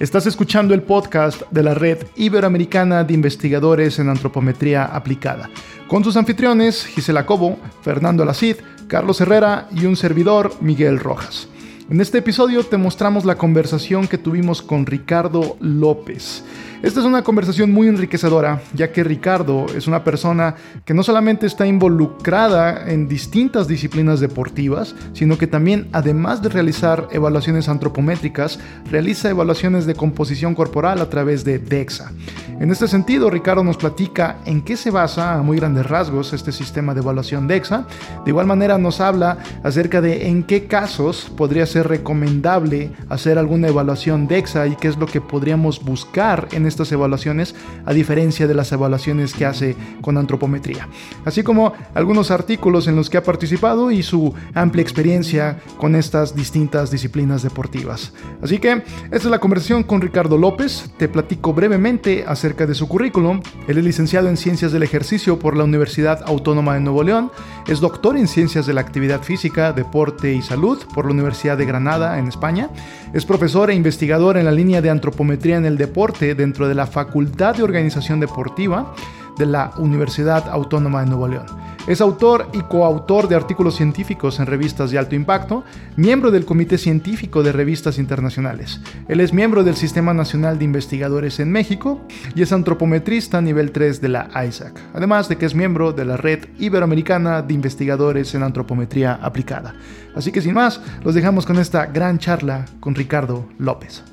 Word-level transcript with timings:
Estás 0.00 0.24
escuchando 0.24 0.72
el 0.72 0.82
podcast 0.82 1.42
de 1.50 1.62
la 1.62 1.74
Red 1.74 2.06
Iberoamericana 2.16 3.04
de 3.04 3.12
Investigadores 3.12 3.98
en 3.98 4.08
Antropometría 4.08 4.86
Aplicada, 4.86 5.50
con 5.88 6.02
sus 6.02 6.16
anfitriones 6.16 6.86
Gisela 6.86 7.26
Cobo, 7.26 7.58
Fernando 7.82 8.22
Alacid, 8.22 8.56
Carlos 8.88 9.20
Herrera 9.20 9.68
y 9.70 9.84
un 9.84 9.96
servidor, 9.96 10.54
Miguel 10.62 10.98
Rojas. 10.98 11.49
En 11.90 12.00
este 12.00 12.18
episodio 12.18 12.62
te 12.62 12.76
mostramos 12.76 13.24
la 13.24 13.34
conversación 13.34 14.06
que 14.06 14.16
tuvimos 14.16 14.62
con 14.62 14.86
Ricardo 14.86 15.56
López. 15.58 16.44
Esta 16.82 17.00
es 17.00 17.06
una 17.06 17.24
conversación 17.24 17.72
muy 17.72 17.88
enriquecedora, 17.88 18.62
ya 18.74 18.92
que 18.92 19.02
Ricardo 19.02 19.66
es 19.76 19.88
una 19.88 20.04
persona 20.04 20.54
que 20.84 20.94
no 20.94 21.02
solamente 21.02 21.46
está 21.46 21.66
involucrada 21.66 22.90
en 22.90 23.08
distintas 23.08 23.66
disciplinas 23.66 24.20
deportivas, 24.20 24.94
sino 25.12 25.36
que 25.36 25.48
también, 25.48 25.88
además 25.92 26.40
de 26.40 26.48
realizar 26.48 27.08
evaluaciones 27.10 27.68
antropométricas, 27.68 28.60
realiza 28.88 29.28
evaluaciones 29.28 29.84
de 29.84 29.94
composición 29.94 30.54
corporal 30.54 31.00
a 31.00 31.10
través 31.10 31.44
de 31.44 31.58
DEXA. 31.58 32.12
En 32.60 32.70
este 32.70 32.88
sentido, 32.88 33.30
Ricardo 33.30 33.64
nos 33.64 33.78
platica 33.78 34.36
en 34.44 34.62
qué 34.62 34.76
se 34.76 34.90
basa 34.90 35.34
a 35.34 35.42
muy 35.42 35.56
grandes 35.56 35.86
rasgos 35.86 36.32
este 36.32 36.52
sistema 36.52 36.94
de 36.94 37.00
evaluación 37.00 37.48
DEXA. 37.48 37.86
De 38.24 38.30
igual 38.30 38.46
manera 38.46 38.78
nos 38.78 39.00
habla 39.00 39.38
acerca 39.62 40.00
de 40.00 40.28
en 40.28 40.44
qué 40.44 40.66
casos 40.66 41.30
podría 41.36 41.66
ser 41.66 41.79
recomendable 41.82 42.90
hacer 43.08 43.38
alguna 43.38 43.68
evaluación 43.68 44.26
DEXA 44.26 44.66
y 44.66 44.76
qué 44.76 44.88
es 44.88 44.96
lo 44.96 45.06
que 45.06 45.20
podríamos 45.20 45.84
buscar 45.84 46.48
en 46.52 46.66
estas 46.66 46.90
evaluaciones, 46.92 47.54
a 47.84 47.92
diferencia 47.92 48.46
de 48.46 48.54
las 48.54 48.72
evaluaciones 48.72 49.34
que 49.34 49.46
hace 49.46 49.76
con 50.00 50.16
antropometría. 50.16 50.88
Así 51.24 51.42
como 51.42 51.72
algunos 51.94 52.30
artículos 52.30 52.86
en 52.88 52.96
los 52.96 53.10
que 53.10 53.18
ha 53.18 53.22
participado 53.22 53.90
y 53.90 54.02
su 54.02 54.34
amplia 54.54 54.82
experiencia 54.82 55.60
con 55.76 55.94
estas 55.94 56.34
distintas 56.34 56.90
disciplinas 56.90 57.42
deportivas. 57.42 58.12
Así 58.42 58.58
que 58.58 58.82
esta 59.04 59.16
es 59.16 59.24
la 59.24 59.38
conversación 59.38 59.82
con 59.82 60.00
Ricardo 60.00 60.38
López. 60.38 60.90
Te 60.98 61.08
platico 61.08 61.52
brevemente 61.52 62.24
acerca 62.26 62.66
de 62.66 62.74
su 62.74 62.88
currículum. 62.88 63.40
Él 63.68 63.78
es 63.78 63.84
licenciado 63.84 64.28
en 64.28 64.36
Ciencias 64.36 64.72
del 64.72 64.82
Ejercicio 64.82 65.38
por 65.38 65.56
la 65.56 65.64
Universidad 65.64 66.22
Autónoma 66.26 66.74
de 66.74 66.80
Nuevo 66.80 67.02
León. 67.02 67.30
Es 67.66 67.80
doctor 67.80 68.16
en 68.16 68.28
Ciencias 68.28 68.66
de 68.66 68.74
la 68.74 68.80
Actividad 68.80 69.22
Física, 69.22 69.72
Deporte 69.72 70.32
y 70.32 70.42
Salud 70.42 70.78
por 70.94 71.04
la 71.06 71.12
Universidad 71.12 71.56
de 71.56 71.66
Granada 71.70 72.18
en 72.18 72.26
España. 72.26 72.68
Es 73.12 73.24
profesor 73.24 73.70
e 73.70 73.74
investigador 73.74 74.36
en 74.36 74.44
la 74.44 74.52
línea 74.52 74.82
de 74.82 74.90
antropometría 74.90 75.56
en 75.56 75.66
el 75.66 75.78
deporte 75.78 76.34
dentro 76.34 76.68
de 76.68 76.74
la 76.74 76.86
Facultad 76.86 77.54
de 77.54 77.62
Organización 77.62 78.18
Deportiva 78.18 78.92
de 79.38 79.46
la 79.46 79.72
Universidad 79.78 80.48
Autónoma 80.48 81.00
de 81.00 81.06
Nuevo 81.06 81.28
León. 81.28 81.46
Es 81.90 82.00
autor 82.00 82.48
y 82.52 82.60
coautor 82.60 83.26
de 83.26 83.34
artículos 83.34 83.74
científicos 83.74 84.38
en 84.38 84.46
revistas 84.46 84.92
de 84.92 84.98
alto 84.98 85.16
impacto, 85.16 85.64
miembro 85.96 86.30
del 86.30 86.44
Comité 86.44 86.78
Científico 86.78 87.42
de 87.42 87.50
Revistas 87.50 87.98
Internacionales. 87.98 88.80
Él 89.08 89.18
es 89.18 89.32
miembro 89.32 89.64
del 89.64 89.74
Sistema 89.74 90.14
Nacional 90.14 90.56
de 90.56 90.66
Investigadores 90.66 91.40
en 91.40 91.50
México 91.50 92.00
y 92.36 92.42
es 92.42 92.52
antropometrista 92.52 93.40
nivel 93.40 93.72
3 93.72 94.00
de 94.00 94.08
la 94.08 94.30
ISAC, 94.46 94.80
además 94.94 95.28
de 95.28 95.36
que 95.36 95.46
es 95.46 95.56
miembro 95.56 95.92
de 95.92 96.04
la 96.04 96.16
Red 96.16 96.46
Iberoamericana 96.60 97.42
de 97.42 97.54
Investigadores 97.54 98.36
en 98.36 98.44
Antropometría 98.44 99.14
Aplicada. 99.14 99.74
Así 100.14 100.30
que 100.30 100.42
sin 100.42 100.54
más, 100.54 100.80
los 101.02 101.16
dejamos 101.16 101.44
con 101.44 101.58
esta 101.58 101.86
gran 101.86 102.20
charla 102.20 102.66
con 102.78 102.94
Ricardo 102.94 103.48
López. 103.58 104.04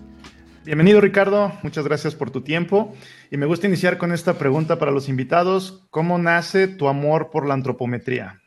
Bienvenido 0.66 1.00
Ricardo, 1.00 1.54
muchas 1.62 1.86
gracias 1.86 2.16
por 2.16 2.32
tu 2.32 2.42
tiempo. 2.42 2.96
Y 3.30 3.38
me 3.38 3.46
gusta 3.46 3.68
iniciar 3.68 3.98
con 3.98 4.12
esta 4.12 4.38
pregunta 4.38 4.80
para 4.80 4.92
los 4.92 5.10
invitados. 5.10 5.84
¿Cómo 5.90 6.18
nace 6.18 6.68
tu 6.68 6.88
amor 6.88 7.30
por 7.30 7.46
la 7.46 7.54
antropometría? 7.54 8.42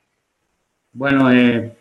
Bueno, 0.92 1.30
eh, 1.30 1.72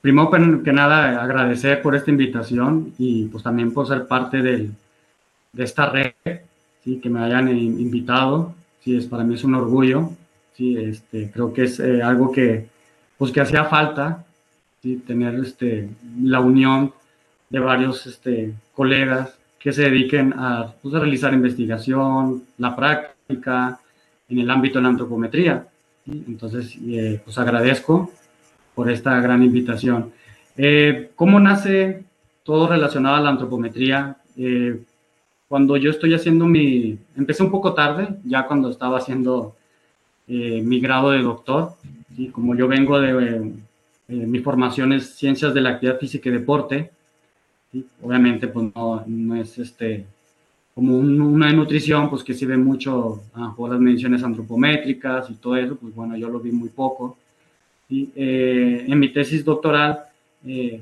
primero 0.00 0.30
que 0.62 0.72
nada 0.72 1.22
agradecer 1.22 1.80
por 1.82 1.94
esta 1.94 2.10
invitación 2.10 2.92
y 2.98 3.26
pues 3.26 3.44
también 3.44 3.72
por 3.72 3.86
ser 3.86 4.06
parte 4.06 4.42
de 4.42 4.70
esta 5.56 5.86
red, 5.86 6.12
¿sí? 6.82 6.98
que 7.00 7.08
me 7.08 7.20
hayan 7.20 7.48
invitado. 7.48 8.54
Sí, 8.80 8.96
es, 8.96 9.06
para 9.06 9.22
mí 9.22 9.34
es 9.34 9.44
un 9.44 9.54
orgullo. 9.54 10.10
Sí, 10.54 10.76
este, 10.76 11.30
creo 11.30 11.52
que 11.52 11.64
es 11.64 11.78
eh, 11.78 12.02
algo 12.02 12.32
que, 12.32 12.66
pues, 13.16 13.30
que 13.30 13.40
hacía 13.40 13.64
falta, 13.64 14.24
tener 15.06 15.36
este, 15.36 15.88
la 16.22 16.40
unión 16.40 16.92
de 17.48 17.60
varios 17.60 18.06
este, 18.06 18.52
colegas 18.74 19.38
que 19.62 19.72
se 19.72 19.82
dediquen 19.82 20.34
pues, 20.82 20.94
a, 20.94 20.98
realizar 20.98 21.32
investigación, 21.32 22.42
la 22.58 22.74
práctica 22.74 23.78
en 24.28 24.38
el 24.40 24.50
ámbito 24.50 24.78
de 24.78 24.82
la 24.82 24.88
antropometría. 24.88 25.68
Entonces, 26.06 26.76
eh, 26.84 27.20
pues 27.24 27.38
agradezco 27.38 28.10
por 28.74 28.90
esta 28.90 29.20
gran 29.20 29.42
invitación. 29.42 30.12
Eh, 30.56 31.12
¿Cómo 31.14 31.38
nace 31.38 32.02
todo 32.42 32.66
relacionado 32.66 33.16
a 33.16 33.20
la 33.20 33.30
antropometría? 33.30 34.16
Eh, 34.36 34.82
cuando 35.46 35.76
yo 35.76 35.90
estoy 35.90 36.14
haciendo 36.14 36.46
mi, 36.46 36.98
empecé 37.16 37.44
un 37.44 37.50
poco 37.50 37.72
tarde, 37.72 38.08
ya 38.24 38.46
cuando 38.46 38.68
estaba 38.70 38.98
haciendo 38.98 39.54
mi 40.26 40.80
grado 40.80 41.10
de 41.10 41.20
doctor, 41.20 41.74
y 42.16 42.28
como 42.28 42.54
yo 42.54 42.66
vengo 42.66 42.98
de, 42.98 43.52
mi 44.08 44.38
formación 44.38 44.94
es 44.94 45.14
ciencias 45.14 45.52
de 45.52 45.60
la 45.60 45.70
actividad 45.70 45.98
física 45.98 46.30
y 46.30 46.32
deporte, 46.32 46.90
Obviamente, 48.02 48.48
pues 48.48 48.70
no, 48.74 49.02
no, 49.06 49.36
es 49.36 49.58
este, 49.58 50.04
como 50.74 50.96
una 50.96 51.46
de 51.46 51.54
nutrición, 51.54 52.10
pues 52.10 52.22
que 52.22 52.34
sirve 52.34 52.56
mucho 52.56 53.22
a 53.34 53.54
las 53.68 53.80
mediciones 53.80 54.22
antropométricas 54.22 55.30
y 55.30 55.34
todo 55.34 55.56
eso, 55.56 55.76
pues 55.76 55.94
bueno, 55.94 56.16
yo 56.16 56.28
lo 56.28 56.40
vi 56.40 56.52
muy 56.52 56.68
poco. 56.68 57.16
y 57.88 58.10
eh, 58.14 58.84
en 58.88 58.98
mi 58.98 59.12
tesis 59.12 59.44
doctoral 59.44 60.04
eh, 60.46 60.80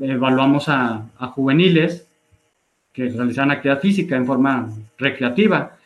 evaluamos 0.00 0.68
a, 0.68 1.08
a, 1.18 1.26
juveniles 1.28 2.06
que 2.92 3.08
realizan 3.08 3.50
actividad 3.50 3.80
física 3.80 4.16
en 4.16 4.26
forma 4.26 4.70
recreativa. 4.98 5.76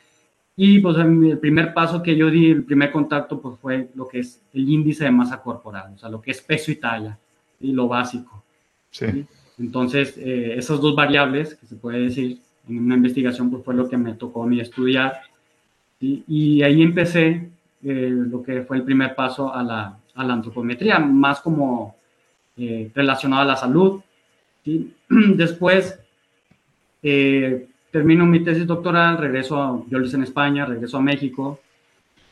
Y 0.56 0.80
pues 0.80 0.96
el 0.98 1.38
primer 1.38 1.72
paso 1.72 2.02
que 2.02 2.16
yo 2.16 2.30
di, 2.30 2.50
el 2.50 2.64
primer 2.64 2.90
contacto, 2.90 3.40
pues 3.40 3.58
fue 3.60 3.90
lo 3.94 4.08
que 4.08 4.20
es 4.20 4.40
el 4.52 4.68
índice 4.68 5.04
de 5.04 5.10
masa 5.10 5.40
corporal, 5.40 5.92
o 5.94 5.98
sea, 5.98 6.08
lo 6.08 6.20
que 6.20 6.32
es 6.32 6.42
peso 6.42 6.72
y 6.72 6.76
talla, 6.76 7.16
y 7.60 7.72
lo 7.72 7.86
básico. 7.86 8.42
Sí. 8.90 9.24
Entonces, 9.58 10.16
eh, 10.18 10.54
esas 10.56 10.80
dos 10.80 10.94
variables, 10.94 11.56
que 11.56 11.66
se 11.66 11.76
puede 11.76 12.00
decir, 12.00 12.38
en 12.68 12.78
una 12.78 12.96
investigación, 12.96 13.50
pues 13.50 13.64
fue 13.64 13.74
lo 13.74 13.88
que 13.88 13.96
me 13.96 14.14
tocó 14.14 14.44
a 14.44 14.46
mí 14.46 14.60
estudiar. 14.60 15.20
Y 16.00 16.62
ahí 16.62 16.80
empecé 16.80 17.50
eh, 17.82 18.10
lo 18.10 18.42
que 18.42 18.62
fue 18.62 18.76
el 18.76 18.84
primer 18.84 19.16
paso 19.16 19.52
a 19.52 19.62
la, 19.64 19.98
a 20.14 20.24
la 20.24 20.32
antropometría, 20.34 21.00
más 21.00 21.40
como 21.40 21.96
eh, 22.56 22.90
relacionado 22.94 23.42
a 23.42 23.46
la 23.46 23.56
salud. 23.56 24.00
Después, 25.08 25.98
termino 27.90 28.26
mi 28.26 28.44
tesis 28.44 28.66
doctoral, 28.66 29.18
regreso, 29.18 29.60
a, 29.60 29.82
yo 29.88 29.98
lo 29.98 30.06
hice 30.06 30.16
en 30.16 30.22
España, 30.22 30.66
regreso 30.66 30.98
a 30.98 31.02
México, 31.02 31.58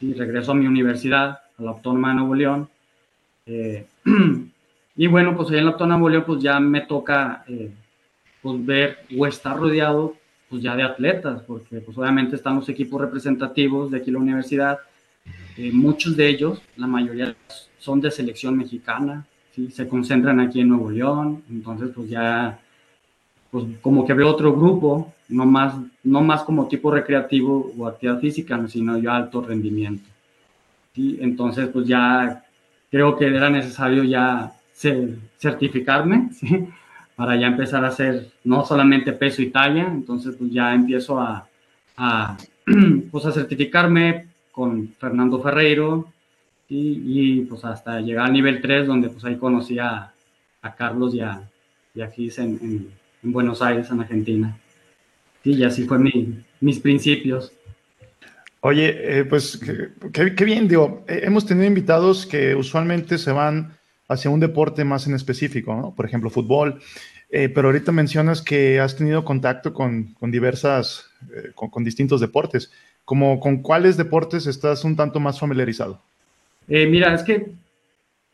y 0.00 0.12
regreso 0.12 0.52
a 0.52 0.54
mi 0.54 0.66
universidad, 0.66 1.40
a 1.58 1.62
la 1.62 1.70
Autónoma 1.70 2.10
de 2.10 2.14
Nuevo 2.14 2.34
León. 2.34 2.68
Y 4.96 5.06
bueno, 5.06 5.36
pues 5.36 5.50
ahí 5.50 5.58
en 5.58 5.66
la 5.66 5.76
Tona 5.76 5.96
Bolívar 5.96 6.24
pues 6.24 6.42
ya 6.42 6.58
me 6.58 6.80
toca 6.80 7.44
eh, 7.48 7.70
pues 8.40 8.64
ver 8.64 8.98
o 9.16 9.26
estar 9.26 9.56
rodeado 9.56 10.16
pues 10.48 10.62
ya 10.62 10.76
de 10.76 10.84
atletas, 10.84 11.42
porque 11.42 11.80
pues 11.80 11.98
obviamente 11.98 12.36
están 12.36 12.56
los 12.56 12.68
equipos 12.68 13.00
representativos 13.00 13.90
de 13.90 13.98
aquí 13.98 14.10
la 14.10 14.18
universidad, 14.18 14.78
eh, 15.56 15.72
muchos 15.72 16.16
de 16.16 16.28
ellos, 16.28 16.62
la 16.76 16.86
mayoría 16.86 17.34
son 17.78 18.00
de 18.00 18.10
selección 18.10 18.56
mexicana, 18.56 19.26
¿sí? 19.52 19.70
se 19.70 19.88
concentran 19.88 20.38
aquí 20.38 20.60
en 20.60 20.68
Nuevo 20.68 20.90
León, 20.90 21.42
entonces 21.50 21.90
pues 21.94 22.08
ya, 22.08 22.60
pues 23.50 23.64
como 23.80 24.06
que 24.06 24.14
veo 24.14 24.28
otro 24.28 24.54
grupo, 24.54 25.14
no 25.28 25.44
más, 25.44 25.74
no 26.04 26.20
más 26.20 26.42
como 26.42 26.68
tipo 26.68 26.92
recreativo 26.92 27.72
o 27.76 27.86
actividad 27.86 28.20
física, 28.20 28.68
sino 28.68 28.98
ya 28.98 29.16
alto 29.16 29.40
rendimiento. 29.40 30.08
¿sí? 30.94 31.18
Entonces 31.20 31.68
pues 31.68 31.88
ya 31.88 32.44
creo 32.88 33.16
que 33.16 33.26
era 33.26 33.50
necesario 33.50 34.04
ya 34.04 34.52
certificarme, 34.76 36.30
¿sí? 36.32 36.68
para 37.16 37.34
ya 37.36 37.46
empezar 37.46 37.84
a 37.84 37.88
hacer 37.88 38.28
no 38.44 38.64
solamente 38.64 39.12
peso 39.12 39.40
y 39.42 39.50
talla, 39.50 39.86
entonces 39.86 40.36
pues 40.38 40.52
ya 40.52 40.74
empiezo 40.74 41.18
a, 41.18 41.48
a, 41.96 42.36
pues 43.10 43.24
a 43.24 43.32
certificarme 43.32 44.26
con 44.52 44.88
Fernando 44.98 45.40
Ferreiro 45.42 46.12
y, 46.68 47.42
pues 47.42 47.64
hasta 47.64 48.00
llegar 48.00 48.26
al 48.26 48.32
nivel 48.32 48.60
3 48.60 48.86
donde 48.86 49.08
pues 49.08 49.24
ahí 49.24 49.36
conocí 49.36 49.78
a, 49.78 50.12
a 50.62 50.74
Carlos 50.74 51.14
y 51.14 51.20
a, 51.20 51.48
y 51.94 52.00
a 52.02 52.10
en, 52.16 52.58
en, 52.62 52.92
Buenos 53.22 53.60
Aires, 53.62 53.90
en 53.90 54.00
Argentina. 54.00 54.56
y 55.42 55.64
así 55.64 55.84
fue 55.84 55.98
mi, 55.98 56.44
mis 56.60 56.78
principios. 56.78 57.52
Oye, 58.60 59.20
eh, 59.20 59.24
pues 59.24 59.60
qué, 60.12 60.44
bien, 60.44 60.68
digo, 60.68 61.04
eh, 61.08 61.20
hemos 61.24 61.46
tenido 61.46 61.66
invitados 61.66 62.26
que 62.26 62.54
usualmente 62.54 63.18
se 63.18 63.32
van 63.32 63.75
hacia 64.08 64.30
un 64.30 64.40
deporte 64.40 64.84
más 64.84 65.06
en 65.06 65.14
específico, 65.14 65.74
¿no? 65.74 65.94
Por 65.94 66.06
ejemplo, 66.06 66.30
fútbol. 66.30 66.80
Eh, 67.28 67.48
pero 67.48 67.68
ahorita 67.68 67.90
mencionas 67.90 68.40
que 68.40 68.78
has 68.78 68.96
tenido 68.96 69.24
contacto 69.24 69.72
con, 69.72 70.14
con 70.14 70.30
diversas, 70.30 71.10
eh, 71.34 71.50
con, 71.54 71.82
distintos 71.82 72.20
deportes. 72.20 72.70
Como, 73.04 73.40
¿Con 73.40 73.62
cuáles 73.62 73.96
deportes 73.96 74.46
estás 74.46 74.84
un 74.84 74.94
tanto 74.94 75.18
más 75.18 75.40
familiarizado? 75.40 76.00
Eh, 76.68 76.86
mira, 76.86 77.14
es 77.14 77.22
que 77.22 77.52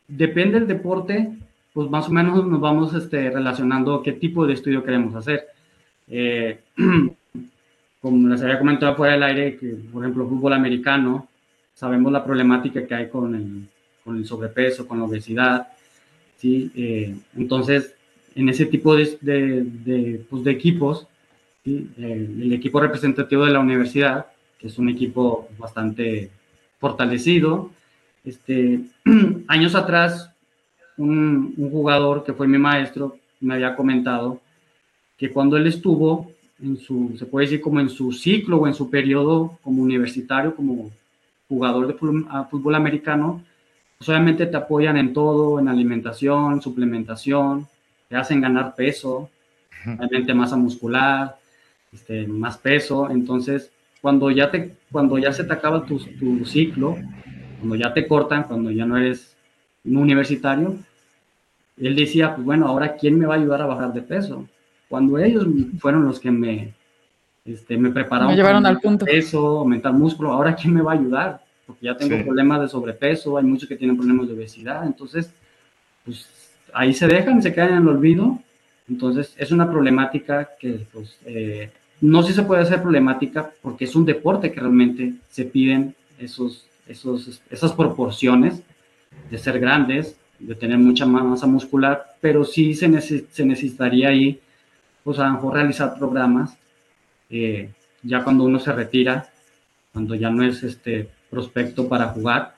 depende 0.08 0.58
del 0.58 0.68
deporte, 0.68 1.30
pues 1.72 1.88
más 1.88 2.08
o 2.08 2.12
menos 2.12 2.46
nos 2.46 2.60
vamos 2.60 2.94
este, 2.94 3.30
relacionando 3.30 4.02
qué 4.02 4.12
tipo 4.12 4.46
de 4.46 4.54
estudio 4.54 4.84
queremos 4.84 5.14
hacer. 5.14 5.46
Eh, 6.08 6.60
como 8.00 8.28
les 8.28 8.42
había 8.42 8.58
comentado 8.58 8.96
fuera 8.96 9.14
del 9.14 9.22
aire, 9.22 9.56
que 9.56 9.68
por 9.92 10.02
ejemplo 10.02 10.28
fútbol 10.28 10.52
americano, 10.52 11.28
sabemos 11.72 12.12
la 12.12 12.24
problemática 12.24 12.86
que 12.86 12.94
hay 12.94 13.08
con 13.08 13.34
el, 13.34 13.68
con 14.04 14.16
el 14.16 14.26
sobrepeso, 14.26 14.86
con 14.86 14.98
la 14.98 15.04
obesidad, 15.04 15.68
¿sí? 16.36 16.70
Eh, 16.74 17.14
entonces, 17.36 17.94
en 18.34 18.48
ese 18.48 18.66
tipo 18.66 18.96
de, 18.96 19.18
de, 19.20 20.24
pues, 20.28 20.44
de 20.44 20.50
equipos, 20.50 21.06
¿sí? 21.64 21.88
el 21.98 22.52
equipo 22.52 22.80
representativo 22.80 23.44
de 23.44 23.52
la 23.52 23.60
universidad, 23.60 24.26
que 24.58 24.68
es 24.68 24.78
un 24.78 24.88
equipo 24.88 25.48
bastante 25.58 26.30
fortalecido, 26.78 27.70
este, 28.24 28.80
años 29.48 29.74
atrás, 29.74 30.32
un, 30.96 31.54
jugador 31.70 32.24
que 32.24 32.32
fue 32.32 32.46
mi 32.46 32.58
maestro 32.58 33.16
me 33.40 33.54
había 33.54 33.74
comentado 33.74 34.40
que 35.16 35.30
cuando 35.30 35.56
él 35.56 35.66
estuvo 35.66 36.32
se 37.18 37.26
puede 37.26 37.46
decir 37.46 37.60
como 37.60 37.80
en 37.80 37.88
su 37.88 38.12
ciclo 38.12 38.58
o 38.58 38.66
en 38.68 38.74
su 38.74 38.88
periodo 38.88 39.58
como 39.62 39.82
universitario, 39.82 40.54
como 40.54 40.92
jugador 41.48 41.88
de 41.88 41.94
fútbol, 41.94 42.74
americano, 42.76 43.42
obviamente 44.08 44.46
te 44.46 44.56
apoyan 44.56 44.96
en 44.96 45.12
todo, 45.12 45.58
en 45.58 45.68
alimentación, 45.68 46.62
suplementación, 46.62 47.66
te 48.08 48.16
hacen 48.16 48.40
ganar 48.40 48.74
peso, 48.74 49.30
obviamente 49.86 50.34
masa 50.34 50.56
muscular, 50.56 51.36
este, 51.92 52.26
más 52.26 52.56
peso, 52.58 53.10
entonces 53.10 53.70
cuando 54.00 54.30
ya, 54.30 54.50
te, 54.50 54.76
cuando 54.90 55.18
ya 55.18 55.32
se 55.32 55.44
te 55.44 55.52
acaba 55.52 55.84
tu, 55.84 55.98
tu 55.98 56.44
ciclo, 56.44 56.96
cuando 57.58 57.76
ya 57.76 57.94
te 57.94 58.06
cortan, 58.08 58.44
cuando 58.44 58.70
ya 58.70 58.84
no 58.84 58.96
eres 58.96 59.36
un 59.84 59.96
universitario, 59.96 60.76
él 61.76 61.96
decía, 61.96 62.34
pues 62.34 62.44
bueno, 62.44 62.66
ahora 62.66 62.96
¿quién 62.96 63.18
me 63.18 63.26
va 63.26 63.34
a 63.34 63.38
ayudar 63.38 63.62
a 63.62 63.66
bajar 63.66 63.92
de 63.92 64.02
peso? 64.02 64.46
Cuando 64.88 65.18
ellos 65.18 65.46
fueron 65.78 66.04
los 66.04 66.20
que 66.20 66.30
me, 66.30 66.74
este, 67.44 67.76
me 67.76 67.90
prepararon. 67.90 68.30
Me 68.30 68.36
llevaron 68.36 68.66
al 68.66 68.80
punto. 68.80 69.04
Peso, 69.04 69.60
aumentar 69.60 69.92
músculo, 69.92 70.32
ahora 70.32 70.54
¿quién 70.54 70.74
me 70.74 70.82
va 70.82 70.92
a 70.92 70.94
ayudar? 70.96 71.41
Porque 71.66 71.86
ya 71.86 71.96
tengo 71.96 72.24
problemas 72.24 72.60
de 72.60 72.68
sobrepeso, 72.68 73.38
hay 73.38 73.44
muchos 73.44 73.68
que 73.68 73.76
tienen 73.76 73.96
problemas 73.96 74.28
de 74.28 74.34
obesidad, 74.34 74.84
entonces, 74.84 75.30
pues 76.04 76.28
ahí 76.72 76.92
se 76.92 77.06
dejan, 77.06 77.42
se 77.42 77.52
quedan 77.52 77.70
en 77.70 77.82
el 77.82 77.88
olvido. 77.88 78.38
Entonces, 78.88 79.34
es 79.38 79.52
una 79.52 79.70
problemática 79.70 80.50
que, 80.58 80.86
pues, 80.92 81.16
eh, 81.24 81.70
no 82.00 82.22
sé 82.22 82.28
si 82.28 82.34
se 82.34 82.42
puede 82.42 82.62
hacer 82.62 82.82
problemática 82.82 83.52
porque 83.62 83.84
es 83.84 83.94
un 83.94 84.04
deporte 84.04 84.50
que 84.50 84.60
realmente 84.60 85.14
se 85.30 85.44
piden 85.44 85.94
esos, 86.18 86.66
esos, 86.86 87.40
esas 87.48 87.72
proporciones 87.72 88.62
de 89.30 89.38
ser 89.38 89.60
grandes, 89.60 90.16
de 90.38 90.54
tener 90.56 90.78
mucha 90.78 91.06
masa 91.06 91.46
muscular, 91.46 92.16
pero 92.20 92.44
sí 92.44 92.74
se, 92.74 93.00
se 93.00 93.44
necesitaría 93.44 94.08
ahí, 94.08 94.40
pues 95.04 95.18
a 95.18 95.26
lo 95.26 95.34
mejor 95.34 95.54
realizar 95.54 95.96
programas, 95.96 96.56
eh, 97.30 97.70
ya 98.02 98.24
cuando 98.24 98.44
uno 98.44 98.58
se 98.58 98.72
retira, 98.72 99.28
cuando 99.92 100.14
ya 100.14 100.30
no 100.30 100.44
es 100.44 100.62
este 100.64 101.08
prospecto 101.32 101.88
para 101.88 102.08
jugar, 102.08 102.54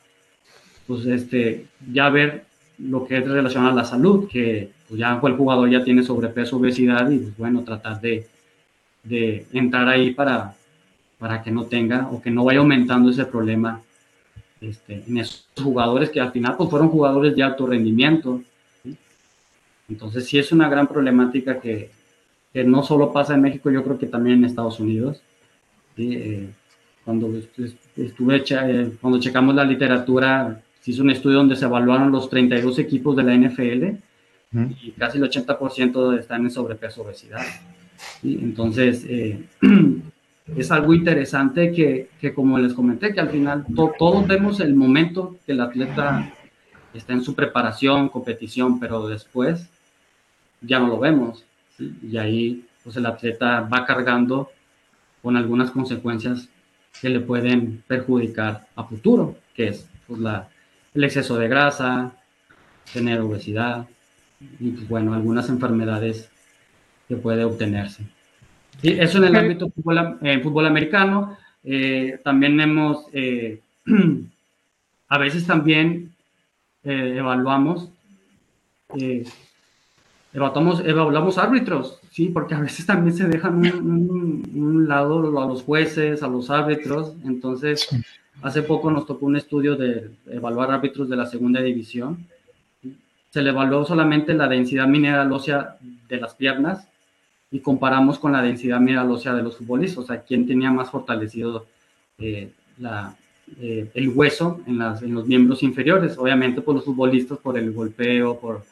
pues 0.86 1.06
este, 1.06 1.66
ya 1.92 2.10
ver 2.10 2.44
lo 2.78 3.06
que 3.06 3.18
es 3.18 3.26
relacionado 3.26 3.72
a 3.72 3.76
la 3.76 3.84
salud, 3.84 4.28
que 4.28 4.70
pues 4.88 4.98
ya 4.98 5.18
el 5.22 5.36
jugador 5.36 5.70
ya 5.70 5.84
tiene 5.84 6.02
sobrepeso, 6.02 6.56
obesidad, 6.56 7.08
y 7.10 7.18
pues 7.18 7.36
bueno, 7.38 7.62
tratar 7.62 8.00
de, 8.00 8.26
de 9.04 9.46
entrar 9.52 9.88
ahí 9.88 10.10
para, 10.10 10.56
para 11.18 11.42
que 11.42 11.50
no 11.50 11.66
tenga 11.66 12.08
o 12.10 12.20
que 12.20 12.30
no 12.30 12.44
vaya 12.44 12.58
aumentando 12.58 13.10
ese 13.10 13.24
problema 13.24 13.80
este, 14.60 15.04
en 15.06 15.18
esos 15.18 15.46
jugadores 15.62 16.10
que 16.10 16.20
al 16.20 16.32
final 16.32 16.56
pues, 16.56 16.70
fueron 16.70 16.88
jugadores 16.88 17.36
de 17.36 17.42
alto 17.42 17.66
rendimiento. 17.66 18.42
Entonces 19.88 20.26
sí 20.26 20.38
es 20.38 20.50
una 20.52 20.68
gran 20.68 20.86
problemática 20.86 21.60
que, 21.60 21.90
que, 22.52 22.64
no 22.64 22.82
solo 22.82 23.12
pasa 23.12 23.34
en 23.34 23.42
México, 23.42 23.70
yo 23.70 23.84
creo 23.84 23.98
que 23.98 24.06
también 24.06 24.38
en 24.38 24.44
Estados 24.46 24.80
Unidos. 24.80 25.20
Eh, 25.96 26.50
cuando 27.04 27.30
estuve 27.96 28.42
eh, 28.48 28.92
cuando 29.00 29.20
checamos 29.20 29.54
la 29.54 29.64
literatura, 29.64 30.62
se 30.80 30.90
hizo 30.90 31.02
un 31.02 31.10
estudio 31.10 31.38
donde 31.38 31.56
se 31.56 31.64
evaluaron 31.64 32.10
los 32.10 32.28
32 32.30 32.78
equipos 32.78 33.16
de 33.16 33.22
la 33.22 33.34
NFL 33.34 33.84
y 34.82 34.92
casi 34.92 35.18
el 35.18 35.24
80% 35.24 36.18
están 36.18 36.42
en 36.42 36.50
sobrepeso 36.50 37.02
obesidad. 37.02 37.44
Entonces, 38.22 39.04
eh, 39.08 39.44
es 40.56 40.70
algo 40.70 40.94
interesante 40.94 41.72
que, 41.72 42.10
que, 42.20 42.32
como 42.32 42.58
les 42.58 42.72
comenté, 42.72 43.12
que 43.12 43.20
al 43.20 43.30
final 43.30 43.64
todos 43.98 44.26
vemos 44.26 44.60
el 44.60 44.74
momento 44.74 45.36
que 45.44 45.52
el 45.52 45.60
atleta 45.60 46.32
está 46.92 47.12
en 47.12 47.24
su 47.24 47.34
preparación, 47.34 48.08
competición, 48.08 48.78
pero 48.78 49.08
después 49.08 49.68
ya 50.60 50.78
no 50.78 50.88
lo 50.88 50.98
vemos. 50.98 51.44
Y 51.78 52.16
ahí 52.16 52.64
pues 52.84 52.96
el 52.96 53.06
atleta 53.06 53.60
va 53.62 53.84
cargando 53.84 54.50
con 55.22 55.36
algunas 55.36 55.70
consecuencias 55.70 56.48
que 57.00 57.08
le 57.08 57.20
pueden 57.20 57.82
perjudicar 57.86 58.66
a 58.76 58.84
futuro, 58.84 59.36
que 59.54 59.68
es 59.68 59.88
pues, 60.06 60.20
la, 60.20 60.48
el 60.94 61.04
exceso 61.04 61.36
de 61.36 61.48
grasa, 61.48 62.12
tener 62.92 63.20
obesidad 63.20 63.86
y 64.60 64.70
pues, 64.70 64.88
bueno, 64.88 65.14
algunas 65.14 65.48
enfermedades 65.48 66.30
que 67.08 67.16
puede 67.16 67.44
obtenerse. 67.44 68.04
Sí, 68.80 68.96
eso 68.98 69.18
en 69.18 69.24
el 69.24 69.36
ámbito 69.36 69.70
fútbol, 69.70 70.18
eh, 70.22 70.40
fútbol 70.40 70.66
americano. 70.66 71.36
Eh, 71.62 72.18
también 72.22 72.60
hemos, 72.60 73.06
eh, 73.12 73.60
a 75.08 75.18
veces 75.18 75.46
también 75.46 76.12
evaluamos, 76.86 77.88
evaluamos, 80.34 80.80
evaluamos 80.80 81.38
árbitros, 81.38 82.00
sí, 82.10 82.28
porque 82.28 82.54
a 82.54 82.60
veces 82.60 82.84
también 82.84 83.16
se 83.16 83.26
dejan 83.26 83.56
un, 83.56 84.50
un, 84.54 84.88
lado 84.88 85.18
a 85.40 85.46
los 85.46 85.62
jueces, 85.62 86.22
a 86.22 86.28
los 86.28 86.50
árbitros. 86.50 87.14
Entonces, 87.24 87.88
hace 88.42 88.62
poco 88.62 88.90
nos 88.90 89.06
tocó 89.06 89.26
un 89.26 89.36
estudio 89.36 89.76
de 89.76 90.10
evaluar 90.26 90.70
árbitros 90.70 91.08
de 91.08 91.16
la 91.16 91.26
segunda 91.26 91.62
división. 91.62 92.26
Se 93.30 93.42
le 93.42 93.50
evaluó 93.50 93.84
solamente 93.84 94.34
la 94.34 94.48
densidad 94.48 94.86
mineral 94.86 95.32
ósea 95.32 95.76
de 96.08 96.20
las 96.20 96.34
piernas 96.34 96.86
y 97.50 97.60
comparamos 97.60 98.18
con 98.18 98.32
la 98.32 98.42
densidad 98.42 98.80
mineral 98.80 99.10
ósea 99.10 99.34
de 99.34 99.42
los 99.42 99.56
futbolistas, 99.56 100.04
o 100.04 100.06
sea, 100.06 100.22
quién 100.22 100.46
tenía 100.46 100.70
más 100.70 100.90
fortalecido 100.90 101.66
eh, 102.18 102.50
la, 102.78 103.16
eh, 103.60 103.90
el 103.94 104.08
hueso 104.08 104.60
en, 104.66 104.78
las, 104.78 105.02
en, 105.02 105.14
los 105.14 105.26
miembros 105.26 105.62
inferiores. 105.62 106.18
Obviamente, 106.18 106.60
por 106.60 106.74
los 106.74 106.84
futbolistas, 106.84 107.38
por 107.38 107.56
el 107.56 107.72
golpeo, 107.72 108.38
por, 108.38 108.64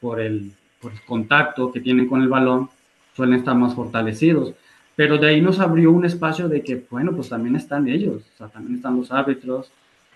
por, 0.00 0.20
el, 0.20 0.52
por 0.82 0.92
el 0.92 1.00
contacto 1.02 1.72
que 1.72 1.80
tienen 1.80 2.08
con 2.08 2.20
el 2.20 2.28
balón, 2.28 2.68
suelen 3.14 3.38
estar 3.38 3.54
más 3.54 3.74
fortalecidos. 3.74 4.54
Pero 4.96 5.16
de 5.16 5.28
ahí 5.28 5.40
nos 5.40 5.60
abrió 5.60 5.92
un 5.92 6.04
espacio 6.04 6.48
de 6.48 6.62
que, 6.62 6.84
bueno, 6.90 7.12
pues 7.12 7.28
también 7.28 7.56
están 7.56 7.88
ellos, 7.88 8.22
o 8.34 8.36
sea, 8.36 8.48
también 8.48 8.76
están 8.76 8.96
los 8.96 9.10
árbitros, 9.10 9.70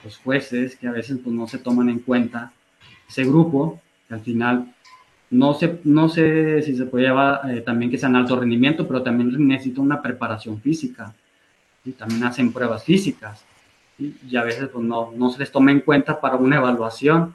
los 0.05 0.19
jueces, 0.19 0.77
que 0.77 0.89
a 0.89 0.93
veces 0.93 1.19
pues 1.23 1.35
no 1.35 1.47
se 1.47 1.59
toman 1.59 1.89
en 1.89 2.01
cuenta 2.01 2.53
ese 3.09 3.25
grupo, 3.25 3.81
que 4.09 4.15
al 4.15 4.21
final 4.21 4.75
no 5.31 5.55
sé, 5.55 5.81
no 5.85 6.09
sé 6.09 6.63
si 6.63 6.77
se 6.77 6.87
puede 6.87 7.07
llevar 7.07 7.51
eh, 7.51 7.61
también 7.61 7.91
que 7.91 7.99
sean 7.99 8.15
alto 8.15 8.39
rendimiento, 8.39 8.87
pero 8.87 9.03
también 9.03 9.47
necesita 9.47 9.81
una 9.81 10.01
preparación 10.01 10.61
física. 10.61 11.15
Y 11.85 11.93
también 11.93 12.25
hacen 12.25 12.53
pruebas 12.53 12.85
físicas. 12.85 13.45
Y 13.99 14.37
a 14.37 14.43
veces 14.43 14.69
pues, 14.69 14.85
no, 14.85 15.13
no, 15.17 15.31
se 15.31 15.39
les 15.39 15.51
toma 15.51 15.71
en 15.71 15.81
cuenta 15.81 16.21
para 16.21 16.37
una 16.37 16.57
evaluación 16.57 17.35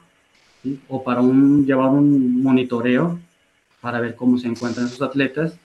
o 0.87 1.03
para 1.03 1.21
un, 1.21 1.65
llevar 1.65 1.89
un 1.89 2.41
monitoreo 2.41 3.19
para 3.79 3.99
ver 3.99 4.15
cómo 4.15 4.37
se 4.37 4.47
encuentran 4.47 4.85
esos 4.85 5.01
atletas. 5.01 5.57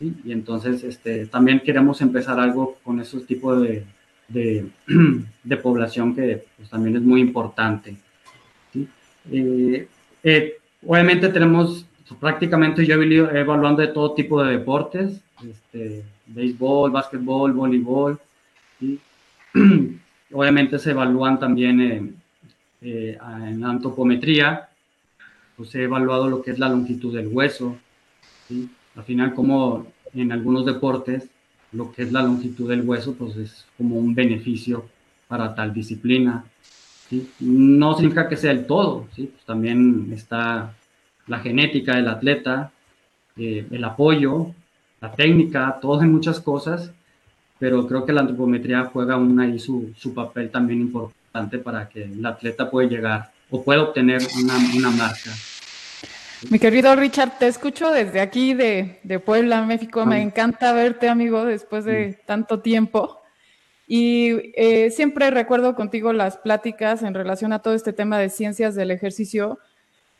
Y 0.00 0.32
entonces 0.32 0.82
este, 0.84 1.26
también 1.26 1.60
queremos 1.60 2.00
empezar 2.00 2.40
algo 2.40 2.78
con 2.82 3.00
esos 3.00 3.26
tipos 3.26 3.62
de, 3.62 3.84
de, 4.28 4.66
de 5.44 5.56
población 5.56 6.14
que 6.14 6.44
pues, 6.56 6.70
también 6.70 6.96
es 6.96 7.02
muy 7.02 7.20
importante. 7.20 7.96
Eh, 9.30 9.86
eh, 10.22 10.56
Obviamente 10.86 11.28
tenemos 11.28 11.86
prácticamente 12.18 12.84
yo 12.84 12.94
he 12.94 12.98
venido 12.98 13.30
evaluando 13.30 13.82
de 13.82 13.88
todo 13.88 14.14
tipo 14.14 14.42
de 14.42 14.58
deportes, 14.58 15.20
este, 15.48 16.02
béisbol, 16.26 16.90
básquetbol, 16.90 17.52
voleibol. 17.52 18.18
y 18.80 18.98
Obviamente 20.32 20.78
se 20.78 20.90
evalúan 20.92 21.38
también 21.38 21.80
en, 21.80 22.21
eh, 22.82 23.16
en 23.48 23.64
antropometría, 23.64 24.68
pues 25.56 25.74
he 25.74 25.84
evaluado 25.84 26.28
lo 26.28 26.42
que 26.42 26.50
es 26.50 26.58
la 26.58 26.68
longitud 26.68 27.14
del 27.14 27.28
hueso. 27.28 27.76
Al 28.96 29.04
final, 29.04 29.34
como 29.34 29.86
en 30.14 30.32
algunos 30.32 30.66
deportes, 30.66 31.28
lo 31.72 31.92
que 31.92 32.02
es 32.02 32.12
la 32.12 32.22
longitud 32.22 32.68
del 32.68 32.82
hueso, 32.82 33.14
pues 33.14 33.36
es 33.36 33.66
como 33.76 33.96
un 33.96 34.14
beneficio 34.14 34.84
para 35.28 35.54
tal 35.54 35.72
disciplina. 35.72 36.44
No 37.40 37.94
significa 37.94 38.28
que 38.28 38.36
sea 38.36 38.50
el 38.50 38.66
todo, 38.66 39.06
¿sí? 39.14 39.30
Pues 39.32 39.44
también 39.44 40.10
está 40.12 40.74
la 41.26 41.38
genética 41.38 41.96
del 41.96 42.08
atleta, 42.08 42.72
eh, 43.36 43.66
el 43.70 43.84
apoyo, 43.84 44.54
la 45.00 45.12
técnica, 45.12 45.78
todas 45.80 46.06
muchas 46.08 46.40
cosas, 46.40 46.92
pero 47.58 47.86
creo 47.86 48.04
que 48.04 48.12
la 48.12 48.22
antropometría 48.22 48.84
juega 48.86 49.14
aún 49.14 49.38
ahí 49.40 49.58
su, 49.58 49.92
su, 49.96 50.12
papel 50.14 50.50
también 50.50 50.80
importante 50.80 51.21
para 51.32 51.88
que 51.88 52.04
el 52.04 52.24
atleta 52.24 52.70
pueda 52.70 52.88
llegar 52.88 53.32
o 53.50 53.62
pueda 53.62 53.82
obtener 53.82 54.20
una, 54.40 54.56
una 54.76 54.90
marca. 54.90 55.30
Mi 56.50 56.58
querido 56.58 56.94
Richard, 56.96 57.38
te 57.38 57.46
escucho 57.46 57.90
desde 57.90 58.20
aquí 58.20 58.52
de, 58.52 58.98
Puebla, 59.24 59.62
México. 59.62 60.04
Me 60.04 60.20
encanta 60.20 60.72
verte, 60.72 61.08
amigo, 61.08 61.44
después 61.44 61.84
de 61.84 62.18
tanto 62.26 62.60
tiempo. 62.60 63.20
Y 63.86 64.52
eh, 64.56 64.90
siempre 64.90 65.30
recuerdo 65.30 65.74
contigo 65.74 66.12
las 66.12 66.38
pláticas 66.38 67.02
en 67.02 67.14
relación 67.14 67.52
a 67.52 67.60
todo 67.60 67.74
este 67.74 67.92
tema 67.92 68.18
de 68.18 68.28
ciencias 68.28 68.74
del 68.74 68.90
ejercicio. 68.90 69.60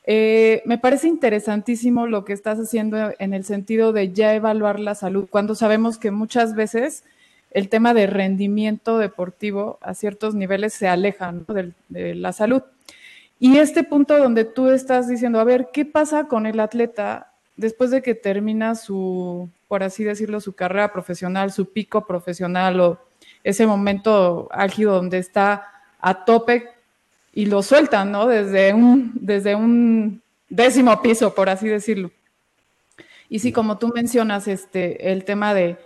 Eh, 0.05 0.63
me 0.65 0.79
parece 0.79 1.09
interesantísimo 1.09 2.07
lo 2.07 2.25
que 2.25 2.33
estás 2.33 2.59
haciendo 2.59 3.13
en 3.19 3.35
el 3.35 3.45
sentido 3.45 3.93
de 3.93 4.13
ya 4.13 4.35
evaluar 4.35 4.79
la 4.81 4.95
salud, 4.95 5.29
cuando 5.31 5.55
sabemos 5.55 5.99
que 5.99 6.11
muchas 6.11 6.55
veces 6.55 7.05
el 7.55 7.69
tema 7.69 7.95
de 7.95 8.07
rendimiento 8.07 8.99
deportivo 8.99 9.79
a 9.83 9.95
ciertos 9.95 10.35
niveles 10.35 10.73
se 10.73 10.89
aleja 10.89 11.35
de, 11.89 12.15
la 12.15 12.33
salud. 12.33 12.63
Y 13.39 13.59
este 13.59 13.85
punto 13.85 14.17
donde 14.19 14.45
tú 14.45 14.71
estás 14.71 15.09
diciendo, 15.09 15.41
a 15.41 15.45
ver, 15.45 15.69
¿qué 15.73 15.85
pasa 15.85 16.29
con 16.29 16.47
el 16.47 16.61
atleta 16.61 17.33
después 17.57 17.91
de 17.91 18.03
que 18.03 18.15
termina 18.15 18.75
su, 18.75 19.49
por 19.69 19.83
así 19.83 20.05
decirlo, 20.05 20.41
su 20.41 20.55
carrera 20.55 20.93
profesional, 20.93 21.53
su 21.53 21.73
pico 21.73 22.07
profesional 22.07 22.81
o 22.81 22.99
ese 23.45 23.67
momento 23.67 24.49
álgido 24.53 24.95
donde 24.95 25.19
está 25.19 25.69
a 26.01 26.25
tope 26.25 26.69
y 27.33 27.47
lo 27.47 27.63
sueltan, 27.63 28.13
¿no? 28.13 28.27
Desde 28.27 28.73
un, 28.73 29.13
desde 29.15 29.55
un 29.55 30.23
décimo 30.49 31.03
piso, 31.03 31.35
por 31.35 31.49
así 31.49 31.69
decirlo. 31.69 32.11
Y 33.29 33.39
sí, 33.39 33.53
como 33.53 33.79
tú 33.79 33.89
mencionas, 33.95 34.47
este, 34.47 35.11
el 35.13 35.25
tema 35.25 35.55
de 35.55 35.79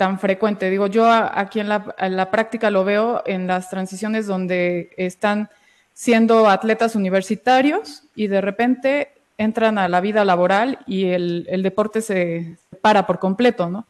tan 0.00 0.18
frecuente, 0.18 0.70
digo, 0.70 0.86
yo 0.86 1.06
aquí 1.12 1.60
en 1.60 1.68
la, 1.68 2.30
práctica 2.30 2.70
lo 2.70 2.86
veo 2.86 3.22
en 3.26 3.46
las 3.46 3.68
transiciones 3.68 4.26
donde 4.26 4.94
están 4.96 5.50
siendo 5.92 6.48
atletas 6.48 6.96
universitarios 6.96 8.04
y 8.14 8.28
de 8.28 8.40
repente 8.40 9.10
entran 9.36 9.76
a 9.76 9.90
la 9.90 10.00
vida 10.00 10.24
laboral 10.24 10.78
y 10.86 11.10
el, 11.10 11.46
el 11.50 11.62
deporte 11.62 12.00
se 12.00 12.56
para 12.80 13.06
por 13.06 13.18
completo, 13.18 13.68
¿no? 13.68 13.86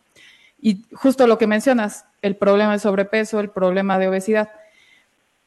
Y 0.61 0.83
justo 0.95 1.29
lo 1.29 1.39
que 1.39 1.47
mencionas, 1.47 2.07
el 2.23 2.35
problema 2.35 2.73
de 2.73 2.81
sobrepeso, 2.81 3.39
el 3.39 3.51
problema 3.51 3.97
de 4.01 4.09
obesidad. 4.09 4.51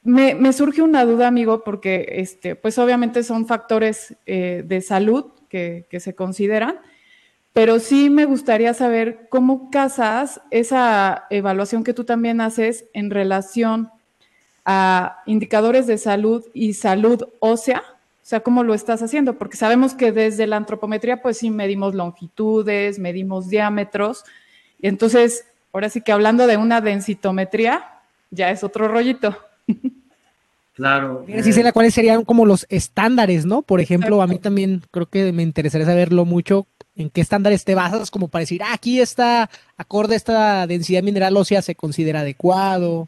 Me, 0.01 0.53
surge 0.53 0.81
una 0.81 1.03
duda, 1.03 1.27
amigo, 1.27 1.65
porque 1.65 2.05
este, 2.07 2.55
pues 2.55 2.79
obviamente 2.79 3.23
son 3.23 3.47
factores 3.47 4.15
eh, 4.25 4.63
de 4.65 4.79
salud 4.79 5.25
que, 5.49 5.85
se 5.99 6.15
consideran, 6.15 6.79
pero 7.53 7.79
sí 7.79 8.09
me 8.09 8.25
gustaría 8.25 8.73
saber 8.73 9.27
cómo 9.29 9.69
casas 9.69 10.41
esa 10.49 11.25
evaluación 11.29 11.83
que 11.83 11.93
tú 11.93 12.03
también 12.03 12.41
haces 12.41 12.85
en 12.93 13.11
relación 13.11 13.89
a 14.65 15.21
indicadores 15.25 15.87
de 15.87 15.97
salud 15.97 16.43
y 16.53 16.73
salud 16.73 17.23
ósea, 17.39 17.83
o 18.23 18.25
sea, 18.25 18.39
cómo 18.39 18.63
lo 18.63 18.73
estás 18.73 19.03
haciendo, 19.03 19.37
porque 19.37 19.57
sabemos 19.57 19.93
que 19.93 20.11
desde 20.11 20.47
la 20.47 20.57
antropometría, 20.57 21.21
pues 21.21 21.37
sí 21.37 21.49
medimos 21.49 21.93
longitudes, 21.93 22.97
medimos 22.97 23.49
diámetros, 23.49 24.23
y 24.81 24.87
entonces, 24.87 25.45
ahora 25.71 25.89
sí 25.89 26.01
que 26.01 26.11
hablando 26.11 26.47
de 26.47 26.57
una 26.57 26.81
densitometría, 26.81 27.85
ya 28.31 28.49
es 28.49 28.63
otro 28.63 28.87
rollito. 28.87 29.37
Claro. 30.73 31.23
Sí, 31.43 31.53
sé 31.53 31.71
cuáles 31.71 31.93
serían 31.93 32.25
como 32.25 32.47
los 32.47 32.65
estándares, 32.67 33.45
¿no? 33.45 33.61
Por 33.61 33.79
ejemplo, 33.79 34.23
a 34.23 34.27
mí 34.27 34.39
también 34.39 34.81
creo 34.89 35.05
que 35.05 35.31
me 35.31 35.43
interesaría 35.43 35.85
saberlo 35.85 36.25
mucho 36.25 36.65
en 36.95 37.09
qué 37.09 37.21
estándares 37.21 37.65
te 37.65 37.75
basas 37.75 38.11
como 38.11 38.27
para 38.27 38.41
decir, 38.41 38.61
ah, 38.63 38.73
aquí 38.73 38.99
está 38.99 39.49
acorde 39.77 40.13
a 40.13 40.17
esta 40.17 40.67
densidad 40.67 41.03
mineral 41.03 41.35
ósea 41.37 41.61
se 41.61 41.75
considera 41.75 42.21
adecuado, 42.21 43.07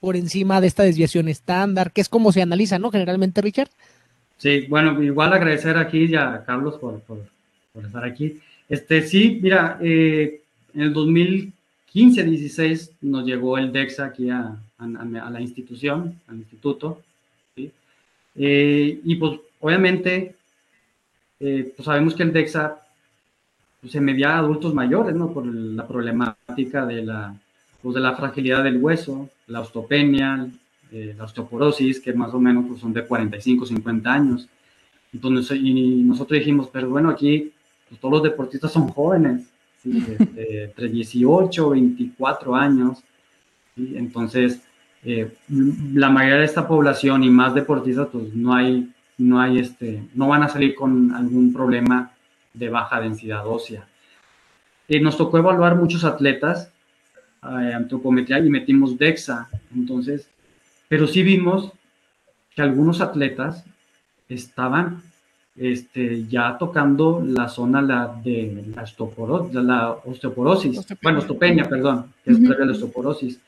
por 0.00 0.16
encima 0.16 0.60
de 0.60 0.66
esta 0.66 0.82
desviación 0.82 1.28
estándar, 1.28 1.92
que 1.92 2.00
es 2.00 2.08
como 2.08 2.32
se 2.32 2.42
analiza, 2.42 2.78
¿no? 2.78 2.90
Generalmente, 2.90 3.40
Richard. 3.40 3.70
Sí, 4.38 4.66
bueno, 4.68 5.02
igual 5.02 5.32
agradecer 5.32 5.76
aquí 5.78 6.08
ya 6.08 6.34
a 6.34 6.44
Carlos 6.44 6.78
por, 6.78 7.02
estar 7.84 8.04
aquí. 8.04 8.38
Este, 8.68 9.02
sí, 9.02 9.38
mira, 9.42 9.78
eh, 9.80 10.42
en 10.74 10.80
el 10.82 10.94
2015-16 10.94 12.90
nos 13.00 13.24
llegó 13.24 13.58
el 13.58 13.72
DEXA 13.72 14.04
aquí 14.06 14.30
a, 14.30 14.56
la 14.78 15.40
institución, 15.40 16.20
al 16.28 16.36
instituto, 16.36 17.02
eh, 18.38 19.00
y 19.02 19.14
pues 19.16 19.40
obviamente 19.60 20.34
eh, 21.40 21.72
pues 21.74 21.86
sabemos 21.86 22.14
que 22.14 22.22
el 22.22 22.32
DEXA 22.32 22.85
pues, 23.86 23.92
se 23.92 24.00
medía 24.00 24.34
a 24.34 24.38
adultos 24.38 24.74
mayores, 24.74 25.14
¿no? 25.14 25.32
Por 25.32 25.46
la 25.46 25.86
problemática 25.86 26.84
de 26.84 27.04
la, 27.04 27.36
pues, 27.80 27.94
de 27.94 28.00
la 28.00 28.16
fragilidad 28.16 28.64
del 28.64 28.78
hueso, 28.78 29.30
la 29.46 29.60
osteopenia, 29.60 30.48
eh, 30.90 31.14
la 31.16 31.22
osteoporosis, 31.22 32.00
que 32.00 32.12
más 32.12 32.34
o 32.34 32.40
menos 32.40 32.64
pues, 32.66 32.80
son 32.80 32.92
de 32.92 33.04
45, 33.04 33.64
50 33.64 34.12
años. 34.12 34.48
Entonces, 35.12 35.56
y 35.62 36.02
nosotros 36.02 36.40
dijimos, 36.40 36.68
pero 36.72 36.90
bueno, 36.90 37.10
aquí 37.10 37.52
pues, 37.88 38.00
todos 38.00 38.14
los 38.14 38.22
deportistas 38.24 38.72
son 38.72 38.88
jóvenes, 38.88 39.46
entre 39.84 40.88
18 40.88 41.70
24 41.70 42.56
años. 42.56 43.04
Entonces, 43.76 44.62
eh, 45.04 45.32
la 45.94 46.10
mayoría 46.10 46.38
de 46.38 46.44
esta 46.44 46.66
población 46.66 47.22
y 47.22 47.30
más 47.30 47.54
deportistas, 47.54 48.08
pues 48.10 48.34
no 48.34 48.52
hay, 48.52 48.90
no 49.16 49.40
hay 49.40 49.60
este, 49.60 50.02
no 50.14 50.26
van 50.26 50.42
a 50.42 50.48
salir 50.48 50.74
con 50.74 51.12
algún 51.12 51.52
problema 51.52 52.15
de 52.56 52.68
baja 52.68 53.00
densidad 53.00 53.46
ósea. 53.46 53.86
Eh, 54.88 55.00
nos 55.00 55.16
tocó 55.16 55.38
evaluar 55.38 55.76
muchos 55.76 56.04
atletas, 56.04 56.72
eh, 57.42 57.72
antropometría 57.74 58.38
y 58.38 58.50
metimos 58.50 58.98
DEXA, 58.98 59.48
entonces, 59.74 60.28
pero 60.88 61.06
sí 61.06 61.22
vimos 61.22 61.72
que 62.54 62.62
algunos 62.62 63.00
atletas 63.00 63.64
estaban 64.28 65.02
este, 65.56 66.26
ya 66.26 66.58
tocando 66.58 67.22
la 67.24 67.48
zona 67.48 67.80
la, 67.80 68.20
de 68.22 68.64
la, 68.74 68.82
osteoporosis, 68.82 69.54
la 69.54 69.90
osteoporosis, 70.04 70.86
bueno, 71.02 71.18
osteopenia, 71.20 71.64
perdón, 71.64 72.12
que 72.24 72.32
es 72.32 72.38
previa 72.38 72.64
a 72.64 72.66
la 72.66 72.72
osteoporosis. 72.72 73.40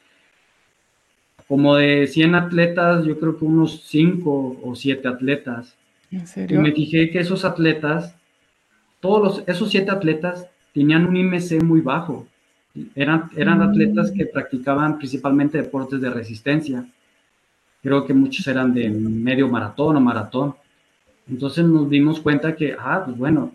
Como 1.47 1.77
de 1.77 2.07
100 2.07 2.35
atletas, 2.35 3.05
yo 3.05 3.19
creo 3.19 3.39
que 3.39 3.45
unos 3.45 3.83
5 3.85 4.61
o 4.63 4.75
7 4.75 5.09
atletas. 5.09 5.75
¿En 6.11 6.27
serio? 6.27 6.59
Y 6.59 6.63
me 6.63 6.73
fijé 6.73 7.11
que 7.11 7.21
esos 7.21 7.45
atletas, 7.45 8.15
todos 9.01 9.23
los, 9.23 9.49
esos 9.49 9.71
7 9.71 9.91
atletas 9.91 10.47
tenían 10.73 11.07
un 11.07 11.17
IMC 11.17 11.63
muy 11.63 11.81
bajo. 11.81 12.27
Eran, 12.95 13.31
eran 13.37 13.63
atletas 13.63 14.11
que 14.11 14.27
practicaban 14.27 14.99
principalmente 14.99 15.59
deportes 15.59 16.01
de 16.01 16.11
resistencia. 16.11 16.87
Creo 17.83 18.07
que 18.07 18.15
muchos 18.15 18.47
eran 18.47 18.75
de 18.75 18.89
medio 18.89 19.49
maratón 19.49 19.97
o 19.97 20.01
maratón. 20.01 20.55
Entonces 21.29 21.65
nos 21.65 21.89
dimos 21.91 22.21
cuenta 22.21 22.55
que, 22.55 22.75
ah, 22.79 23.03
pues 23.05 23.17
bueno, 23.17 23.53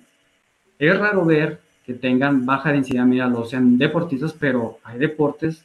es 0.80 0.98
raro 0.98 1.26
ver 1.26 1.60
que 1.86 1.94
tengan 1.94 2.46
baja 2.46 2.72
densidad 2.72 3.06
mineral, 3.06 3.36
o 3.36 3.46
sean 3.46 3.78
deportistas, 3.78 4.34
pero 4.34 4.80
hay 4.84 5.00
deportes 5.00 5.64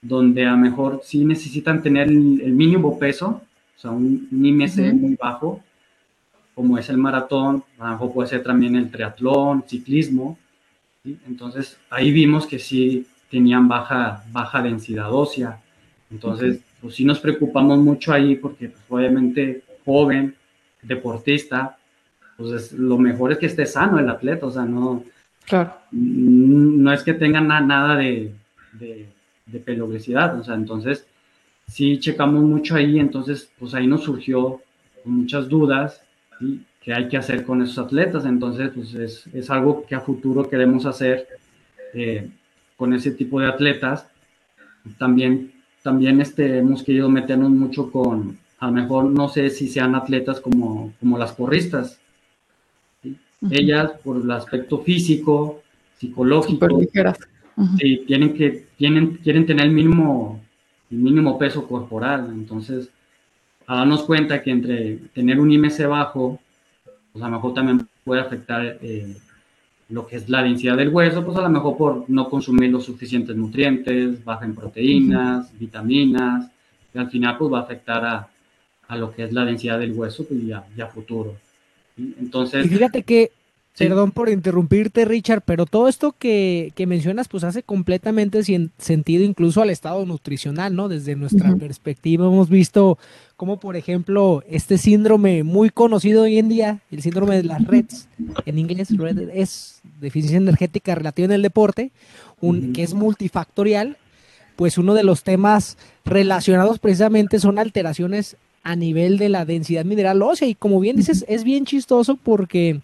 donde 0.00 0.46
a 0.46 0.52
lo 0.52 0.58
mejor 0.58 1.00
sí 1.02 1.24
necesitan 1.24 1.82
tener 1.82 2.08
el, 2.08 2.52
mínimo 2.52 2.98
peso, 2.98 3.42
o 3.76 3.80
sea, 3.80 3.90
un, 3.90 4.28
IMC 4.30 4.92
muy 4.94 5.16
bajo, 5.16 5.62
como 6.58 6.76
es 6.76 6.88
el 6.88 6.98
maratón, 6.98 7.62
mejor 7.78 8.12
puede 8.12 8.30
ser 8.30 8.42
también 8.42 8.74
el 8.74 8.90
triatlón, 8.90 9.62
ciclismo. 9.68 10.36
Entonces 11.04 11.78
ahí 11.88 12.10
vimos 12.10 12.48
que 12.48 12.58
sí 12.58 13.06
tenían 13.30 13.68
baja, 13.68 14.24
baja 14.32 14.60
densidad 14.60 15.12
ósea. 15.12 15.60
Entonces, 16.10 16.58
pues 16.80 16.96
sí 16.96 17.04
nos 17.04 17.20
preocupamos 17.20 17.78
mucho 17.78 18.12
ahí 18.12 18.34
porque 18.34 18.70
pues, 18.70 18.82
obviamente 18.88 19.62
joven, 19.84 20.34
deportista, 20.82 21.78
pues 22.36 22.72
lo 22.72 22.98
mejor 22.98 23.30
es 23.30 23.38
que 23.38 23.46
esté 23.46 23.64
sano 23.64 24.00
el 24.00 24.08
atleta, 24.08 24.46
o 24.46 24.50
sea, 24.50 24.64
no, 24.64 25.04
claro. 25.46 25.74
no 25.92 26.92
es 26.92 27.04
que 27.04 27.14
tenga 27.14 27.40
nada 27.40 27.94
de, 27.94 28.32
de, 28.72 29.06
de 29.46 29.80
o 29.80 30.42
sea, 30.42 30.54
entonces 30.56 31.06
sí 31.68 32.00
checamos 32.00 32.42
mucho 32.42 32.74
ahí, 32.74 32.98
entonces 32.98 33.48
pues 33.60 33.74
ahí 33.74 33.86
nos 33.86 34.02
surgió 34.02 34.60
muchas 35.04 35.48
dudas 35.48 36.02
y 36.40 36.60
qué 36.80 36.94
hay 36.94 37.08
que 37.08 37.16
hacer 37.16 37.44
con 37.44 37.62
esos 37.62 37.78
atletas, 37.78 38.24
entonces 38.24 38.70
pues 38.74 38.94
es, 38.94 39.26
es 39.34 39.50
algo 39.50 39.84
que 39.86 39.94
a 39.94 40.00
futuro 40.00 40.48
queremos 40.48 40.86
hacer 40.86 41.26
eh, 41.94 42.30
con 42.76 42.92
ese 42.92 43.10
tipo 43.10 43.40
de 43.40 43.48
atletas. 43.48 44.06
También, 44.98 45.52
también 45.82 46.20
este, 46.20 46.58
hemos 46.58 46.82
querido 46.82 47.08
meternos 47.08 47.50
mucho 47.50 47.90
con, 47.90 48.38
a 48.58 48.66
lo 48.66 48.72
mejor 48.72 49.04
no 49.04 49.28
sé 49.28 49.50
si 49.50 49.68
sean 49.68 49.94
atletas 49.94 50.40
como, 50.40 50.92
como 51.00 51.18
las 51.18 51.32
porristas. 51.32 52.00
Ellas, 53.50 53.92
por 54.02 54.16
el 54.20 54.30
aspecto 54.30 54.78
físico, 54.78 55.62
psicológico, 55.96 56.66
tienen 58.06 58.34
que, 58.34 58.66
tienen, 58.76 59.16
quieren 59.16 59.46
tener 59.46 59.66
el 59.66 59.72
mínimo, 59.72 60.40
el 60.90 60.98
mínimo 60.98 61.38
peso 61.38 61.66
corporal. 61.66 62.28
Entonces, 62.32 62.90
a 63.68 63.76
darnos 63.76 64.02
cuenta 64.04 64.42
que 64.42 64.50
entre 64.50 64.96
tener 65.14 65.38
un 65.38 65.52
IMC 65.52 65.86
bajo, 65.86 66.40
pues 67.12 67.22
a 67.22 67.28
lo 67.28 67.34
mejor 67.34 67.52
también 67.52 67.86
puede 68.02 68.22
afectar 68.22 68.78
eh, 68.80 69.14
lo 69.90 70.06
que 70.06 70.16
es 70.16 70.28
la 70.30 70.42
densidad 70.42 70.78
del 70.78 70.88
hueso, 70.88 71.22
pues 71.22 71.36
a 71.36 71.42
lo 71.42 71.50
mejor 71.50 71.76
por 71.76 72.04
no 72.08 72.30
consumir 72.30 72.70
los 72.70 72.86
suficientes 72.86 73.36
nutrientes, 73.36 74.24
baja 74.24 74.46
en 74.46 74.54
proteínas, 74.54 75.56
vitaminas, 75.58 76.50
y 76.94 76.98
al 76.98 77.10
final 77.10 77.36
pues 77.36 77.52
va 77.52 77.58
a 77.58 77.62
afectar 77.62 78.04
a, 78.06 78.28
a 78.88 78.96
lo 78.96 79.12
que 79.12 79.24
es 79.24 79.32
la 79.34 79.44
densidad 79.44 79.78
del 79.78 79.92
hueso 79.92 80.26
pues 80.26 80.46
ya, 80.46 80.64
ya 80.74 80.86
futuro. 80.86 81.36
Entonces... 81.98 82.66
fíjate 82.70 83.02
que 83.02 83.32
Perdón 83.78 84.10
por 84.10 84.28
interrumpirte, 84.28 85.04
Richard, 85.04 85.42
pero 85.42 85.64
todo 85.64 85.88
esto 85.88 86.14
que, 86.18 86.72
mencionas, 86.86 87.28
pues 87.28 87.44
hace 87.44 87.62
completamente 87.62 88.42
sentido 88.78 89.24
incluso 89.24 89.62
al 89.62 89.70
estado 89.70 90.04
nutricional, 90.04 90.74
¿no? 90.74 90.88
Desde 90.88 91.14
nuestra 91.14 91.54
perspectiva 91.56 92.26
hemos 92.26 92.48
visto 92.48 92.98
como, 93.36 93.60
por 93.60 93.76
ejemplo, 93.76 94.42
este 94.48 94.78
síndrome 94.78 95.44
muy 95.44 95.70
conocido 95.70 96.22
hoy 96.22 96.38
en 96.38 96.48
día, 96.48 96.80
el 96.90 97.02
síndrome 97.02 97.36
de 97.36 97.44
las 97.44 97.64
REDS, 97.64 98.08
en 98.46 98.58
inglés, 98.58 98.88
es 99.32 99.80
deficiencia 100.00 100.38
energética 100.38 100.94
relativa 100.94 101.26
en 101.26 101.32
el 101.32 101.42
deporte, 101.42 101.92
un, 102.40 102.72
que 102.72 102.82
es 102.82 102.94
multifactorial, 102.94 103.96
pues 104.56 104.76
uno 104.76 104.94
de 104.94 105.04
los 105.04 105.22
temas 105.22 105.78
relacionados 106.04 106.80
precisamente 106.80 107.38
son 107.38 107.60
alteraciones 107.60 108.36
a 108.64 108.74
nivel 108.74 109.18
de 109.18 109.28
la 109.28 109.44
densidad 109.44 109.84
mineral 109.84 110.20
ósea. 110.20 110.48
Y 110.48 110.54
como 110.54 110.80
bien 110.80 110.96
dices, 110.96 111.24
es 111.28 111.44
bien 111.44 111.64
chistoso 111.64 112.16
porque 112.16 112.80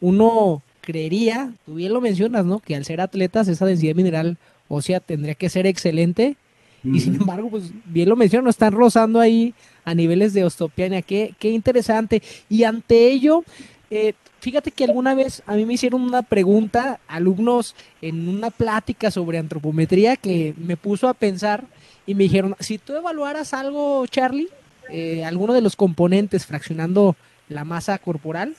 uno 0.00 0.62
creería, 0.80 1.52
tú 1.64 1.74
bien 1.74 1.92
lo 1.92 2.00
mencionas, 2.00 2.44
¿no? 2.46 2.60
Que 2.60 2.76
al 2.76 2.84
ser 2.84 3.00
atletas 3.00 3.48
esa 3.48 3.66
densidad 3.66 3.94
mineral 3.94 4.38
ósea 4.68 5.00
tendría 5.00 5.34
que 5.34 5.48
ser 5.48 5.66
excelente. 5.66 6.36
Y 6.84 7.00
sin 7.00 7.16
embargo, 7.16 7.50
pues 7.50 7.64
bien 7.86 8.08
lo 8.08 8.14
menciono, 8.14 8.48
están 8.48 8.72
rozando 8.72 9.18
ahí 9.18 9.54
a 9.84 9.94
niveles 9.94 10.32
de 10.34 10.44
osteopenia. 10.44 11.02
Qué, 11.02 11.34
qué 11.38 11.50
interesante. 11.50 12.22
Y 12.48 12.62
ante 12.62 13.08
ello, 13.08 13.42
eh, 13.90 14.12
fíjate 14.38 14.70
que 14.70 14.84
alguna 14.84 15.14
vez 15.14 15.42
a 15.46 15.56
mí 15.56 15.66
me 15.66 15.74
hicieron 15.74 16.02
una 16.02 16.22
pregunta, 16.22 17.00
alumnos 17.08 17.74
en 18.02 18.28
una 18.28 18.50
plática 18.50 19.10
sobre 19.10 19.38
antropometría, 19.38 20.16
que 20.16 20.54
me 20.56 20.76
puso 20.76 21.08
a 21.08 21.14
pensar 21.14 21.64
y 22.06 22.14
me 22.14 22.24
dijeron, 22.24 22.54
si 22.60 22.78
tú 22.78 22.94
evaluaras 22.94 23.52
algo, 23.52 24.06
Charlie, 24.06 24.48
eh, 24.88 25.24
alguno 25.24 25.54
de 25.54 25.62
los 25.62 25.74
componentes 25.74 26.46
fraccionando 26.46 27.16
la 27.48 27.64
masa 27.64 27.98
corporal, 27.98 28.54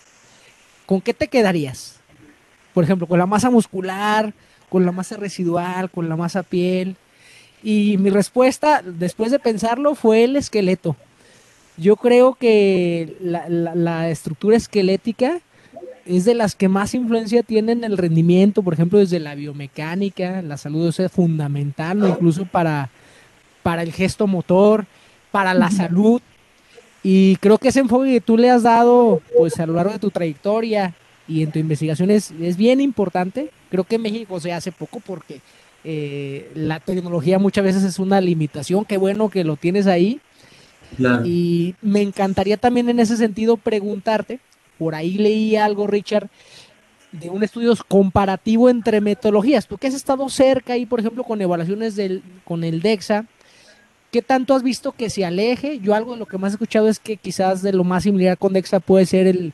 ¿con 0.88 1.02
qué 1.02 1.14
te 1.14 1.28
quedarías? 1.28 2.00
Por 2.74 2.84
ejemplo, 2.84 3.06
con 3.06 3.20
la 3.20 3.28
masa 3.28 3.52
muscular, 3.52 4.34
con 4.70 4.86
la 4.86 4.92
masa 4.92 5.18
residual, 5.18 5.92
con 5.92 6.10
la 6.10 6.16
masa 6.16 6.42
piel. 6.42 6.96
Y 7.62 7.98
mi 8.00 8.10
respuesta, 8.10 8.82
después 8.84 9.32
de 9.32 9.38
pensarlo, 9.38 9.94
fue 9.94 10.24
el 10.24 10.36
esqueleto. 10.36 10.96
Yo 11.76 11.96
creo 11.96 12.34
que 12.34 13.16
la, 13.22 14.10
estructura 14.10 14.58
esquelética 14.58 15.40
es 16.06 16.26
de 16.26 16.34
las 16.34 16.56
que 16.56 16.70
más 16.70 16.96
influencia 16.96 17.44
tiene 17.44 17.74
en 17.74 17.84
el 17.84 17.98
rendimiento, 17.98 18.64
por 18.64 18.74
ejemplo, 18.74 18.98
desde 18.98 19.20
la 19.20 19.36
biomecánica, 19.36 20.42
la 20.42 20.58
salud 20.58 20.88
es 20.88 21.12
fundamental, 21.12 22.08
incluso 22.08 22.46
para, 22.46 22.90
para 23.62 23.84
el 23.84 23.92
gesto 23.92 24.26
motor, 24.26 24.86
para 25.32 25.54
la 25.54 25.70
salud. 25.70 26.22
Y 27.04 27.38
creo 27.38 27.58
que 27.58 27.70
ese 27.70 27.80
enfoque 27.80 28.12
que 28.12 28.22
tú 28.22 28.38
le 28.38 28.50
has 28.50 28.64
dado, 28.64 29.22
pues 29.38 29.60
a 29.60 29.66
lo 29.66 29.74
largo 29.74 29.94
de 29.94 30.00
tu 30.00 30.10
trayectoria 30.10 30.94
y 31.28 31.44
en 31.44 31.52
tu 31.52 31.60
investigación 31.60 32.12
es, 32.12 32.34
bien 32.58 32.82
importante. 32.82 33.52
Creo 33.70 33.84
que 33.84 33.96
en 33.96 34.02
México 34.02 34.40
se 34.40 34.54
hace 34.54 34.72
poco 34.72 35.00
porque 35.00 35.42
eh, 35.84 36.52
la 36.56 36.80
tecnología 36.80 37.40
muchas 37.40 37.64
veces 37.64 37.84
es 37.84 38.00
una 38.00 38.20
limitación. 38.22 38.86
Qué 38.86 38.98
bueno 38.98 39.30
que 39.30 39.44
lo 39.44 39.56
tienes 39.56 39.88
ahí. 39.88 40.20
Y 41.26 41.76
me 41.82 42.02
encantaría 42.02 42.58
también 42.58 42.90
en 42.90 43.00
ese 43.00 43.18
sentido 43.18 43.58
preguntarte, 43.58 44.40
por 44.78 44.96
ahí 44.96 45.18
leí 45.18 45.56
algo, 45.58 45.86
Richard, 45.86 46.30
de 47.12 47.30
un 47.30 47.44
estudio 47.44 47.74
comparativo 47.88 48.70
entre 48.70 49.02
metodologías. 49.02 49.68
Tú 49.68 49.78
que 49.78 49.88
has 49.88 49.94
estado 49.94 50.28
cerca 50.30 50.74
ahí, 50.74 50.86
por 50.86 51.00
ejemplo, 51.00 51.24
con 51.24 51.42
evaluaciones 51.42 51.96
del, 51.96 52.24
con 52.46 52.64
el 52.64 52.82
DEXA, 52.82 53.26
¿Qué 54.18 54.24
tanto 54.24 54.56
has 54.56 54.64
visto 54.64 54.94
que 54.94 55.12
se 55.12 55.26
aleje? 55.26 55.78
Yo 55.78 55.94
algo 55.94 56.14
de 56.14 56.18
lo 56.18 56.26
que 56.26 56.40
más 56.40 56.52
he 56.52 56.56
escuchado 56.56 56.90
es 56.90 56.98
que 56.98 57.18
quizás 57.18 57.62
de 57.62 57.72
lo 57.72 57.84
más 57.84 58.02
similar 58.02 58.36
con 58.36 58.52
DEXA 58.52 58.80
puede 58.80 59.06
ser 59.06 59.28
el, 59.28 59.54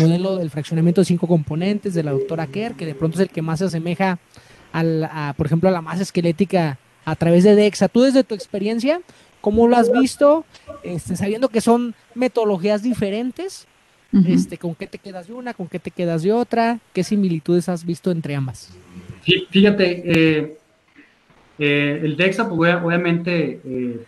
modelo 0.00 0.38
del 0.38 0.48
fraccionamiento 0.48 1.02
de 1.02 1.04
cinco 1.04 1.26
componentes 1.26 1.92
de 1.92 2.02
la 2.02 2.12
doctora 2.12 2.46
Kerr, 2.46 2.74
que 2.74 2.86
de 2.86 2.94
pronto 2.94 3.18
es 3.18 3.20
el 3.20 3.28
que 3.28 3.42
más 3.42 3.58
se 3.58 3.66
asemeja, 3.66 4.18
a, 4.72 5.34
por 5.36 5.44
ejemplo, 5.44 5.68
a 5.68 5.72
la 5.72 5.82
masa 5.82 6.04
esquelética 6.04 6.78
a 7.04 7.16
través 7.16 7.44
de 7.44 7.54
DEXA. 7.54 7.88
Tú 7.88 8.00
desde 8.00 8.24
tu 8.24 8.34
experiencia, 8.34 9.02
¿cómo 9.42 9.68
lo 9.68 9.76
has 9.76 9.92
visto? 9.92 10.46
Este, 10.82 11.14
sabiendo 11.14 11.50
que 11.50 11.60
son 11.60 11.94
metodologías 12.14 12.82
diferentes, 12.82 13.66
este, 14.26 14.56
¿con 14.56 14.74
qué 14.74 14.86
te 14.86 14.96
quedas 14.96 15.26
de 15.26 15.34
una? 15.34 15.52
¿Con 15.52 15.66
qué 15.66 15.78
te 15.78 15.90
quedas 15.90 16.22
de 16.22 16.32
otra? 16.32 16.78
¿Qué 16.94 17.04
similitudes 17.04 17.68
has 17.68 17.84
visto 17.84 18.10
entre 18.10 18.34
ambas? 18.34 18.70
Fíjate, 19.50 20.02
eh, 20.06 20.57
eh, 21.58 22.00
el 22.02 22.16
DEXA, 22.16 22.48
pues 22.48 22.74
obviamente, 22.76 23.60
eh, 23.64 24.04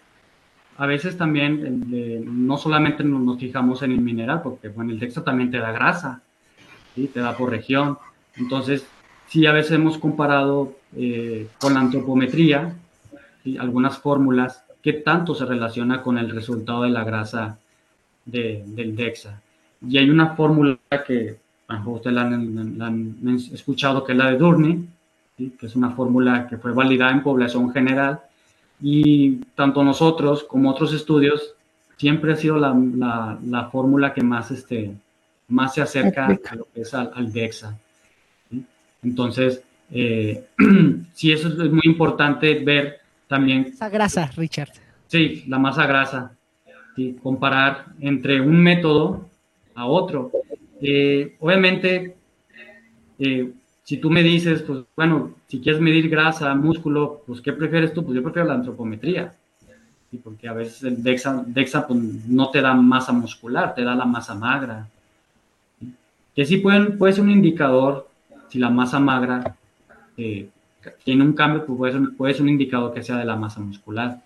a 0.76 0.86
veces 0.86 1.16
también 1.16 1.88
eh, 1.92 2.22
no 2.24 2.56
solamente 2.56 3.02
nos, 3.02 3.38
fijamos 3.38 3.82
en 3.82 3.92
el 3.92 4.00
mineral, 4.00 4.40
porque 4.42 4.68
bueno, 4.68 4.92
el 4.92 4.98
DEXA 4.98 5.24
también 5.24 5.50
te 5.50 5.58
da 5.58 5.72
grasa, 5.72 6.22
te 6.94 7.20
da 7.20 7.36
por 7.36 7.50
región. 7.50 7.98
Entonces, 8.36 8.86
sí, 9.26 9.46
a 9.46 9.52
veces 9.52 9.72
hemos 9.72 9.98
comparado 9.98 10.76
con 11.58 11.74
la 11.74 11.80
antropometría, 11.80 12.74
algunas 13.58 13.98
fórmulas, 13.98 14.64
qué 14.82 14.92
tanto 14.92 15.34
se 15.34 15.46
relaciona 15.46 16.02
con 16.02 16.18
el 16.18 16.30
resultado 16.30 16.82
de 16.82 16.90
la 16.90 17.04
grasa 17.04 17.58
del 18.24 18.96
DEXA. 18.96 19.40
Y 19.86 19.98
hay 19.98 20.10
una 20.10 20.34
fórmula 20.34 20.78
que, 21.06 21.36
a 21.68 21.74
lo 21.74 21.78
mejor 21.78 21.94
ustedes 21.96 22.16
la 22.16 22.22
han, 22.22 23.38
escuchado, 23.52 24.04
que 24.04 24.12
es 24.12 24.18
la 24.18 24.30
de 24.30 24.36
Durni, 25.40 25.50
que 25.50 25.66
es 25.66 25.76
una 25.76 25.90
fórmula 25.90 26.46
que 26.48 26.56
fue 26.56 26.72
validada 26.72 27.12
en 27.12 27.22
población 27.22 27.72
general 27.72 28.20
y 28.80 29.36
tanto 29.54 29.84
nosotros 29.84 30.44
como 30.44 30.70
otros 30.70 30.92
estudios 30.92 31.54
siempre 31.96 32.32
ha 32.32 32.36
sido 32.36 32.58
la, 32.58 33.38
la, 33.44 33.68
fórmula 33.70 34.14
que 34.14 34.22
más, 34.22 34.50
este, 34.50 34.94
más 35.48 35.74
se 35.74 35.82
acerca 35.82 36.26
a 36.26 36.54
lo 36.54 36.66
que 36.74 36.80
es 36.80 36.94
al, 36.94 37.30
DEXA. 37.30 37.78
Entonces, 39.02 39.62
eh, 39.90 40.46
sí, 41.12 41.30
eso 41.30 41.48
es 41.48 41.70
muy 41.70 41.82
importante 41.84 42.54
ver 42.64 43.00
también. 43.28 43.66
Esa 43.66 43.90
grasa, 43.90 44.30
Richard. 44.34 44.70
Sí, 45.08 45.44
la 45.46 45.58
masa 45.58 45.86
grasa. 45.86 46.32
comparar 47.22 47.86
entre 48.00 48.40
un 48.40 48.56
método 48.62 49.28
a 49.74 49.86
otro. 49.86 50.32
Eh, 50.80 51.36
obviamente, 51.40 52.16
eh, 53.18 53.52
si 53.90 53.96
tú 53.96 54.08
me 54.08 54.22
dices, 54.22 54.62
pues 54.62 54.84
bueno, 54.94 55.34
si 55.48 55.58
quieres 55.60 55.80
medir 55.80 56.08
grasa, 56.08 56.54
músculo, 56.54 57.24
pues 57.26 57.40
¿qué 57.40 57.52
prefieres 57.52 57.92
tú? 57.92 58.04
Pues 58.04 58.14
yo 58.14 58.22
prefiero 58.22 58.46
la 58.46 58.54
antropometría. 58.54 59.34
¿sí? 60.08 60.20
Porque 60.22 60.46
a 60.46 60.52
veces 60.52 60.84
el 60.84 61.02
DEXA, 61.02 61.88
pues, 61.88 61.98
no 62.28 62.50
te 62.50 62.60
da 62.60 62.72
masa 62.72 63.10
muscular, 63.10 63.74
te 63.74 63.82
da 63.82 63.96
la 63.96 64.04
masa 64.04 64.36
magra. 64.36 64.86
Que 66.36 66.44
sí 66.44 66.58
pueden, 66.58 66.98
puede 66.98 67.14
ser 67.14 67.24
un 67.24 67.32
indicador, 67.32 68.08
si 68.48 68.60
la 68.60 68.70
masa 68.70 69.00
magra 69.00 69.56
eh, 70.16 70.48
tiene 71.02 71.24
un 71.24 71.32
cambio, 71.32 71.66
pues 71.66 71.92
puede 72.16 72.34
ser, 72.34 72.42
un 72.42 72.48
indicador 72.48 72.94
que 72.94 73.02
sea 73.02 73.16
de 73.16 73.24
la 73.24 73.34
masa 73.34 73.58
muscular. 73.58 74.22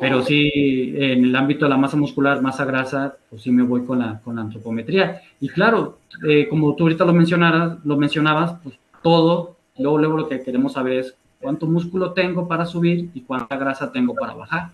Pero 0.00 0.22
sí, 0.22 0.94
en 0.96 1.24
el 1.26 1.36
ámbito 1.36 1.66
de 1.66 1.68
la 1.68 1.76
masa 1.76 1.96
muscular, 1.96 2.40
masa 2.40 2.64
grasa, 2.64 3.16
pues 3.28 3.42
sí 3.42 3.50
me 3.50 3.62
voy 3.62 3.84
con 3.84 3.98
la, 3.98 4.18
con 4.20 4.36
la 4.36 4.42
antropometría. 4.42 5.20
Y 5.40 5.48
claro, 5.48 5.98
eh, 6.26 6.48
como 6.48 6.74
tú 6.74 6.84
ahorita 6.84 7.04
lo, 7.04 7.12
mencionaras, 7.12 7.84
lo 7.84 7.98
mencionabas, 7.98 8.54
pues 8.62 8.78
todo, 9.02 9.56
luego, 9.78 9.98
luego 9.98 10.16
lo 10.16 10.28
que 10.28 10.42
queremos 10.42 10.72
saber 10.72 11.00
es 11.00 11.14
cuánto 11.38 11.66
músculo 11.66 12.12
tengo 12.12 12.48
para 12.48 12.64
subir 12.64 13.10
y 13.12 13.20
cuánta 13.20 13.56
grasa 13.58 13.92
tengo 13.92 14.14
para 14.14 14.32
bajar. 14.32 14.70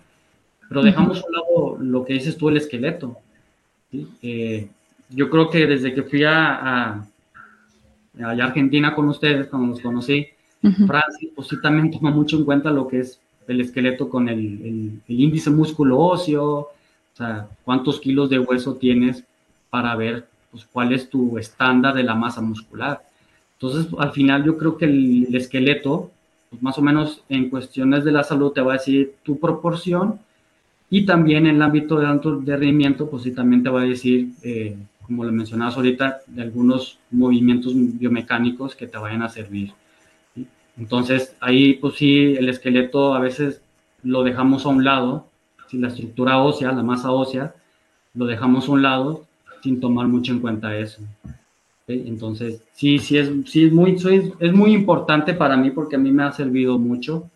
Pero 0.69 0.81
dejamos 0.81 1.21
un 1.23 1.33
lado 1.33 1.77
lo 1.81 2.05
que 2.05 2.13
dices 2.13 2.37
tú, 2.37 2.47
el 2.47 2.57
esqueleto. 2.57 3.17
Eh, 4.21 4.69
yo 5.09 5.29
creo 5.29 5.49
que 5.49 5.67
desde 5.67 5.93
que 5.93 6.03
fui 6.03 6.23
a, 6.23 6.55
a, 6.55 7.07
Argentina 8.19 8.95
con 8.95 9.09
ustedes, 9.09 9.47
cuando 9.47 9.69
los 9.69 9.81
conocí, 9.81 10.25
Francia, 10.61 11.29
pues 11.35 11.49
sí 11.49 11.61
también 11.61 11.91
toma 11.91 12.11
mucho 12.11 12.37
en 12.37 12.45
cuenta 12.45 12.71
lo 12.71 12.87
que 12.87 12.99
es 12.99 13.19
el 13.47 13.61
esqueleto 13.61 14.09
con 14.09 14.29
el, 14.29 15.01
índice 15.07 15.49
músculo 15.49 15.99
óseo, 15.99 16.45
o 16.45 16.71
sea, 17.13 17.47
cuántos 17.63 17.99
kilos 17.99 18.29
de 18.29 18.39
hueso 18.39 18.75
tienes 18.75 19.23
para 19.69 19.95
ver 19.95 20.27
pues, 20.51 20.65
cuál 20.65 20.93
es 20.93 21.09
tu 21.09 21.37
estándar 21.37 21.95
de 21.95 22.03
la 22.03 22.15
masa 22.15 22.41
muscular. 22.41 23.01
Entonces, 23.53 23.91
al 23.97 24.11
final 24.11 24.43
yo 24.43 24.57
creo 24.57 24.77
que 24.77 24.85
el, 24.85 25.35
esqueleto, 25.35 26.11
pues, 26.49 26.61
más 26.61 26.77
o 26.77 26.81
menos 26.81 27.23
en 27.29 27.49
cuestiones 27.49 28.03
de 28.03 28.11
la 28.11 28.23
salud, 28.23 28.51
te 28.51 28.61
va 28.61 28.73
a 28.73 28.77
decir 28.77 29.15
tu 29.23 29.39
proporción 29.39 30.19
y 30.89 31.05
también 31.05 31.47
en 31.47 31.55
el 31.55 31.61
ámbito 31.61 31.99
de, 31.99 32.07
de 32.43 32.57
rendimiento, 32.57 33.09
pues 33.09 33.23
sí, 33.23 33.31
también 33.31 33.63
te 33.63 33.69
va 33.69 33.81
a 33.81 33.85
decir, 33.85 34.29
eh, 34.43 34.77
como 35.05 35.23
lo 35.23 35.31
mencionabas 35.31 35.75
ahorita, 35.75 36.19
de 36.27 36.41
algunos 36.41 36.99
movimientos 37.11 37.73
biomecánicos 37.75 38.75
que 38.75 38.87
te 38.87 38.97
vayan 38.97 39.21
a 39.21 39.29
servir. 39.29 39.73
Entonces, 40.77 41.35
ahí 41.39 41.73
pues 41.75 41.95
sí, 41.95 42.35
el 42.37 42.49
esqueleto 42.49 43.13
a 43.13 43.19
veces 43.19 43.61
lo 44.03 44.23
dejamos 44.23 44.65
a 44.65 44.69
un 44.69 44.83
lado, 44.83 45.27
si 45.67 45.77
la 45.77 45.87
estructura 45.87 46.37
ósea, 46.41 46.71
la 46.71 46.83
masa 46.83 47.11
ósea, 47.11 47.55
lo 48.13 48.25
dejamos 48.25 48.67
a 48.67 48.71
un 48.71 48.81
lado 48.81 49.25
sin 49.61 49.79
tomar 49.79 50.07
mucho 50.07 50.31
en 50.31 50.39
cuenta 50.39 50.77
eso. 50.77 51.01
Entonces, 51.87 52.61
sí, 52.73 52.99
sí, 52.99 53.17
es, 53.17 53.31
sí 53.45 53.65
es, 53.65 53.71
muy, 53.71 53.97
es 54.39 54.53
muy 54.53 54.73
importante 54.73 55.33
para 55.33 55.55
mí 55.55 55.71
porque 55.71 55.95
a 55.95 55.99
mí 55.99 56.11
me 56.11 56.23
ha 56.23 56.31
servido 56.31 56.77
mucho. 56.77 57.29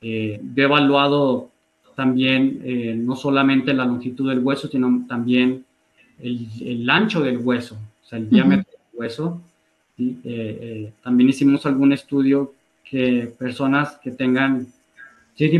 Eh, 0.00 0.40
he 0.56 0.62
evaluado 0.62 1.50
también 1.94 2.60
eh, 2.64 2.94
no 2.96 3.16
solamente 3.16 3.74
la 3.74 3.84
longitud 3.84 4.28
del 4.28 4.38
hueso, 4.38 4.68
sino 4.68 5.04
también 5.08 5.64
el, 6.20 6.88
ancho 6.88 7.20
del 7.20 7.38
hueso, 7.38 7.74
o 7.74 8.06
sea, 8.06 8.18
el 8.18 8.30
diámetro 8.30 8.70
del 8.70 9.00
hueso. 9.00 9.40
¿Sí? 9.96 10.92
también 11.02 11.30
hicimos 11.30 11.66
algún 11.66 11.92
estudio 11.92 12.54
que 12.84 13.32
personas 13.38 13.98
que 14.02 14.10
tengan... 14.10 14.66
¿Sí, 15.34 15.50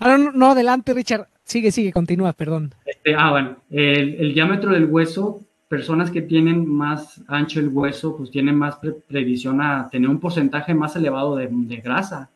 Ah, 0.00 0.18
no, 0.18 0.32
no, 0.32 0.50
adelante, 0.50 0.92
Richard. 0.92 1.28
Sigue, 1.44 1.70
sigue, 1.70 1.92
continúa, 1.92 2.32
perdón. 2.32 2.74
Este, 2.84 3.14
ah, 3.14 3.30
bueno, 3.30 3.56
el, 3.70 4.32
diámetro 4.32 4.70
del 4.72 4.86
hueso, 4.86 5.40
personas 5.68 6.10
que 6.10 6.22
tienen 6.22 6.66
más 6.66 7.22
ancho 7.28 7.60
el 7.60 7.68
hueso, 7.68 8.16
pues 8.16 8.30
tienen 8.30 8.56
más 8.56 8.78
previsión 9.06 9.60
a 9.60 9.88
tener 9.90 10.08
un 10.08 10.20
porcentaje 10.20 10.74
más 10.74 10.96
elevado 10.96 11.36
de, 11.36 11.48
grasa. 11.82 12.30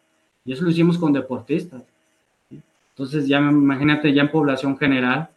Y 0.45 0.53
eso 0.53 0.65
lo 0.65 0.71
hicimos 0.71 0.99
con 0.99 1.13
deportistas. 1.13 1.83
Entonces, 2.91 3.27
ya 3.27 3.39
imagínate, 3.39 4.13
ya 4.13 4.23
en 4.23 4.31
población 4.31 4.77
general, 4.77 5.29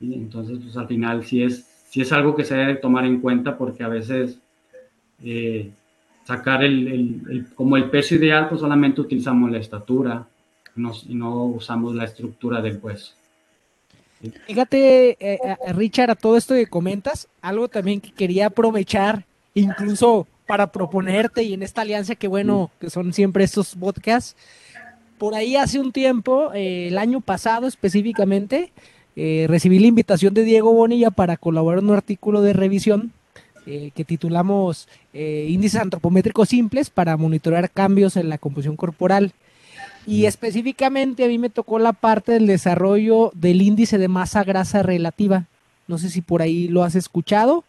entonces, 0.00 0.58
pues 0.62 0.76
al 0.76 0.86
final 0.86 1.24
sí 1.24 1.42
es, 1.42 1.66
sí 1.90 2.00
es 2.00 2.12
algo 2.12 2.34
que 2.34 2.44
se 2.44 2.54
debe 2.54 2.76
tomar 2.76 3.04
en 3.04 3.20
cuenta 3.20 3.58
porque 3.58 3.82
a 3.82 3.88
veces 3.88 4.38
eh, 5.22 5.70
sacar 6.24 6.62
el, 6.64 7.46
como 7.54 7.76
el 7.76 7.90
peso 7.90 8.14
ideal, 8.14 8.48
pues 8.48 8.60
solamente 8.60 9.00
utilizamos 9.00 9.50
la 9.50 9.58
estatura 9.58 10.26
y 10.76 11.14
no 11.14 11.44
usamos 11.44 11.94
la 11.94 12.04
estructura 12.04 12.62
del 12.62 12.78
hueso. 12.80 13.14
Fíjate, 14.46 15.10
eh, 15.12 15.38
eh, 15.42 15.72
Richard, 15.72 16.10
a 16.10 16.14
todo 16.14 16.36
esto 16.36 16.54
que 16.54 16.66
comentas, 16.66 17.28
algo 17.40 17.68
también 17.68 18.00
que 18.00 18.12
quería 18.12 18.46
aprovechar, 18.46 19.24
incluso 19.54 20.26
para 20.46 20.70
proponerte 20.70 21.42
y 21.42 21.54
en 21.54 21.62
esta 21.62 21.82
alianza 21.82 22.14
que 22.14 22.28
bueno, 22.28 22.70
que 22.80 22.90
son 22.90 23.12
siempre 23.12 23.44
estos 23.44 23.74
podcasts. 23.74 24.36
Por 25.18 25.34
ahí 25.34 25.56
hace 25.56 25.80
un 25.80 25.92
tiempo, 25.92 26.52
eh, 26.54 26.88
el 26.88 26.98
año 26.98 27.20
pasado 27.20 27.66
específicamente, 27.66 28.72
recibí 29.16 29.78
la 29.78 29.86
invitación 29.86 30.34
de 30.34 30.44
Diego 30.44 30.72
Bonilla 30.72 31.10
para 31.10 31.36
colaborar 31.36 31.80
en 31.80 31.90
un 31.90 31.96
artículo 31.96 32.42
de 32.42 32.52
revisión 32.52 33.12
que 33.66 34.04
titulamos 34.06 34.88
Índices 35.12 35.80
antropométricos 35.80 36.48
simples 36.48 36.90
para 36.90 37.16
monitorear 37.16 37.70
cambios 37.70 38.16
en 38.16 38.28
la 38.28 38.38
composición 38.38 38.76
corporal. 38.76 39.32
Y 40.06 40.26
específicamente 40.26 41.24
a 41.24 41.28
mí 41.28 41.38
me 41.38 41.50
tocó 41.50 41.78
la 41.78 41.92
parte 41.92 42.32
del 42.32 42.46
desarrollo 42.46 43.30
del 43.34 43.62
índice 43.62 43.98
de 43.98 44.08
masa 44.08 44.44
grasa 44.44 44.82
relativa. 44.82 45.46
No 45.86 45.98
sé 45.98 46.08
si 46.08 46.22
por 46.22 46.42
ahí 46.42 46.68
lo 46.68 46.82
has 46.84 46.94
escuchado. 46.94 47.64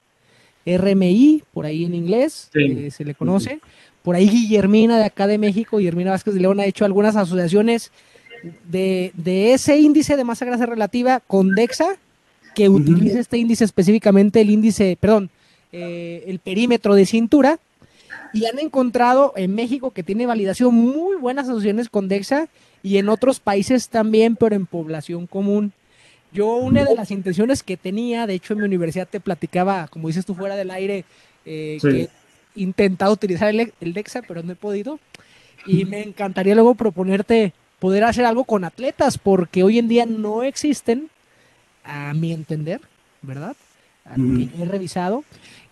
RMI, 0.66 1.44
por 1.54 1.66
ahí 1.66 1.86
en 1.86 1.96
inglés, 1.96 2.50
eh, 2.54 2.90
se 2.92 3.04
le 3.04 3.16
conoce. 3.16 3.60
Por 4.04 4.16
ahí 4.16 4.30
Guillermina 4.30 4.98
de 4.98 5.06
acá 5.06 5.28
de 5.28 5.38
México, 5.38 5.78
Guillermina 5.78 6.12
Vázquez 6.12 6.34
de 6.34 6.40
León 6.40 6.60
ha 6.60 6.66
hecho 6.66 6.86
algunas 6.86 7.16
asociaciones 7.16 7.92
de, 8.70 9.54
ese 9.54 9.78
índice 9.78 10.18
de 10.18 10.24
masa 10.24 10.46
grasa 10.46 10.66
relativa 10.66 11.20
con 11.20 11.56
DEXA, 11.56 11.98
que 12.56 12.70
utiliza 12.70 13.20
este 13.20 13.38
índice 13.38 13.64
específicamente, 13.64 14.42
el 14.42 14.50
índice, 14.50 14.98
perdón, 15.00 15.30
eh, 15.72 16.24
el 16.28 16.40
perímetro 16.40 16.96
de 16.96 17.06
cintura, 17.06 17.60
y 18.34 18.46
han 18.46 18.60
encontrado 18.60 19.34
en 19.36 19.56
México 19.56 19.92
que 19.92 20.04
tiene 20.04 20.26
validación 20.26 20.74
muy 20.74 21.16
buenas 21.18 21.48
asociaciones 21.48 21.90
con 21.90 22.08
DEXA 22.08 22.48
y 22.84 22.98
en 22.98 23.10
otros 23.10 23.40
países 23.40 23.90
también, 23.90 24.36
pero 24.36 24.56
en 24.56 24.66
población 24.66 25.28
común. 25.28 25.74
Yo 26.34 26.56
una 26.56 26.86
de 26.86 26.96
las 26.96 27.12
intenciones 27.12 27.62
que 27.62 27.76
tenía, 27.76 28.26
de 28.26 28.36
hecho 28.36 28.54
en 28.54 28.60
mi 28.60 28.66
universidad 28.66 29.08
te 29.08 29.20
platicaba, 29.20 29.88
como 29.88 30.08
dices 30.08 30.26
tú 30.26 30.34
fuera 30.34 30.56
del 30.56 30.72
aire, 30.72 31.04
eh, 31.46 31.78
que 31.82 32.04
he 32.04 32.10
intentado 32.56 33.12
utilizar 33.12 33.50
el, 33.50 33.74
el, 33.82 33.94
DEXA, 33.94 34.22
pero 34.22 34.42
no 34.42 34.54
he 34.54 34.56
podido. 34.56 35.00
Y 35.66 35.86
me 35.86 36.02
encantaría 36.02 36.56
luego 36.56 36.76
proponerte 36.76 37.54
poder 37.82 38.04
hacer 38.04 38.26
algo 38.26 38.44
con 38.44 38.64
atletas, 38.64 39.18
porque 39.18 39.64
hoy 39.64 39.80
en 39.80 39.88
día 39.88 40.06
no 40.06 40.44
existen, 40.44 41.10
a 41.84 42.14
mi 42.14 42.32
entender, 42.32 42.80
¿verdad? 43.24 43.56
A 44.06 44.14
que 44.14 44.50
he 44.62 44.66
revisado, 44.66 45.24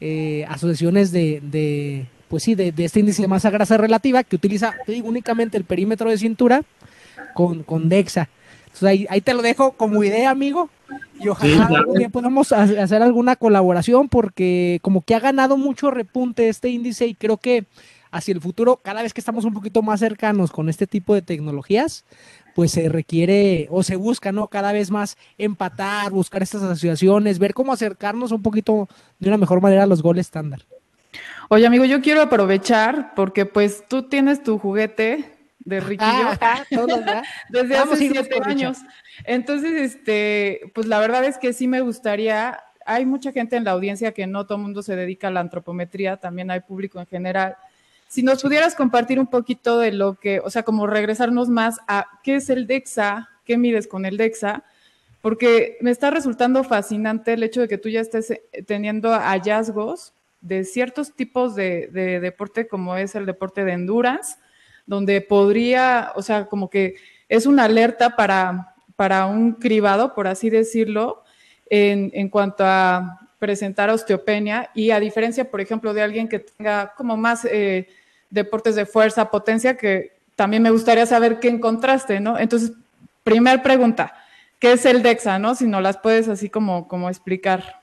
eh, 0.01 0.43
asociaciones 0.49 1.11
de, 1.11 2.07
pues 2.27 2.41
sí, 2.41 2.55
de, 2.55 2.73
este 2.79 3.01
índice 3.01 3.21
de 3.21 3.27
masa 3.27 3.51
grasa 3.51 3.77
relativa 3.77 4.23
que 4.23 4.35
utiliza, 4.35 4.73
te 4.87 4.93
digo, 4.93 5.07
únicamente 5.07 5.55
el 5.55 5.65
perímetro 5.65 6.09
de 6.09 6.17
cintura 6.17 6.63
con, 7.35 7.61
con 7.61 7.89
DEXA. 7.89 8.27
Entonces 8.65 9.07
ahí, 9.07 9.21
te 9.21 9.35
lo 9.35 9.43
dejo 9.43 9.73
como 9.73 10.03
idea, 10.03 10.31
amigo. 10.31 10.71
Y 11.19 11.27
ojalá 11.27 11.67
algún 11.67 11.99
día 11.99 12.09
podamos 12.09 12.51
hacer 12.51 13.03
alguna 13.03 13.35
colaboración 13.35 14.09
porque 14.09 14.79
como 14.81 15.01
que 15.01 15.13
ha 15.13 15.19
ganado 15.19 15.57
mucho 15.57 15.91
repunte 15.91 16.49
este 16.49 16.69
índice 16.69 17.05
y 17.05 17.13
creo 17.13 17.37
que 17.37 17.65
hacia 18.11 18.33
el 18.33 18.41
futuro, 18.41 18.77
cada 18.77 19.01
vez 19.01 19.13
que 19.13 19.21
estamos 19.21 19.45
un 19.45 19.53
poquito 19.53 19.81
más 19.81 19.99
cercanos 19.99 20.51
con 20.51 20.69
este 20.69 20.87
tipo 20.87 21.13
de 21.13 21.21
tecnologías, 21.21 22.05
pues 22.55 22.71
se 22.71 22.89
requiere 22.89 23.67
o 23.69 23.83
se 23.83 23.95
busca, 23.95 24.31
¿no? 24.31 24.47
Cada 24.47 24.71
vez 24.71 24.91
más 24.91 25.17
empatar, 25.37 26.11
buscar 26.11 26.43
estas 26.43 26.63
asociaciones, 26.63 27.39
ver 27.39 27.53
cómo 27.53 27.71
acercarnos 27.71 28.31
un 28.31 28.41
poquito 28.41 28.89
de 29.19 29.29
una 29.29 29.37
mejor 29.37 29.61
manera 29.61 29.83
a 29.83 29.87
los 29.87 30.01
goles 30.01 30.27
estándar. 30.27 30.61
Oye, 31.49 31.65
amigo, 31.65 31.85
yo 31.85 32.01
quiero 32.01 32.21
aprovechar 32.21 33.13
porque 33.15 33.45
pues 33.45 33.83
tú 33.87 34.03
tienes 34.03 34.43
tu 34.43 34.59
juguete 34.59 35.39
de 35.59 35.79
Riquillo 35.79 36.29
desde 37.49 37.77
hace 37.77 37.95
siete 37.95 38.39
años. 38.43 38.77
Entonces, 39.25 39.73
este, 39.73 40.71
pues 40.73 40.87
la 40.87 40.99
verdad 40.99 41.23
es 41.25 41.37
que 41.37 41.53
sí 41.53 41.67
me 41.67 41.81
gustaría, 41.81 42.59
hay 42.85 43.05
mucha 43.05 43.31
gente 43.31 43.55
en 43.55 43.63
la 43.63 43.71
audiencia 43.71 44.13
que 44.13 44.27
no 44.27 44.45
todo 44.45 44.57
el 44.57 44.63
mundo 44.63 44.83
se 44.83 44.95
dedica 44.95 45.27
a 45.27 45.31
la 45.31 45.39
antropometría, 45.39 46.17
también 46.17 46.51
hay 46.51 46.61
público 46.61 46.99
en 46.99 47.07
general. 47.07 47.55
Si 48.09 48.23
nos 48.23 48.41
pudieras 48.41 48.73
compartir 48.73 49.19
un 49.19 49.27
poquito 49.27 49.77
de 49.77 49.91
lo 49.91 50.15
que, 50.15 50.39
o 50.39 50.49
sea, 50.49 50.63
como 50.63 50.87
regresarnos 50.87 51.47
más 51.47 51.79
a 51.87 52.07
qué 52.23 52.37
es 52.37 52.49
el 52.49 52.65
DEXA, 52.65 53.29
qué 53.45 53.55
mides 53.55 53.87
con 53.87 54.03
el 54.03 54.17
DEXA, 54.17 54.63
porque 55.21 55.77
me 55.79 55.91
está 55.91 56.09
resultando 56.09 56.63
fascinante 56.63 57.33
el 57.33 57.43
hecho 57.43 57.61
de 57.61 57.67
que 57.67 57.77
tú 57.77 57.87
ya 57.87 58.01
estés 58.01 58.31
eh, 58.31 58.41
teniendo 58.65 59.11
hallazgos 59.11 60.13
de 60.41 60.63
ciertos 60.63 61.13
tipos 61.13 61.53
de, 61.53 61.87
deporte 62.19 62.67
como 62.67 62.95
es 62.95 63.13
el 63.13 63.27
deporte 63.27 63.63
de 63.63 63.73
endurance, 63.73 64.37
donde 64.87 65.21
podría, 65.21 66.11
o 66.15 66.23
sea, 66.23 66.47
como 66.47 66.67
que 66.67 66.95
es 67.27 67.45
una 67.45 67.65
alerta 67.65 68.15
para, 68.15 68.73
para 68.95 69.27
un 69.27 69.51
cribado, 69.51 70.15
por 70.15 70.27
así 70.27 70.49
decirlo, 70.49 71.23
en, 71.69 72.29
cuanto 72.29 72.63
a 72.65 73.19
presentar 73.37 73.91
osteopenia 73.91 74.71
y 74.73 74.89
a 74.89 74.99
diferencia, 74.99 75.51
por 75.51 75.61
ejemplo, 75.61 75.93
de 75.93 76.01
alguien 76.01 76.27
que 76.27 76.39
tenga 76.39 76.95
como 76.95 77.15
más 77.15 77.45
eh, 77.45 77.87
deportes 78.29 78.75
de 78.75 78.85
fuerza, 78.85 79.31
potencia, 79.31 79.77
que 79.77 80.13
también 80.35 80.63
me 80.63 80.71
gustaría 80.71 81.05
saber 81.05 81.39
qué 81.39 81.49
encontraste, 81.49 82.19
¿no? 82.19 82.37
Entonces, 82.37 82.73
primer 83.23 83.61
pregunta, 83.61 84.13
¿qué 84.59 84.73
es 84.73 84.85
el 84.85 85.03
DEXA, 85.03 85.39
no? 85.39 85.55
Si 85.55 85.67
no 85.67 85.81
las 85.81 85.97
puedes 85.97 86.27
así 86.27 86.49
como, 86.49 86.87
como 86.87 87.09
explicar. 87.09 87.81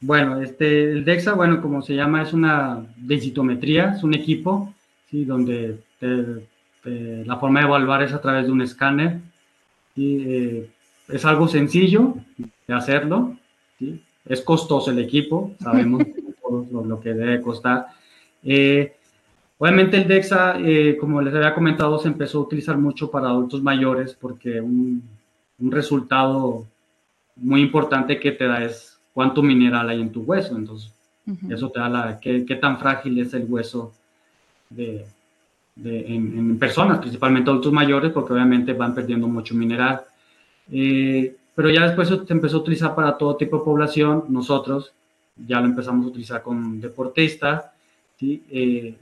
Bueno, 0.00 0.40
este, 0.40 0.92
el 0.92 1.04
DEXA, 1.04 1.34
bueno, 1.34 1.60
como 1.62 1.82
se 1.82 1.94
llama, 1.94 2.22
es 2.22 2.32
una 2.32 2.84
densitometría, 2.96 3.94
es 3.96 4.02
un 4.02 4.14
equipo, 4.14 4.72
¿sí? 5.10 5.24
donde 5.24 5.78
la 6.00 7.38
forma 7.38 7.60
de 7.60 7.66
evaluar 7.66 8.02
es 8.02 8.12
a 8.12 8.20
través 8.20 8.46
de 8.46 8.52
un 8.52 8.62
escáner. 8.62 9.18
Y, 9.96 10.22
eh, 10.26 10.70
es 11.08 11.24
algo 11.24 11.48
sencillo 11.48 12.14
de 12.66 12.74
hacerlo, 12.74 13.36
¿sí? 13.78 14.02
es 14.26 14.40
costoso 14.40 14.90
el 14.90 14.98
equipo, 14.98 15.54
sabemos 15.60 16.02
lo, 16.70 17.00
que 17.00 17.14
debe 17.14 17.40
costar. 17.40 17.86
Eh, 18.42 18.96
obviamente 19.64 19.96
el 19.96 20.06
DEXA, 20.06 20.58
eh, 20.60 20.98
como 21.00 21.22
les 21.22 21.34
había 21.34 21.54
comentado, 21.54 21.98
se 21.98 22.08
empezó 22.08 22.38
a 22.38 22.42
utilizar 22.42 22.76
mucho 22.76 23.10
para 23.10 23.28
adultos 23.28 23.62
mayores 23.62 24.12
porque 24.12 24.60
un, 24.60 25.02
un 25.58 25.72
resultado 25.72 26.66
muy 27.36 27.62
importante 27.62 28.20
que 28.20 28.32
te 28.32 28.44
da 28.44 28.62
es 28.62 29.00
cuánto 29.14 29.42
mineral 29.42 29.88
hay 29.88 30.02
en 30.02 30.12
tu 30.12 30.20
hueso. 30.20 30.54
Entonces, 30.54 30.92
eso 31.48 31.70
te 31.70 31.80
da 31.80 31.88
la, 31.88 32.20
qué, 32.20 32.58
tan 32.60 32.78
frágil 32.78 33.18
es 33.18 33.32
el 33.32 33.46
hueso 33.48 33.94
de, 34.68 35.06
en, 35.82 36.58
personas, 36.58 36.98
principalmente 36.98 37.48
adultos 37.48 37.72
mayores, 37.72 38.12
porque 38.12 38.34
obviamente 38.34 38.74
van 38.74 38.94
perdiendo 38.94 39.28
mucho 39.28 39.54
mineral. 39.54 40.02
Eh, 40.70 41.34
pero 41.54 41.70
ya 41.70 41.86
después 41.86 42.08
se 42.08 42.32
empezó 42.34 42.58
a 42.58 42.60
utilizar 42.60 42.94
para 42.94 43.16
todo 43.16 43.36
tipo 43.36 43.56
de 43.56 43.64
población. 43.64 44.24
Nosotros 44.28 44.92
ya 45.36 45.58
lo 45.58 45.66
empezamos 45.68 46.04
a 46.04 46.08
utilizar 46.10 46.42
con 46.42 46.82
deportistas. 46.82 47.64
Eh, 48.20 48.94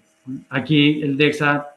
aquí 0.48 1.02
el 1.02 1.16
DEXA 1.16 1.68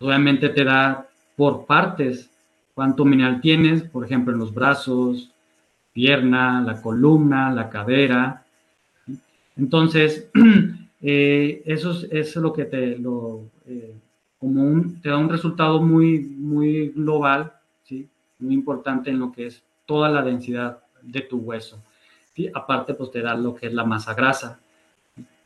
obviamente 0.00 0.48
te 0.48 0.64
da 0.64 1.06
por 1.36 1.66
partes 1.66 2.30
cuánto 2.74 3.04
mineral 3.04 3.40
tienes, 3.40 3.82
por 3.82 4.04
ejemplo, 4.04 4.32
en 4.32 4.40
los 4.40 4.52
brazos, 4.52 5.30
pierna, 5.92 6.60
la 6.60 6.82
columna, 6.82 7.50
la 7.52 7.70
cadera. 7.70 8.44
Entonces, 9.56 10.28
eh, 11.02 11.62
eso 11.64 11.92
es, 12.10 12.36
lo 12.36 12.52
que 12.52 12.64
te, 12.64 12.98
lo, 12.98 13.42
eh, 13.66 13.94
como 14.38 14.82
te 15.00 15.08
da 15.08 15.18
un 15.18 15.28
resultado 15.28 15.80
muy, 15.80 16.20
muy 16.20 16.88
global, 16.88 17.52
¿sí? 17.84 18.08
muy 18.40 18.54
importante 18.54 19.10
en 19.10 19.20
lo 19.20 19.32
que 19.32 19.46
es 19.46 19.62
toda 19.86 20.08
la 20.08 20.22
densidad 20.22 20.80
de 21.00 21.20
tu 21.20 21.38
hueso. 21.38 21.80
¿sí? 22.34 22.50
Aparte, 22.52 22.94
pues 22.94 23.10
te 23.12 23.22
da 23.22 23.34
lo 23.34 23.54
que 23.54 23.68
es 23.68 23.72
la 23.72 23.84
masa 23.84 24.14
grasa. 24.14 24.58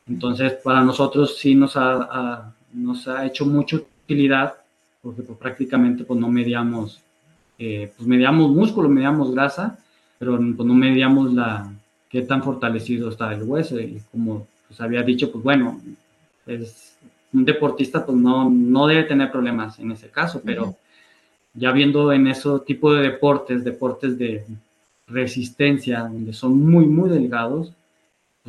Entonces, 0.09 0.53
para 0.63 0.83
nosotros 0.83 1.37
sí 1.37 1.53
nos 1.53 1.77
ha, 1.77 2.51
nos 2.73 3.07
ha 3.07 3.25
hecho 3.25 3.45
mucha 3.45 3.77
utilidad, 3.77 4.55
porque 5.01 5.21
pues, 5.21 5.37
prácticamente 5.37 6.03
pues, 6.03 6.19
no 6.19 6.27
mediamos, 6.27 6.99
eh, 7.59 7.91
pues 7.95 8.07
mediamos 8.07 8.49
músculo, 8.49 8.89
mediamos 8.89 9.31
grasa, 9.31 9.77
pero 10.17 10.37
pues, 10.37 10.67
no 10.67 10.73
medíamos 10.73 11.33
la, 11.33 11.71
qué 12.09 12.23
tan 12.23 12.43
fortalecido 12.43 13.09
está 13.09 13.31
el 13.33 13.43
hueso. 13.43 13.79
Y 13.79 14.01
como 14.11 14.47
pues, 14.67 14.81
había 14.81 15.03
dicho, 15.03 15.31
pues 15.31 15.43
bueno, 15.43 15.79
es 16.47 16.97
un 17.31 17.45
deportista 17.45 18.03
pues 18.03 18.17
no, 18.17 18.49
no 18.49 18.87
debe 18.87 19.03
tener 19.03 19.31
problemas 19.31 19.77
en 19.77 19.91
ese 19.91 20.09
caso, 20.09 20.41
pero 20.43 20.75
ya 21.53 21.71
viendo 21.71 22.11
en 22.11 22.27
ese 22.27 22.49
tipo 22.65 22.93
de 22.93 23.03
deportes, 23.03 23.63
deportes 23.63 24.17
de 24.17 24.43
resistencia, 25.05 26.01
donde 26.01 26.33
son 26.33 26.59
muy, 26.65 26.85
muy 26.85 27.09
delgados, 27.09 27.73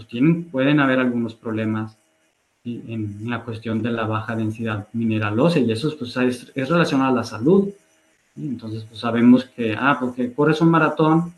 pues 0.01 0.09
tienen, 0.09 0.45
pueden 0.45 0.81
haber 0.81 0.99
algunos 0.99 1.35
problemas 1.35 1.99
en, 2.65 3.29
la 3.29 3.45
cuestión 3.45 3.83
de 3.83 3.91
la 3.91 4.07
baja 4.07 4.35
densidad 4.35 4.89
mineral 4.95 5.39
ósea 5.39 5.63
y 5.63 5.71
eso 5.71 5.95
pues, 5.99 6.17
es, 6.17 6.51
es 6.55 6.69
relacionado 6.69 7.11
a 7.11 7.17
la 7.17 7.25
salud. 7.25 7.69
Entonces, 8.35 8.85
pues 8.85 9.01
sabemos 9.01 9.45
que, 9.45 9.77
ah, 9.79 9.99
porque 10.01 10.33
corres 10.33 10.61
un 10.63 10.71
maratón, 10.71 11.35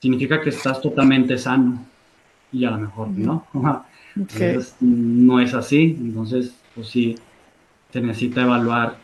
significa 0.00 0.40
que 0.40 0.50
estás 0.50 0.80
totalmente 0.80 1.36
sano 1.38 1.84
y 2.52 2.64
a 2.64 2.70
lo 2.70 2.78
mejor 2.78 3.08
no. 3.08 3.46
no 4.80 5.40
es 5.40 5.54
así, 5.54 5.96
entonces, 6.00 6.54
pues 6.74 6.86
sí, 6.86 7.16
se 7.92 8.00
necesita 8.00 8.42
evaluar 8.42 8.96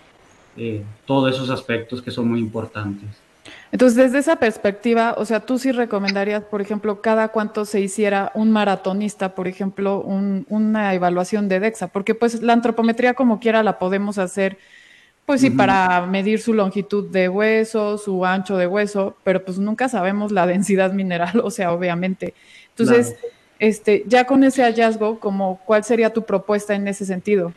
eh, 0.56 0.84
todos 1.04 1.34
esos 1.34 1.50
aspectos 1.50 2.00
que 2.00 2.12
son 2.12 2.28
muy 2.28 2.38
importantes. 2.38 3.27
Entonces, 3.70 3.96
desde 3.96 4.18
esa 4.18 4.36
perspectiva, 4.36 5.14
o 5.18 5.24
sea, 5.24 5.40
tú 5.40 5.58
sí 5.58 5.72
recomendarías, 5.72 6.42
por 6.42 6.60
ejemplo, 6.60 7.00
cada 7.02 7.28
cuánto 7.28 7.64
se 7.64 7.80
hiciera 7.80 8.32
un 8.34 8.50
maratonista, 8.50 9.34
por 9.34 9.48
ejemplo, 9.48 10.00
una 10.00 10.94
evaluación 10.94 11.48
de 11.48 11.60
DEXA, 11.60 11.88
porque 11.88 12.14
pues 12.14 12.42
la 12.42 12.54
antropometría 12.54 13.14
como 13.14 13.40
quiera 13.40 13.62
la 13.62 13.78
podemos 13.78 14.18
hacer, 14.18 14.58
pues 15.26 15.42
sí, 15.42 15.50
para 15.50 16.06
medir 16.06 16.40
su 16.40 16.54
longitud 16.54 17.10
de 17.10 17.28
hueso, 17.28 17.98
su 17.98 18.24
ancho 18.24 18.56
de 18.56 18.66
hueso, 18.66 19.16
pero 19.24 19.44
pues 19.44 19.58
nunca 19.58 19.88
sabemos 19.88 20.32
la 20.32 20.46
densidad 20.46 20.92
mineral, 20.92 21.40
o 21.44 21.50
sea, 21.50 21.72
obviamente. 21.72 22.32
Entonces, 22.70 23.16
este, 23.58 24.04
ya 24.06 24.24
con 24.24 24.44
ese 24.44 24.62
hallazgo, 24.62 25.20
como, 25.20 25.60
¿cuál 25.66 25.84
sería 25.84 26.12
tu 26.12 26.24
propuesta 26.24 26.74
en 26.74 26.88
ese 26.88 27.04
sentido? 27.04 27.52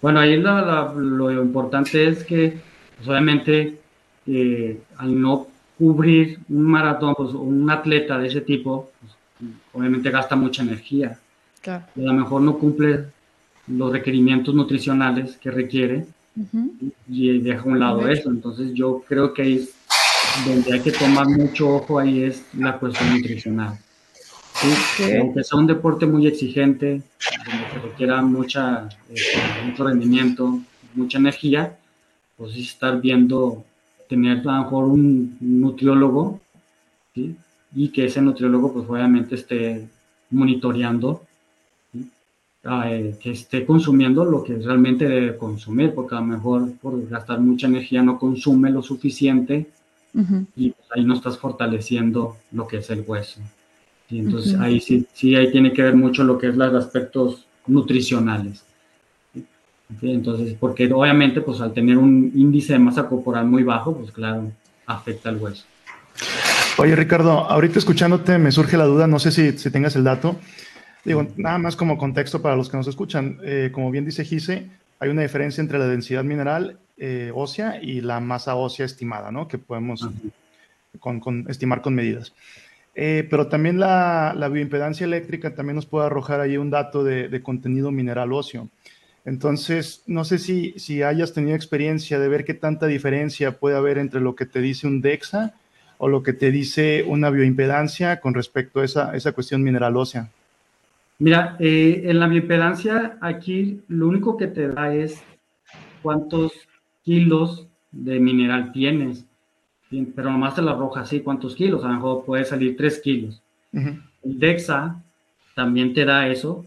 Bueno, 0.00 0.20
ahí 0.20 0.36
lo 0.36 1.30
importante 1.30 2.08
es 2.08 2.24
que, 2.24 2.58
pues, 2.96 3.08
obviamente, 3.08 3.81
eh, 4.26 4.80
al 4.98 5.20
no 5.20 5.46
cubrir 5.78 6.38
un 6.48 6.62
maratón, 6.64 7.14
pues 7.16 7.32
un 7.34 7.68
atleta 7.70 8.18
de 8.18 8.28
ese 8.28 8.40
tipo, 8.40 8.90
pues, 9.00 9.12
obviamente 9.72 10.10
gasta 10.10 10.36
mucha 10.36 10.62
energía. 10.62 11.18
Claro. 11.60 11.84
Y 11.96 12.02
a 12.02 12.06
lo 12.06 12.14
mejor 12.14 12.42
no 12.42 12.58
cumple 12.58 13.06
los 13.68 13.92
requerimientos 13.92 14.54
nutricionales 14.54 15.36
que 15.36 15.50
requiere 15.50 16.06
y 17.08 17.38
deja 17.40 17.60
a 17.60 17.64
un 17.64 17.78
lado 17.78 18.08
eso. 18.08 18.30
Entonces 18.30 18.72
yo 18.74 19.02
creo 19.06 19.32
que 19.32 19.42
ahí 19.42 19.68
donde 20.46 20.72
hay 20.72 20.80
que 20.80 20.92
tomar 20.92 21.28
mucho 21.28 21.76
ojo 21.76 21.98
ahí 21.98 22.22
es 22.22 22.44
la 22.54 22.78
cuestión 22.78 23.14
nutricional. 23.14 23.78
Aunque 25.18 25.42
sea 25.42 25.58
un 25.58 25.66
deporte 25.66 26.06
muy 26.06 26.26
exigente, 26.26 27.02
donde 27.46 27.70
se 27.72 27.78
requiera 27.80 28.22
mucha, 28.22 28.88
este, 29.10 29.38
mucho 29.64 29.84
rendimiento, 29.84 30.60
mucha 30.94 31.18
energía, 31.18 31.76
pues 32.36 32.56
estar 32.56 33.00
viendo 33.00 33.64
tener 34.12 34.46
a 34.46 34.58
lo 34.58 34.64
mejor 34.64 34.84
un 34.84 35.38
nutriólogo, 35.40 36.38
y 37.14 37.88
que 37.88 38.04
ese 38.04 38.20
nutriólogo 38.20 38.70
pues 38.74 38.86
obviamente 38.86 39.36
esté 39.36 39.88
monitoreando, 40.28 41.22
ah, 42.64 42.92
eh, 42.92 43.16
que 43.18 43.30
esté 43.30 43.64
consumiendo 43.64 44.26
lo 44.26 44.44
que 44.44 44.56
realmente 44.58 45.08
debe 45.08 45.38
consumir, 45.38 45.94
porque 45.94 46.14
a 46.14 46.20
lo 46.20 46.26
mejor 46.26 46.72
por 46.72 47.08
gastar 47.08 47.40
mucha 47.40 47.68
energía 47.68 48.02
no 48.02 48.18
consume 48.18 48.70
lo 48.70 48.82
suficiente 48.82 49.70
y 50.56 50.70
pues, 50.72 50.88
ahí 50.94 51.04
no 51.04 51.14
estás 51.14 51.38
fortaleciendo 51.38 52.36
lo 52.52 52.66
que 52.66 52.76
es 52.78 52.90
el 52.90 53.02
hueso. 53.06 53.40
Y 54.10 54.18
entonces 54.18 54.60
ahí 54.60 54.78
sí, 54.78 55.06
sí, 55.14 55.34
ahí 55.36 55.50
tiene 55.50 55.72
que 55.72 55.80
ver 55.80 55.96
mucho 55.96 56.22
lo 56.22 56.36
que 56.36 56.48
es 56.48 56.56
los 56.56 56.74
aspectos 56.74 57.46
nutricionales. 57.66 58.62
Entonces, 60.00 60.56
porque 60.58 60.90
obviamente, 60.92 61.40
pues 61.40 61.60
al 61.60 61.72
tener 61.72 61.98
un 61.98 62.32
índice 62.34 62.72
de 62.72 62.78
masa 62.78 63.08
corporal 63.08 63.46
muy 63.46 63.62
bajo, 63.62 63.96
pues 63.96 64.10
claro, 64.12 64.50
afecta 64.86 65.28
al 65.28 65.36
hueso. 65.36 65.64
Oye, 66.78 66.96
Ricardo, 66.96 67.30
ahorita 67.30 67.78
escuchándote 67.78 68.38
me 68.38 68.50
surge 68.50 68.76
la 68.76 68.84
duda, 68.84 69.06
no 69.06 69.18
sé 69.18 69.30
si, 69.30 69.58
si 69.58 69.70
tengas 69.70 69.94
el 69.96 70.04
dato. 70.04 70.36
Digo, 71.04 71.26
nada 71.36 71.58
más 71.58 71.76
como 71.76 71.98
contexto 71.98 72.40
para 72.40 72.56
los 72.56 72.68
que 72.68 72.76
nos 72.76 72.86
escuchan. 72.86 73.38
Eh, 73.42 73.70
como 73.72 73.90
bien 73.90 74.04
dice 74.04 74.24
Gise, 74.24 74.68
hay 75.00 75.10
una 75.10 75.22
diferencia 75.22 75.60
entre 75.60 75.78
la 75.78 75.86
densidad 75.86 76.24
mineral 76.24 76.78
eh, 76.96 77.32
ósea 77.34 77.82
y 77.82 78.00
la 78.00 78.20
masa 78.20 78.54
ósea 78.54 78.86
estimada, 78.86 79.32
¿no? 79.32 79.48
Que 79.48 79.58
podemos 79.58 80.08
con, 81.00 81.46
estimar 81.48 81.82
con 81.82 81.94
medidas. 81.94 82.32
Eh, 82.94 83.26
pero 83.28 83.48
también 83.48 83.80
la, 83.80 84.34
la, 84.36 84.48
bioimpedancia 84.48 85.04
eléctrica 85.04 85.54
también 85.54 85.76
nos 85.76 85.86
puede 85.86 86.06
arrojar 86.06 86.40
ahí 86.40 86.58
un 86.58 86.70
dato 86.70 87.02
de, 87.02 87.28
de 87.28 87.42
contenido 87.42 87.90
mineral 87.90 88.32
óseo. 88.32 88.68
Entonces, 89.24 90.02
no 90.06 90.24
sé 90.24 90.38
si, 90.38 90.74
si 90.78 91.02
hayas 91.02 91.32
tenido 91.32 91.54
experiencia 91.54 92.18
de 92.18 92.28
ver 92.28 92.44
qué 92.44 92.54
tanta 92.54 92.86
diferencia 92.86 93.58
puede 93.58 93.76
haber 93.76 93.98
entre 93.98 94.20
lo 94.20 94.34
que 94.34 94.46
te 94.46 94.60
dice 94.60 94.86
un 94.86 95.00
DEXA 95.00 95.54
o 95.98 96.08
lo 96.08 96.22
que 96.24 96.32
te 96.32 96.50
dice 96.50 97.04
una 97.06 97.30
bioimpedancia 97.30 98.20
con 98.20 98.34
respecto 98.34 98.80
a 98.80 98.84
esa, 98.84 99.16
esa 99.16 99.32
cuestión 99.32 99.62
mineral 99.62 99.96
ósea. 99.96 100.28
Mira, 101.20 101.56
eh, 101.60 102.02
en 102.06 102.18
la 102.18 102.26
bioimpedancia 102.26 103.16
aquí 103.20 103.80
lo 103.86 104.08
único 104.08 104.36
que 104.36 104.48
te 104.48 104.66
da 104.66 104.92
es 104.92 105.22
cuántos 106.02 106.52
kilos 107.04 107.68
de 107.92 108.18
mineral 108.18 108.72
tienes, 108.72 109.24
pero 110.16 110.32
nomás 110.32 110.56
te 110.56 110.62
la 110.62 110.72
arroja 110.72 111.02
así, 111.02 111.20
cuántos 111.20 111.54
kilos, 111.54 111.84
a 111.84 111.88
lo 111.88 111.94
mejor 111.94 112.24
puede 112.24 112.44
salir 112.44 112.76
3 112.76 113.00
kilos. 113.00 113.40
El 113.72 114.38
DEXA 114.40 115.00
también 115.54 115.94
te 115.94 116.04
da 116.04 116.26
eso, 116.26 116.66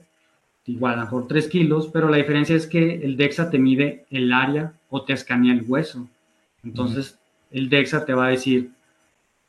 igual 0.65 0.93
a 0.93 0.97
lo 0.97 1.01
mejor 1.03 1.27
3 1.27 1.47
kilos, 1.47 1.89
pero 1.91 2.09
la 2.09 2.17
diferencia 2.17 2.55
es 2.55 2.67
que 2.67 2.95
el 3.03 3.17
DEXA 3.17 3.49
te 3.49 3.59
mide 3.59 4.05
el 4.09 4.33
área 4.33 4.73
o 4.89 5.03
te 5.03 5.13
escanea 5.13 5.53
el 5.53 5.63
hueso. 5.67 6.07
Entonces, 6.63 7.17
el 7.51 7.69
DEXA 7.69 8.05
te 8.05 8.13
va 8.13 8.27
a 8.27 8.31
decir, 8.31 8.71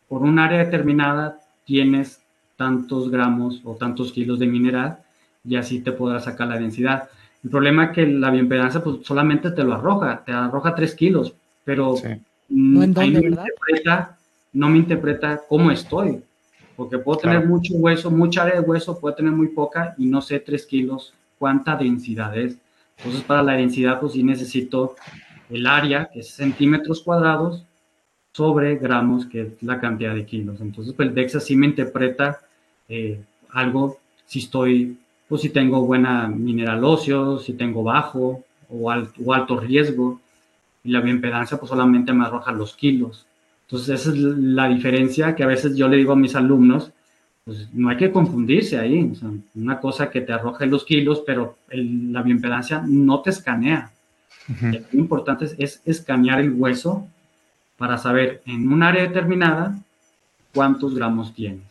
por 0.08 0.22
un 0.22 0.38
área 0.38 0.58
determinada 0.58 1.40
tienes 1.64 2.20
tantos 2.56 3.10
gramos 3.10 3.60
o 3.64 3.74
tantos 3.74 4.12
kilos 4.12 4.38
de 4.38 4.46
mineral 4.46 4.98
y 5.44 5.56
así 5.56 5.80
te 5.80 5.92
podrás 5.92 6.24
sacar 6.24 6.48
la 6.48 6.58
densidad. 6.58 7.08
El 7.42 7.50
problema 7.50 7.86
es 7.86 7.90
que 7.92 8.06
la 8.06 8.30
bioimpedancia 8.30 8.82
pues, 8.82 8.98
solamente 9.04 9.50
te 9.50 9.64
lo 9.64 9.74
arroja, 9.74 10.22
te 10.24 10.32
arroja 10.32 10.74
3 10.74 10.94
kilos, 10.94 11.34
pero 11.64 11.94
no, 12.48 12.80
me 12.80 12.86
interpreta, 12.86 14.18
no 14.52 14.68
me 14.68 14.78
interpreta 14.78 15.40
cómo 15.48 15.70
estoy. 15.70 16.22
Porque 16.76 16.98
puedo 16.98 17.18
tener 17.18 17.46
mucho 17.46 17.74
hueso, 17.74 18.10
mucha 18.10 18.42
área 18.42 18.60
de 18.60 18.66
hueso, 18.66 18.98
puedo 19.00 19.14
tener 19.14 19.32
muy 19.32 19.48
poca 19.48 19.94
y 19.96 20.06
no 20.06 20.20
sé 20.20 20.40
3 20.40 20.66
kilos 20.66 21.14
cuánta 21.38 21.76
densidad 21.76 22.36
es. 22.36 22.58
Entonces, 22.98 23.22
para 23.22 23.42
la 23.42 23.54
densidad, 23.54 24.00
pues 24.00 24.12
sí 24.12 24.22
necesito 24.22 24.96
el 25.50 25.66
área, 25.66 26.10
que 26.12 26.20
es 26.20 26.30
centímetros 26.30 27.02
cuadrados, 27.02 27.64
sobre 28.32 28.76
gramos, 28.76 29.24
que 29.24 29.40
es 29.42 29.62
la 29.62 29.80
cantidad 29.80 30.14
de 30.14 30.26
kilos. 30.26 30.60
Entonces, 30.60 30.92
pues 30.94 31.08
el 31.08 31.14
DEXA 31.14 31.40
sí 31.40 31.56
me 31.56 31.66
interpreta 31.66 32.40
eh, 32.88 33.18
algo, 33.50 33.98
si 34.26 34.40
estoy, 34.40 34.98
pues 35.28 35.40
si 35.40 35.48
tengo 35.48 35.86
buena 35.86 36.28
mineral 36.28 36.84
óseo, 36.84 37.38
si 37.38 37.54
tengo 37.54 37.82
bajo 37.82 38.44
o, 38.68 38.92
o 39.24 39.34
alto 39.34 39.58
riesgo. 39.58 40.20
Y 40.84 40.90
la 40.90 41.00
bioimpedancia, 41.00 41.58
pues 41.58 41.70
solamente 41.70 42.12
me 42.12 42.26
arroja 42.26 42.52
los 42.52 42.76
kilos. 42.76 43.26
Entonces, 43.66 44.00
esa 44.00 44.10
es 44.10 44.16
la 44.16 44.68
diferencia 44.68 45.34
que 45.34 45.42
a 45.42 45.48
veces 45.48 45.76
yo 45.76 45.88
le 45.88 45.96
digo 45.96 46.12
a 46.12 46.16
mis 46.16 46.36
alumnos, 46.36 46.92
pues 47.44 47.68
no 47.72 47.88
hay 47.88 47.96
que 47.96 48.12
confundirse 48.12 48.78
ahí. 48.78 49.12
una 49.54 49.80
cosa 49.80 50.10
que 50.10 50.20
te 50.20 50.32
arroje 50.32 50.66
los 50.66 50.84
kilos, 50.84 51.22
pero 51.26 51.58
la 51.70 52.22
bioimpedancia 52.22 52.82
no 52.86 53.22
te 53.22 53.30
escanea. 53.30 53.90
Lo 54.60 54.98
importante 55.00 55.46
es, 55.58 55.82
escanear 55.84 56.40
el 56.40 56.52
hueso 56.52 57.08
para 57.76 57.98
saber 57.98 58.42
en 58.46 58.72
un 58.72 58.82
área 58.82 59.02
determinada 59.02 59.76
cuántos 60.54 60.94
gramos 60.94 61.34
tienes. 61.34 61.64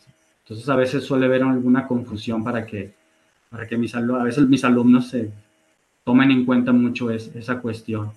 Entonces, 0.44 0.68
a 0.68 0.76
veces 0.76 1.04
suele 1.04 1.26
haber 1.26 1.42
alguna 1.42 1.86
confusión 1.86 2.44
para 2.44 2.66
que, 2.66 2.92
para 3.48 3.66
que 3.66 3.78
mis, 3.78 3.94
a 3.94 4.00
veces 4.00 4.46
mis 4.46 4.64
alumnos 4.64 5.08
se 5.08 5.30
tomen 6.04 6.30
en 6.30 6.44
cuenta 6.44 6.72
mucho 6.72 7.10
esa 7.10 7.58
cuestión. 7.60 8.10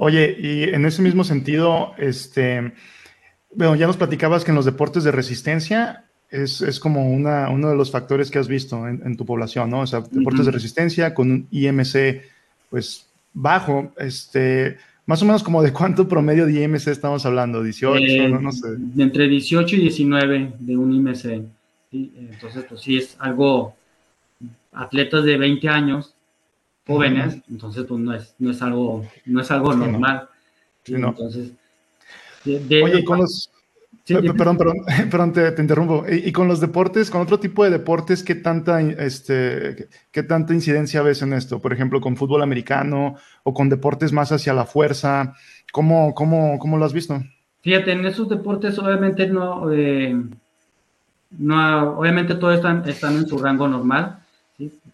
Oye, 0.00 0.36
y 0.40 0.62
en 0.62 0.86
ese 0.86 1.02
mismo 1.02 1.24
sentido, 1.24 1.92
este, 1.98 2.72
bueno, 3.52 3.74
ya 3.74 3.88
nos 3.88 3.96
platicabas 3.96 4.44
que 4.44 4.52
en 4.52 4.54
los 4.54 4.64
deportes 4.64 5.02
de 5.02 5.10
resistencia 5.10 6.04
es, 6.30 6.78
como 6.78 7.10
una, 7.10 7.50
uno 7.50 7.68
de 7.68 7.76
los 7.76 7.90
factores 7.90 8.30
que 8.30 8.38
has 8.38 8.46
visto 8.46 8.86
en, 8.86 9.16
tu 9.16 9.26
población, 9.26 9.70
¿no? 9.70 9.80
O 9.80 9.86
sea, 9.88 10.02
deportes 10.08 10.46
de 10.46 10.52
resistencia 10.52 11.14
con 11.14 11.32
un 11.32 11.48
IMC, 11.50 12.22
pues, 12.70 13.08
bajo, 13.32 13.92
este, 13.98 14.76
más 15.04 15.20
o 15.22 15.24
menos 15.24 15.42
como 15.42 15.64
de 15.64 15.72
cuánto 15.72 16.06
promedio 16.06 16.46
de 16.46 16.62
IMC 16.62 16.86
estamos 16.86 17.26
hablando, 17.26 17.60
18, 17.60 18.04
eh, 18.04 18.28
no, 18.28 18.52
sé. 18.52 18.68
Entre 18.98 19.26
18 19.26 19.74
y 19.74 19.80
19 19.80 20.52
de 20.60 20.76
un 20.76 20.92
IMC. 20.92 21.42
Entonces, 21.90 22.64
pues 22.68 22.82
sí, 22.82 22.98
es 22.98 23.16
algo, 23.18 23.74
atletas 24.72 25.24
de 25.24 25.36
20 25.36 25.68
años 25.68 26.14
jóvenes, 26.88 27.38
entonces 27.48 27.84
pues 27.86 28.00
no 28.00 28.14
es, 28.14 28.34
no 28.40 28.50
es 28.50 28.60
algo, 28.62 29.04
no 29.26 29.40
es 29.40 29.50
algo 29.52 29.74
normal. 29.74 30.28
Entonces, 30.86 31.52
Oye, 32.44 33.04
con 33.04 33.18
los, 33.18 33.50
perdón, 34.06 34.56
perdón, 34.56 34.76
perdón 35.10 35.32
te, 35.32 35.54
interrumpo. 35.60 36.04
Y, 36.08 36.32
con 36.32 36.48
los 36.48 36.60
deportes, 36.60 37.10
con 37.10 37.20
otro 37.20 37.38
tipo 37.38 37.64
de 37.64 37.70
deportes, 37.70 38.22
¿qué 38.22 38.34
tanta, 38.34 38.80
este, 38.80 39.88
qué, 40.10 40.22
tanta 40.22 40.54
incidencia 40.54 41.02
ves 41.02 41.22
en 41.22 41.32
esto? 41.32 41.60
Por 41.60 41.72
ejemplo, 41.72 42.00
con 42.00 42.16
fútbol 42.16 42.42
americano 42.42 43.16
o 43.42 43.54
con 43.54 43.68
deportes 43.68 44.12
más 44.12 44.32
hacia 44.32 44.54
la 44.54 44.64
fuerza. 44.64 45.34
¿Cómo, 45.72 46.14
cómo, 46.14 46.58
cómo 46.58 46.78
lo 46.78 46.84
has 46.84 46.92
visto? 46.92 47.22
Fíjate, 47.62 47.92
en 47.92 48.06
esos 48.06 48.28
deportes 48.28 48.78
obviamente 48.78 49.26
no, 49.26 49.70
eh, 49.72 50.16
no 51.30 51.98
obviamente 51.98 52.34
todos 52.36 52.54
están, 52.56 52.88
están 52.88 53.16
en 53.16 53.28
su 53.28 53.38
rango 53.38 53.68
normal. 53.68 54.20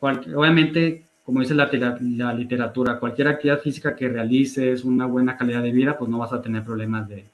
obviamente, 0.01 1.05
como 1.25 1.41
dice 1.41 1.55
la, 1.55 1.71
la 2.01 2.35
literatura, 2.35 2.99
cualquier 2.99 3.29
actividad 3.29 3.61
física 3.61 3.97
que 3.97 4.09
realices, 4.09 4.85
una 4.85 5.07
buena 5.07 5.37
calidad 5.37 5.63
de 5.63 5.73
vida, 5.73 5.97
pues 5.97 6.11
no 6.11 6.19
vas 6.19 6.33
a 6.33 6.43
tener 6.43 6.63
problemas 6.63 7.09
de, 7.09 7.25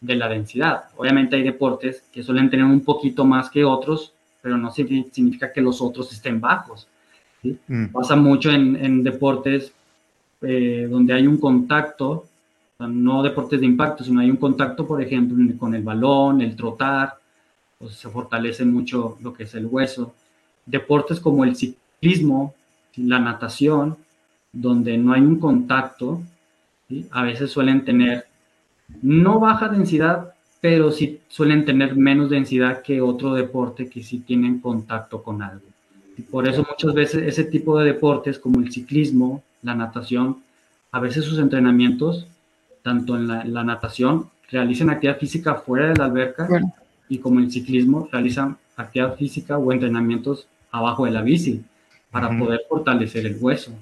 de 0.00 0.16
la 0.16 0.28
densidad. 0.28 0.84
Obviamente 0.96 1.36
hay 1.36 1.42
deportes 1.42 2.04
que 2.12 2.22
suelen 2.22 2.50
tener 2.50 2.64
un 2.64 2.80
poquito 2.80 3.24
más 3.24 3.50
que 3.50 3.64
otros, 3.64 4.12
pero 4.42 4.56
no 4.56 4.70
significa 4.70 5.52
que 5.52 5.60
los 5.60 5.80
otros 5.80 6.12
estén 6.12 6.40
bajos. 6.40 6.86
Mm. 7.42 7.86
Pasa 7.86 8.16
mucho 8.16 8.50
en, 8.50 9.02
deportes 9.02 9.72
eh, 10.42 10.86
donde 10.88 11.14
hay 11.14 11.26
un 11.26 11.38
contacto, 11.38 12.26
no 12.78 13.22
deportes 13.22 13.60
de 13.60 13.66
impacto, 13.66 14.04
sino 14.04 14.20
hay 14.20 14.30
un 14.30 14.36
contacto, 14.36 14.86
por 14.86 15.02
ejemplo, 15.02 15.36
con 15.58 15.74
el 15.74 15.82
balón, 15.82 16.42
el 16.42 16.54
trotar, 16.54 17.14
pues 17.78 17.94
se 17.94 18.08
fortalece 18.08 18.64
mucho 18.64 19.16
lo 19.20 19.32
que 19.32 19.44
es 19.44 19.54
el 19.54 19.66
hueso. 19.66 20.14
Deportes 20.64 21.20
como 21.20 21.44
el 21.44 21.56
ciclismo, 21.56 22.54
la 22.96 23.18
natación, 23.18 23.96
donde 24.52 24.96
no 24.98 25.12
hay 25.12 25.20
un 25.20 25.38
contacto, 25.38 26.22
a 27.10 27.22
veces 27.22 27.50
suelen 27.50 27.84
tener 27.84 28.26
no 29.02 29.40
baja 29.40 29.68
densidad, 29.68 30.34
pero 30.60 30.90
sí 30.90 31.20
suelen 31.28 31.64
tener 31.64 31.96
menos 31.96 32.30
densidad 32.30 32.82
que 32.82 33.00
otro 33.00 33.34
deporte 33.34 33.88
que 33.88 34.02
sí 34.02 34.20
tienen 34.20 34.60
contacto 34.60 35.22
con 35.22 35.42
algo. 35.42 35.66
Y 36.16 36.22
por 36.22 36.48
eso 36.48 36.66
muchas 36.68 36.94
veces 36.94 37.24
ese 37.26 37.44
tipo 37.44 37.78
de 37.78 37.86
deportes 37.86 38.38
como 38.38 38.60
el 38.60 38.72
ciclismo, 38.72 39.42
la 39.62 39.74
natación, 39.74 40.38
a 40.92 41.00
veces 41.00 41.24
sus 41.24 41.38
entrenamientos, 41.38 42.26
tanto 42.82 43.16
en 43.16 43.26
la, 43.26 43.64
natación, 43.64 44.30
realizan 44.50 44.90
actividad 44.90 45.18
física 45.18 45.56
fuera 45.56 45.88
de 45.88 45.96
la 45.96 46.06
alberca 46.06 46.48
y 47.08 47.18
como 47.18 47.40
el 47.40 47.50
ciclismo 47.50 48.08
realizan 48.10 48.56
actividad 48.76 49.16
física 49.16 49.58
o 49.58 49.72
entrenamientos 49.72 50.46
abajo 50.70 51.04
de 51.04 51.10
la 51.10 51.22
bici 51.22 51.64
para 52.20 52.38
poder 52.38 52.62
fortalecer 52.68 53.26
el 53.26 53.36
hueso. 53.38 53.72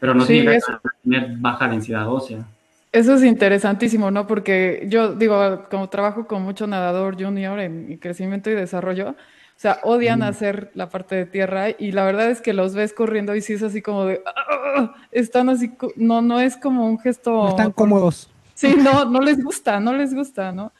Pero 0.00 0.14
no 0.14 0.24
tiene 0.24 0.52
que 0.52 0.60
tener 1.02 1.36
baja 1.36 1.68
densidad 1.68 2.08
ósea. 2.08 2.44
Eso 2.92 3.14
es 3.14 3.24
interesantísimo, 3.24 4.10
¿no? 4.10 4.26
Porque 4.26 4.86
yo 4.88 5.14
digo, 5.14 5.66
como 5.70 5.88
trabajo 5.88 6.26
con 6.26 6.42
mucho 6.42 6.66
nadador 6.66 7.22
junior 7.22 7.58
en 7.60 7.88
mi 7.88 7.98
crecimiento 7.98 8.50
y 8.50 8.54
desarrollo, 8.54 9.10
o 9.10 9.16
sea, 9.56 9.80
odian 9.82 10.22
hacer 10.22 10.70
la 10.74 10.88
parte 10.88 11.14
de 11.14 11.26
tierra 11.26 11.70
y 11.70 11.92
la 11.92 12.04
verdad 12.04 12.30
es 12.30 12.40
que 12.40 12.52
los 12.52 12.74
ves 12.74 12.92
corriendo 12.92 13.34
y 13.34 13.40
sí 13.40 13.52
es 13.52 13.62
así 13.62 13.82
como 13.82 14.06
de, 14.06 14.22
ah", 14.26 14.94
están 15.10 15.48
así, 15.48 15.72
no, 15.96 16.22
no 16.22 16.40
es 16.40 16.56
como 16.56 16.86
un 16.86 16.98
gesto. 16.98 17.30
No 17.30 17.48
están 17.50 17.72
cómodos. 17.72 18.30
Sí, 18.54 18.74
no, 18.78 19.04
no 19.04 19.20
les 19.20 19.42
gusta, 19.42 19.78
no 19.80 19.92
les 19.92 20.14
gusta, 20.14 20.52
¿no? 20.52 20.72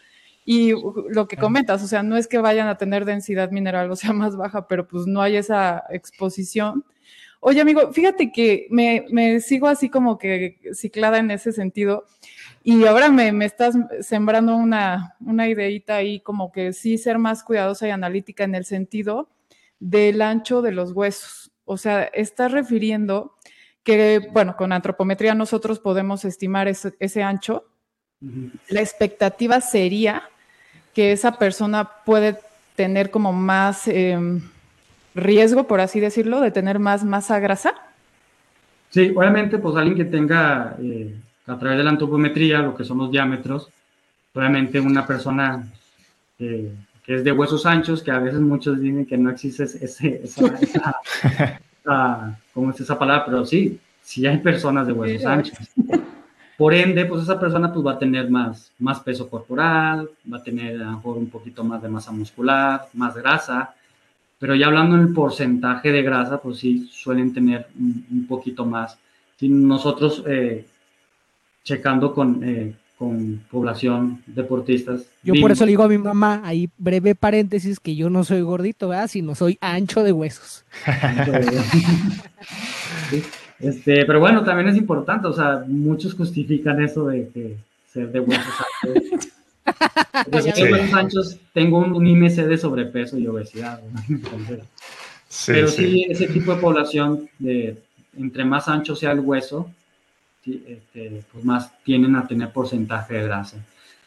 Y 0.44 0.72
lo 1.08 1.26
que 1.26 1.36
comentas, 1.36 1.82
o 1.82 1.86
sea, 1.86 2.02
no 2.02 2.16
es 2.16 2.28
que 2.28 2.38
vayan 2.38 2.68
a 2.68 2.76
tener 2.76 3.04
densidad 3.04 3.50
mineral, 3.50 3.90
o 3.90 3.96
sea, 3.96 4.12
más 4.12 4.36
baja, 4.36 4.68
pero 4.68 4.86
pues 4.86 5.06
no 5.06 5.22
hay 5.22 5.36
esa 5.36 5.84
exposición 5.90 6.84
Oye, 7.46 7.60
amigo, 7.60 7.92
fíjate 7.92 8.32
que 8.32 8.68
me, 8.70 9.38
sigo 9.38 9.68
así 9.68 9.90
como 9.90 10.16
que 10.16 10.58
ciclada 10.72 11.18
en 11.18 11.30
ese 11.30 11.52
sentido. 11.52 12.06
Y 12.62 12.86
ahora 12.86 13.10
me, 13.10 13.44
estás 13.44 13.76
sembrando 14.00 14.56
una, 14.56 15.14
una 15.20 15.46
ideita 15.46 15.96
ahí 15.96 16.20
como 16.20 16.50
que 16.50 16.72
sí 16.72 16.96
ser 16.96 17.18
más 17.18 17.44
cuidadosa 17.44 17.86
y 17.86 17.90
analítica 17.90 18.44
en 18.44 18.54
el 18.54 18.64
sentido 18.64 19.28
del 19.78 20.22
ancho 20.22 20.62
de 20.62 20.72
los 20.72 20.92
huesos. 20.92 21.52
O 21.66 21.76
sea, 21.76 22.04
estás 22.04 22.50
refiriendo 22.50 23.34
que, 23.82 24.26
bueno, 24.32 24.56
con 24.56 24.72
antropometría 24.72 25.34
nosotros 25.34 25.80
podemos 25.80 26.24
estimar 26.24 26.66
ese, 26.66 27.22
ancho. 27.22 27.66
La 28.70 28.80
expectativa 28.80 29.60
sería 29.60 30.30
que 30.94 31.12
esa 31.12 31.32
persona 31.32 31.90
puede 32.04 32.38
tener 32.76 33.10
como 33.10 33.32
más... 33.32 33.88
Em, 33.88 34.40
riesgo, 35.14 35.66
por 35.66 35.80
así 35.80 36.00
decirlo, 36.00 36.40
de 36.40 36.50
tener 36.50 36.78
más 36.78 37.04
masa 37.04 37.38
grasa? 37.38 37.74
Sí, 38.90 39.12
obviamente, 39.14 39.58
pues 39.58 39.76
alguien 39.76 39.96
que 39.96 40.04
tenga 40.04 40.76
eh, 40.80 41.14
a 41.46 41.58
través 41.58 41.78
de 41.78 41.84
la 41.84 41.90
antropometría 41.90 42.58
lo 42.60 42.76
que 42.76 42.84
son 42.84 42.98
los 42.98 43.10
diámetros, 43.10 43.68
obviamente 44.34 44.80
una 44.80 45.06
persona 45.06 45.66
que 46.36 46.74
es 47.06 47.22
de 47.22 47.32
huesos 47.32 47.64
anchos, 47.64 48.02
que 48.02 48.10
a 48.10 48.18
veces 48.18 48.40
muchos 48.40 48.80
dicen 48.80 49.06
que 49.06 49.16
no 49.16 49.30
existe 49.30 49.62
ese, 49.64 50.20
esa, 50.24 51.00
¿cómo 52.52 52.70
es 52.70 52.80
esa 52.80 52.98
palabra? 52.98 53.24
Pero 53.24 53.46
sí, 53.46 53.78
sí 54.02 54.26
hay 54.26 54.38
personas 54.38 54.86
de 54.86 54.92
huesos 54.92 55.26
anchos. 55.26 55.58
Por 56.56 56.72
ende, 56.72 57.04
pues 57.06 57.22
esa 57.22 57.38
persona 57.38 57.72
pues 57.72 57.84
va 57.84 57.92
a 57.92 57.98
tener 57.98 58.30
más, 58.30 58.70
más 58.78 59.00
peso 59.00 59.28
corporal, 59.28 60.08
va 60.32 60.38
a 60.38 60.42
tener 60.42 60.80
a 60.80 60.84
lo 60.84 60.92
mejor 60.92 61.16
un 61.16 61.28
poquito 61.28 61.64
más 61.64 61.82
de 61.82 61.88
masa 61.88 62.12
muscular, 62.12 62.86
más 62.92 63.16
grasa, 63.16 63.74
pero 64.38 64.54
ya 64.54 64.66
hablando 64.66 64.94
en 64.96 65.02
el 65.02 65.12
porcentaje 65.12 65.90
de 65.90 66.02
grasa, 66.02 66.40
pues 66.40 66.58
sí, 66.58 66.88
suelen 66.92 67.32
tener 67.32 67.66
un, 67.78 68.26
poquito 68.28 68.64
más. 68.64 68.98
Si 69.36 69.48
nosotros, 69.48 70.22
eh, 70.26 70.64
checando 71.64 72.14
con, 72.14 72.44
eh, 72.44 72.74
con 72.96 73.42
población 73.50 74.22
deportistas. 74.26 75.06
Yo 75.24 75.34
por 75.40 75.50
eso 75.50 75.64
le 75.64 75.70
digo 75.70 75.82
a 75.82 75.88
mi 75.88 75.98
mamá, 75.98 76.40
ahí 76.44 76.68
breve 76.78 77.16
paréntesis, 77.16 77.80
que 77.80 77.96
yo 77.96 78.10
no 78.10 78.22
soy 78.22 78.42
gordito, 78.42 78.88
¿verdad? 78.88 79.08
Sino 79.08 79.34
soy 79.34 79.58
ancho 79.60 80.04
de 80.04 80.12
huesos. 80.12 80.64
este, 83.64 84.04
pero 84.04 84.20
bueno, 84.20 84.44
también 84.44 84.68
es 84.68 84.76
importante, 84.76 85.26
o 85.26 85.32
sea, 85.32 85.64
muchos 85.66 86.14
justifican 86.14 86.82
eso 86.82 87.06
de 87.06 87.28
que 87.28 87.56
ser 87.92 88.10
de 88.10 88.20
huesos 88.20 88.54
anchos 90.14 90.94
anchos, 90.94 91.38
tengo 91.52 91.78
un, 91.78 92.06
IMC 92.06 92.36
de 92.46 92.58
sobrepeso 92.58 93.18
y 93.18 93.26
obesidad. 93.26 93.80
pero 95.46 95.68
sí, 95.68 96.06
ese 96.08 96.26
tipo 96.26 96.54
de 96.54 96.60
población, 96.60 97.28
de, 97.38 97.82
entre 98.16 98.44
más 98.44 98.68
ancho 98.68 98.94
sea 98.94 99.12
el 99.12 99.20
hueso, 99.20 99.70
este, 100.46 101.22
pues 101.32 101.44
más 101.44 101.72
tienen 101.84 102.16
a 102.16 102.26
tener 102.26 102.52
porcentaje 102.52 103.14
de 103.14 103.22
grasa. 103.22 103.56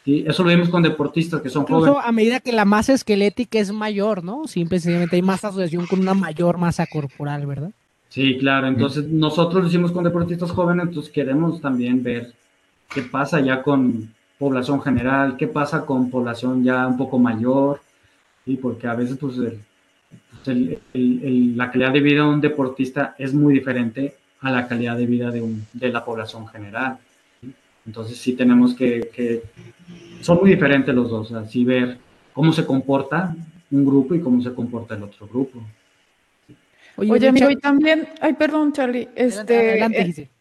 Eso 0.06 0.42
lo 0.42 0.48
vimos 0.48 0.70
con 0.70 0.82
deportistas 0.82 1.42
que 1.42 1.50
son 1.50 1.66
jóvenes. 1.66 1.96
a 2.02 2.12
medida 2.12 2.40
que 2.40 2.52
la 2.52 2.64
masa 2.64 2.94
esquelética 2.94 3.58
es 3.58 3.72
mayor, 3.72 4.24
¿no? 4.24 4.46
Simplemente 4.46 5.16
hay 5.16 5.22
más 5.22 5.44
asociación 5.44 5.86
con 5.86 6.00
una 6.00 6.14
mayor 6.14 6.56
masa 6.56 6.86
corporal, 6.86 7.44
¿verdad? 7.44 7.72
Sí, 8.08 8.38
claro. 8.38 8.66
Entonces, 8.68 9.06
nosotros 9.08 9.62
lo 9.62 9.68
hicimos 9.68 9.92
con 9.92 10.04
deportistas 10.04 10.50
jóvenes, 10.50 10.86
entonces 10.86 11.12
queremos 11.12 11.60
también 11.60 12.02
ver 12.02 12.32
qué 12.88 13.02
pasa 13.02 13.40
ya 13.40 13.62
con, 13.62 14.10
población 14.38 14.80
general, 14.80 15.36
qué 15.36 15.48
pasa 15.48 15.84
con 15.84 16.10
población 16.10 16.62
ya 16.62 16.86
un 16.86 16.96
poco 16.96 17.18
mayor, 17.18 17.80
y 18.46 18.56
porque 18.56 18.86
a 18.86 18.94
veces 18.94 19.18
pues, 19.18 19.34
pues 20.44 20.78
la 20.94 21.70
calidad 21.70 21.92
de 21.92 22.00
vida 22.00 22.22
de 22.22 22.28
un 22.28 22.40
deportista 22.40 23.14
es 23.18 23.34
muy 23.34 23.54
diferente 23.54 24.14
a 24.40 24.50
la 24.50 24.68
calidad 24.68 24.96
de 24.96 25.06
vida 25.06 25.30
de, 25.30 25.42
un, 25.42 25.66
de 25.72 25.90
la 25.90 26.04
población 26.04 26.46
general. 26.46 26.98
Entonces 27.84 28.16
sí 28.18 28.34
tenemos 28.34 28.74
que, 28.74 29.42
son 30.20 30.38
muy 30.40 30.50
diferentes 30.50 30.94
los 30.94 31.10
dos, 31.10 31.32
así 31.32 31.64
ver 31.64 31.98
cómo 32.32 32.52
se 32.52 32.64
comporta 32.64 33.34
un 33.70 33.84
grupo 33.84 34.14
y 34.14 34.20
cómo 34.20 34.40
se 34.40 34.54
comporta 34.54 34.94
el 34.94 35.02
otro 35.02 35.26
grupo. 35.26 35.62
Oye, 36.98 37.28
amigo, 37.28 37.48
y 37.50 37.56
también, 37.56 38.08
ay, 38.20 38.32
perdón, 38.34 38.72
Charlie, 38.72 39.08
este, 39.14 39.78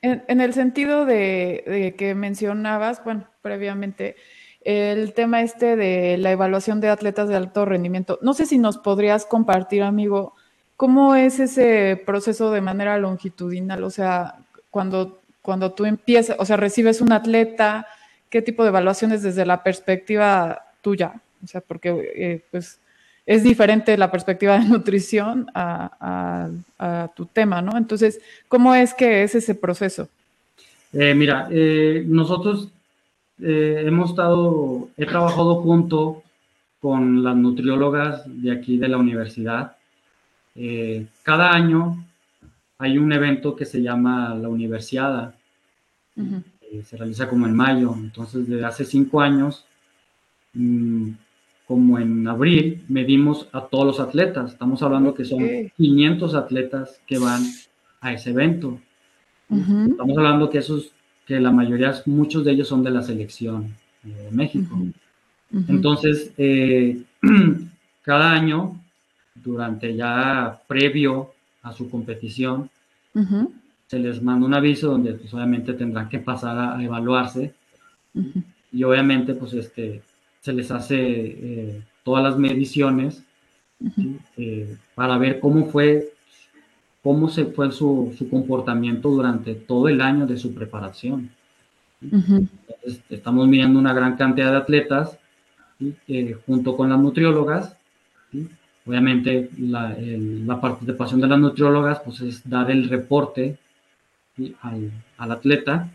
en, 0.02 0.42
el 0.42 0.54
sentido 0.54 1.06
de, 1.06 1.94
que 1.98 2.16
mencionabas, 2.16 3.04
bueno, 3.04 3.28
previamente, 3.44 4.16
el 4.62 5.14
tema 5.14 5.42
este 5.42 5.76
de 5.76 6.18
la 6.18 6.32
evaluación 6.32 6.82
de 6.82 6.90
atletas 6.90 7.30
de 7.30 7.36
alto 7.36 7.64
rendimiento. 7.66 8.18
No 8.24 8.34
sé 8.34 8.48
si 8.48 8.58
nos 8.58 8.80
podrías 8.80 9.26
compartir, 9.26 9.84
amigo, 9.84 10.34
cómo 10.76 11.16
es 11.16 11.40
ese 11.40 12.02
proceso 12.04 12.52
de 12.52 12.62
manera 12.62 12.98
longitudinal, 12.98 13.84
o 13.84 13.92
sea, 13.92 14.36
cuando, 14.72 15.22
cuando 15.44 15.74
tú 15.74 15.86
empiezas, 15.86 16.38
o 16.40 16.46
sea, 16.46 16.58
recibes 16.58 17.02
un 17.02 17.12
atleta, 17.12 17.86
qué 18.32 18.42
tipo 18.42 18.64
de 18.64 18.70
evaluaciones 18.70 19.22
desde 19.22 19.46
la 19.46 19.64
perspectiva 19.64 20.66
tuya, 20.82 21.22
o 21.44 21.48
sea, 21.48 21.62
porque 21.62 21.90
eh, 22.16 22.44
pues 22.50 22.80
es 23.28 23.44
diferente 23.44 23.98
la 23.98 24.10
perspectiva 24.10 24.58
de 24.58 24.66
nutrición 24.70 25.48
a, 25.54 26.50
tu 27.16 27.26
tema, 27.26 27.62
¿no? 27.62 27.78
Entonces, 27.78 28.22
¿cómo 28.48 28.74
es 28.74 28.94
que 28.94 29.24
es 29.24 29.36
ese 29.36 29.54
proceso? 29.54 30.08
Eh, 30.94 31.14
mira, 31.14 31.48
eh, 31.52 32.04
nosotros 32.08 32.70
eh, 33.42 33.84
hemos 33.86 34.12
estado, 34.12 34.90
he 34.96 35.06
trabajado 35.06 35.56
junto 35.62 36.24
con 36.80 37.24
las 37.24 37.36
nutriólogas 37.36 38.24
de 38.26 38.52
aquí 38.52 38.78
de 38.78 38.88
la 38.88 38.98
universidad. 38.98 39.76
cada 41.24 41.52
año 41.52 42.04
hay 42.78 42.98
un 42.98 43.12
evento 43.12 43.56
que 43.56 43.66
se 43.66 43.82
llama 43.82 44.34
la 44.36 44.48
Universiada. 44.48 45.36
se 46.16 46.98
realiza 46.98 47.28
como 47.28 47.46
en 47.46 47.56
mayo. 47.56 47.94
Entonces, 47.96 48.48
desde 48.48 48.66
hace 48.66 48.86
cinco 48.86 49.20
años 49.20 49.66
mm, 50.54 51.12
como 51.68 52.00
en 52.00 52.26
abril, 52.28 52.84
medimos 52.88 53.50
a 53.52 53.62
todos 53.66 53.86
los 53.86 54.00
atletas. 54.00 54.54
Estamos 54.54 54.82
hablando 54.82 55.14
que 55.14 55.26
son 55.26 55.40
500 55.76 56.34
atletas 56.34 57.02
que 57.06 57.20
van 57.20 57.42
a 58.00 58.14
ese 58.14 58.30
evento. 58.30 58.80
Estamos 59.50 60.18
hablando 60.18 60.50
que 60.50 60.60
esos, 60.60 60.92
que 61.26 61.40
la 61.42 61.52
mayoría, 61.52 61.94
muchos 62.06 62.46
de 62.46 62.54
ellos 62.54 62.70
son 62.70 62.84
de 62.84 62.92
la 62.92 63.02
selección 63.02 63.76
de 64.02 64.32
México. 64.32 64.80
Entonces, 65.68 66.32
eh, 66.38 67.02
cada 68.02 68.32
año, 68.32 68.82
durante 69.36 69.94
ya 69.94 70.62
previo 70.68 71.34
a 71.64 71.74
su 71.74 71.90
competición, 71.90 72.70
se 73.88 74.00
les 74.00 74.22
manda 74.22 74.46
un 74.46 74.54
aviso 74.54 74.92
donde 74.92 75.14
pues, 75.14 75.34
obviamente 75.34 75.74
tendrán 75.74 76.08
que 76.08 76.20
pasar 76.20 76.58
a, 76.58 76.82
evaluarse. 76.82 77.54
Y 78.72 78.84
obviamente 78.84 79.34
pues 79.34 79.54
este 79.54 80.02
se 80.48 80.54
les 80.54 80.72
hace 80.72 80.96
eh, 80.98 81.82
todas 82.04 82.24
las 82.24 82.38
mediciones 82.38 83.22
eh, 84.38 84.78
para 84.96 85.18
ver 85.18 85.42
cómo 85.42 85.66
fue 85.66 86.14
cómo 87.04 87.28
se 87.28 87.48
fue 87.48 87.70
su, 87.74 88.16
su, 88.18 88.30
comportamiento 88.30 89.10
durante 89.10 89.56
todo 89.56 89.90
el 89.90 90.00
año 90.00 90.26
de 90.26 90.38
su 90.38 90.54
preparación. 90.54 91.32
estamos 93.10 93.50
viendo 93.50 93.78
una 93.78 93.94
gran 93.94 94.16
cantidad 94.16 94.52
de 94.52 94.58
atletas 94.58 95.18
eh, 96.08 96.38
junto 96.46 96.78
con 96.78 96.90
las 96.92 97.00
nutriólogas. 97.00 97.76
Obviamente 98.86 99.50
la, 99.58 99.98
la, 100.00 100.62
participación 100.62 101.20
de 101.20 101.28
las 101.28 101.40
nutriólogas 101.40 102.00
pues, 102.06 102.22
es 102.22 102.50
dar 102.50 102.72
el 102.72 102.88
reporte 102.88 103.58
al, 104.62 104.92
al, 105.18 105.32
atleta. 105.32 105.90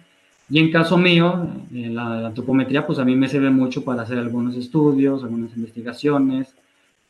Y 0.52 0.58
en 0.58 0.70
caso 0.70 0.98
mío, 0.98 1.48
en 1.72 1.94
la, 1.94 2.26
antropometría, 2.26 2.86
pues 2.86 2.98
a 2.98 3.06
mí 3.06 3.16
me 3.16 3.26
sirve 3.26 3.48
mucho 3.48 3.82
para 3.82 4.02
hacer 4.02 4.18
algunos 4.18 4.54
estudios, 4.54 5.22
algunas 5.24 5.56
investigaciones, 5.56 6.54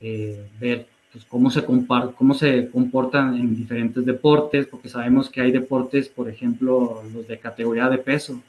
eh, 0.00 0.46
ver 0.60 0.86
pues, 1.10 1.24
cómo, 1.24 1.50
se 1.50 1.64
cómo 1.64 2.34
se 2.34 2.70
comportan 2.70 3.34
en 3.34 3.56
diferentes 3.56 4.06
deportes, 4.06 4.68
porque 4.68 4.88
sabemos 4.88 5.28
que 5.28 5.40
hay 5.40 5.50
deportes, 5.50 6.08
por 6.08 6.28
ejemplo, 6.28 7.02
los 7.12 7.26
de 7.26 7.40
categoría 7.40 7.88
de 7.88 7.98
peso. 7.98 8.40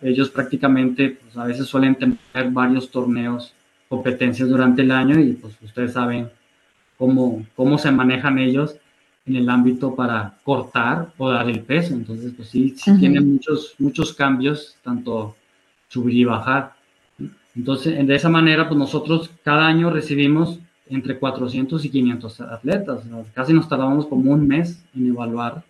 ellos 0.00 0.30
prácticamente 0.30 1.18
pues, 1.20 1.36
a 1.36 1.44
veces 1.44 1.66
suelen 1.66 1.94
tener 1.94 2.50
varios 2.52 2.90
torneos, 2.90 3.52
competencias 3.90 4.48
durante 4.48 4.80
el 4.80 4.90
año 4.92 5.20
y 5.20 5.34
pues 5.34 5.60
ustedes 5.60 5.92
saben 5.92 6.30
cómo, 6.96 7.44
cómo 7.54 7.76
se 7.76 7.90
manejan 7.90 8.38
ellos 8.38 8.76
en 9.26 9.36
el 9.36 9.48
ámbito 9.50 9.94
para 9.94 10.38
cortar 10.44 11.12
o 11.18 11.30
dar 11.30 11.48
el 11.48 11.60
peso. 11.60 11.94
Entonces, 11.94 12.32
pues 12.36 12.48
sí, 12.48 12.74
sí 12.76 12.96
tienen 12.98 13.32
muchos, 13.34 13.74
muchos 13.78 14.12
cambios, 14.14 14.76
tanto 14.82 15.36
subir 15.88 16.16
y 16.16 16.24
bajar. 16.24 16.74
Entonces, 17.54 18.06
de 18.06 18.14
esa 18.14 18.28
manera, 18.28 18.68
pues 18.68 18.78
nosotros 18.78 19.30
cada 19.42 19.66
año 19.66 19.90
recibimos 19.90 20.60
entre 20.88 21.18
400 21.18 21.84
y 21.84 21.90
500 21.90 22.40
atletas. 22.42 23.02
Casi 23.34 23.52
nos 23.52 23.68
tardamos 23.68 24.06
como 24.06 24.30
un 24.30 24.46
mes 24.46 24.84
en 24.94 25.08
evaluar 25.08 25.64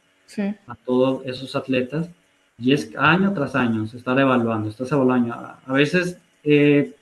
a 0.66 0.74
todos 0.74 1.24
esos 1.24 1.56
atletas. 1.56 2.10
Y 2.58 2.72
es 2.72 2.90
año 2.96 3.32
tras 3.34 3.54
año 3.54 3.86
se 3.86 3.98
está 3.98 4.18
evaluando, 4.18 4.68
estás 4.68 4.90
evaluando. 4.90 5.34
A 5.34 5.72
veces 5.72 6.18
eh, 6.42 6.94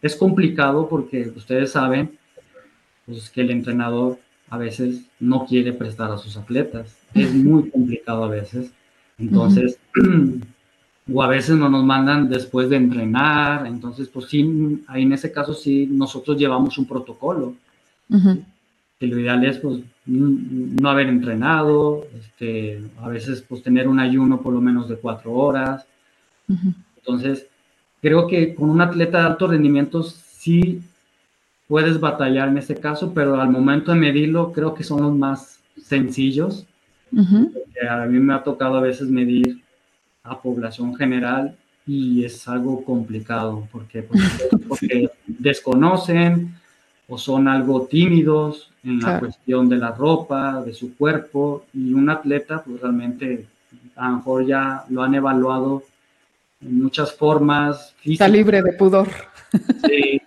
es 0.00 0.16
complicado 0.16 0.88
porque 0.88 1.32
ustedes 1.34 1.72
saben 1.72 2.18
pues, 3.06 3.30
que 3.30 3.40
el 3.40 3.50
entrenador 3.50 4.18
a 4.52 4.58
veces 4.58 5.06
no 5.18 5.46
quiere 5.46 5.72
prestar 5.72 6.12
a 6.12 6.18
sus 6.18 6.36
atletas. 6.36 6.94
Es 7.14 7.34
muy 7.34 7.70
complicado 7.70 8.24
a 8.24 8.28
veces. 8.28 8.70
Entonces, 9.16 9.78
o 11.10 11.22
a 11.22 11.26
veces 11.26 11.56
no 11.56 11.70
nos 11.70 11.82
mandan 11.82 12.28
después 12.28 12.68
de 12.68 12.76
entrenar. 12.76 13.66
Entonces, 13.66 14.08
pues 14.08 14.26
sí, 14.26 14.84
ahí 14.88 15.04
en 15.04 15.14
ese 15.14 15.32
caso 15.32 15.54
sí, 15.54 15.86
nosotros 15.90 16.36
llevamos 16.36 16.76
un 16.76 16.84
protocolo. 16.84 17.54
Que 18.98 19.06
lo 19.06 19.18
ideal 19.18 19.42
es, 19.46 19.56
pues, 19.56 19.80
no 20.04 20.90
haber 20.90 21.08
entrenado, 21.08 22.06
este, 22.20 22.82
a 23.00 23.08
veces, 23.08 23.40
pues, 23.48 23.62
tener 23.62 23.88
un 23.88 24.00
ayuno 24.00 24.42
por 24.42 24.52
lo 24.52 24.60
menos 24.60 24.86
de 24.86 24.96
cuatro 24.96 25.32
horas. 25.32 25.86
Entonces, 26.98 27.46
creo 28.02 28.26
que 28.26 28.54
con 28.54 28.68
un 28.68 28.82
atleta 28.82 29.20
de 29.20 29.24
alto 29.28 29.46
rendimiento 29.46 30.02
sí 30.02 30.82
puedes 31.72 31.98
batallar 31.98 32.48
en 32.48 32.58
este 32.58 32.74
caso, 32.74 33.14
pero 33.14 33.40
al 33.40 33.48
momento 33.48 33.92
de 33.92 33.98
medirlo 33.98 34.52
creo 34.52 34.74
que 34.74 34.84
son 34.84 35.00
los 35.00 35.16
más 35.16 35.58
sencillos. 35.82 36.66
A 37.88 38.04
mí 38.04 38.18
me 38.18 38.34
ha 38.34 38.44
tocado 38.44 38.76
a 38.76 38.82
veces 38.82 39.08
medir 39.08 39.62
a 40.22 40.38
población 40.38 40.94
general 40.94 41.56
y 41.86 42.26
es 42.26 42.46
algo 42.46 42.84
complicado 42.84 43.66
porque, 43.72 44.02
pues, 44.02 44.20
porque 44.68 45.10
desconocen 45.26 46.54
o 47.08 47.16
son 47.16 47.48
algo 47.48 47.86
tímidos 47.86 48.70
en 48.84 49.00
la 49.00 49.18
cuestión 49.18 49.70
de 49.70 49.78
la 49.78 49.92
ropa, 49.92 50.60
de 50.60 50.74
su 50.74 50.94
cuerpo 50.94 51.64
y 51.72 51.94
un 51.94 52.10
atleta 52.10 52.62
pues 52.62 52.82
realmente 52.82 53.46
a 53.96 54.10
lo 54.10 54.16
mejor 54.18 54.44
ya 54.44 54.84
lo 54.90 55.02
han 55.02 55.14
evaluado 55.14 55.84
en 56.60 56.82
muchas 56.82 57.14
formas. 57.14 57.94
Está 58.04 58.28
libre 58.28 58.60
de 58.60 58.74
pudor. 58.74 59.08
Sí, 59.88 60.20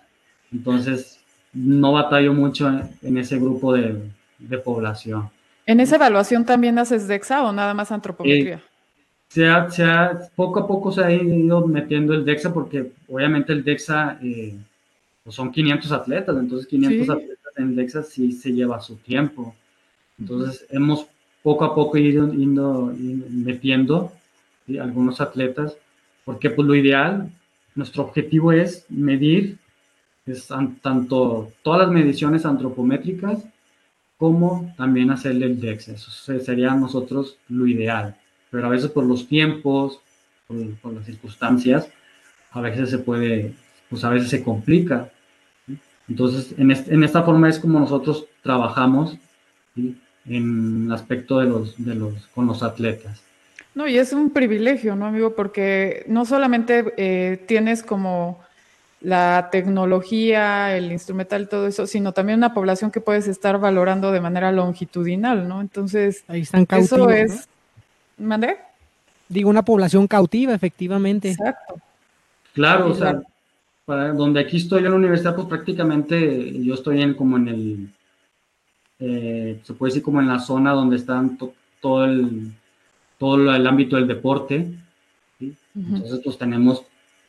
entonces 0.50 1.15
no 1.56 1.92
batallo 1.92 2.34
mucho 2.34 2.68
en, 3.02 3.18
ese 3.18 3.38
grupo 3.38 3.72
de, 3.72 3.98
población. 4.64 5.30
¿En 5.64 5.80
esa 5.80 5.96
evaluación 5.96 6.44
también 6.44 6.78
haces 6.78 7.08
DEXA 7.08 7.44
o 7.44 7.52
nada 7.52 7.72
más 7.74 7.90
antropometría? 7.90 8.60
Eh, 9.34 9.66
se 9.70 9.86
poco 10.36 10.60
a 10.60 10.66
poco 10.66 10.92
se 10.92 11.02
ha 11.02 11.10
ido 11.10 11.66
metiendo 11.66 12.14
el 12.14 12.24
DEXA 12.24 12.52
porque 12.52 12.92
obviamente 13.08 13.52
el 13.52 13.64
DEXA 13.64 14.18
eh, 14.22 14.54
pues 15.24 15.34
son 15.34 15.50
500 15.50 15.90
atletas, 15.92 16.36
entonces 16.36 16.68
500 16.68 17.10
atletas 17.10 17.52
en 17.56 17.74
DEXA 17.74 18.02
sí 18.02 18.32
se 18.32 18.52
lleva 18.52 18.80
su 18.80 18.96
tiempo. 18.96 19.54
Entonces 20.18 20.66
hemos 20.70 21.06
poco 21.42 21.64
a 21.64 21.74
poco 21.74 21.96
ido, 21.96 22.32
ido, 22.32 22.92
metiendo 23.30 24.12
algunos 24.80 25.20
atletas 25.20 25.76
porque 26.24 26.50
pues 26.50 26.66
lo 26.66 26.74
ideal, 26.74 27.30
nuestro 27.74 28.02
objetivo 28.02 28.52
es 28.52 28.84
medir 28.88 29.58
es 30.26 30.48
tanto 30.82 31.52
todas 31.62 31.82
las 31.82 31.90
mediciones 31.90 32.44
antropométricas 32.44 33.44
como 34.18 34.74
también 34.76 35.10
hacerle 35.10 35.46
el 35.46 35.60
DEX. 35.60 35.88
Eso 35.88 36.10
sería 36.40 36.74
nosotros 36.74 37.38
lo 37.48 37.66
ideal. 37.66 38.16
Pero 38.50 38.66
a 38.66 38.70
veces 38.70 38.90
por 38.90 39.04
los 39.04 39.28
tiempos, 39.28 40.00
por, 40.46 40.92
las 40.92 41.04
circunstancias, 41.04 41.88
a 42.50 42.60
veces 42.60 42.90
se 42.90 42.98
puede, 42.98 43.54
pues 43.90 44.04
a 44.04 44.10
veces 44.10 44.30
se 44.30 44.42
complica. 44.42 45.10
Entonces, 46.08 46.54
en, 46.56 46.70
en, 46.70 47.04
esta 47.04 47.22
forma 47.22 47.48
es 47.48 47.58
como 47.58 47.80
nosotros 47.80 48.26
trabajamos 48.42 49.18
en 49.76 50.86
el 50.86 50.92
aspecto 50.92 51.40
de 51.40 51.46
los, 51.46 51.84
de 51.84 51.94
los, 51.94 52.26
con 52.28 52.46
los 52.46 52.62
atletas. 52.62 53.22
No, 53.74 53.86
y 53.86 53.98
es 53.98 54.12
un 54.12 54.30
privilegio, 54.30 54.96
¿no, 54.96 55.06
amigo? 55.06 55.34
Porque 55.34 56.04
no 56.08 56.24
solamente 56.24 56.94
eh, 56.96 57.44
tienes 57.46 57.82
como 57.82 58.40
la 59.00 59.48
tecnología, 59.52 60.76
el 60.76 60.90
instrumental, 60.90 61.48
todo 61.48 61.66
eso, 61.66 61.86
sino 61.86 62.12
también 62.12 62.38
una 62.38 62.54
población 62.54 62.90
que 62.90 63.00
puedes 63.00 63.28
estar 63.28 63.58
valorando 63.58 64.10
de 64.12 64.20
manera 64.20 64.52
longitudinal, 64.52 65.46
¿no? 65.46 65.60
Entonces, 65.60 66.24
ahí 66.28 66.42
están 66.42 66.66
cautivos. 66.66 67.12
Eso 67.12 67.34
es. 67.34 67.48
¿Mandé? 68.18 68.56
Digo, 69.28 69.50
una 69.50 69.64
población 69.64 70.06
cautiva, 70.06 70.54
efectivamente. 70.54 71.30
Exacto. 71.30 71.76
Claro, 72.54 72.88
o 72.88 72.94
sea, 72.94 73.20
para 73.84 74.12
donde 74.12 74.40
aquí 74.40 74.56
estoy 74.56 74.84
en 74.84 74.90
la 74.90 74.96
universidad, 74.96 75.34
pues 75.34 75.46
prácticamente 75.46 76.62
yo 76.62 76.74
estoy 76.74 77.02
en 77.02 77.14
como 77.14 77.36
en 77.36 77.48
el, 77.48 77.88
eh, 78.98 79.60
se 79.62 79.74
puede 79.74 79.90
decir 79.90 80.02
como 80.02 80.20
en 80.20 80.28
la 80.28 80.38
zona 80.38 80.72
donde 80.72 80.96
están 80.96 81.38
todo 81.80 82.04
el 82.04 82.52
todo 83.18 83.54
el 83.54 83.66
ámbito 83.66 83.96
del 83.96 84.06
deporte. 84.06 84.66
Entonces, 85.74 86.20
pues 86.24 86.38
tenemos 86.38 86.82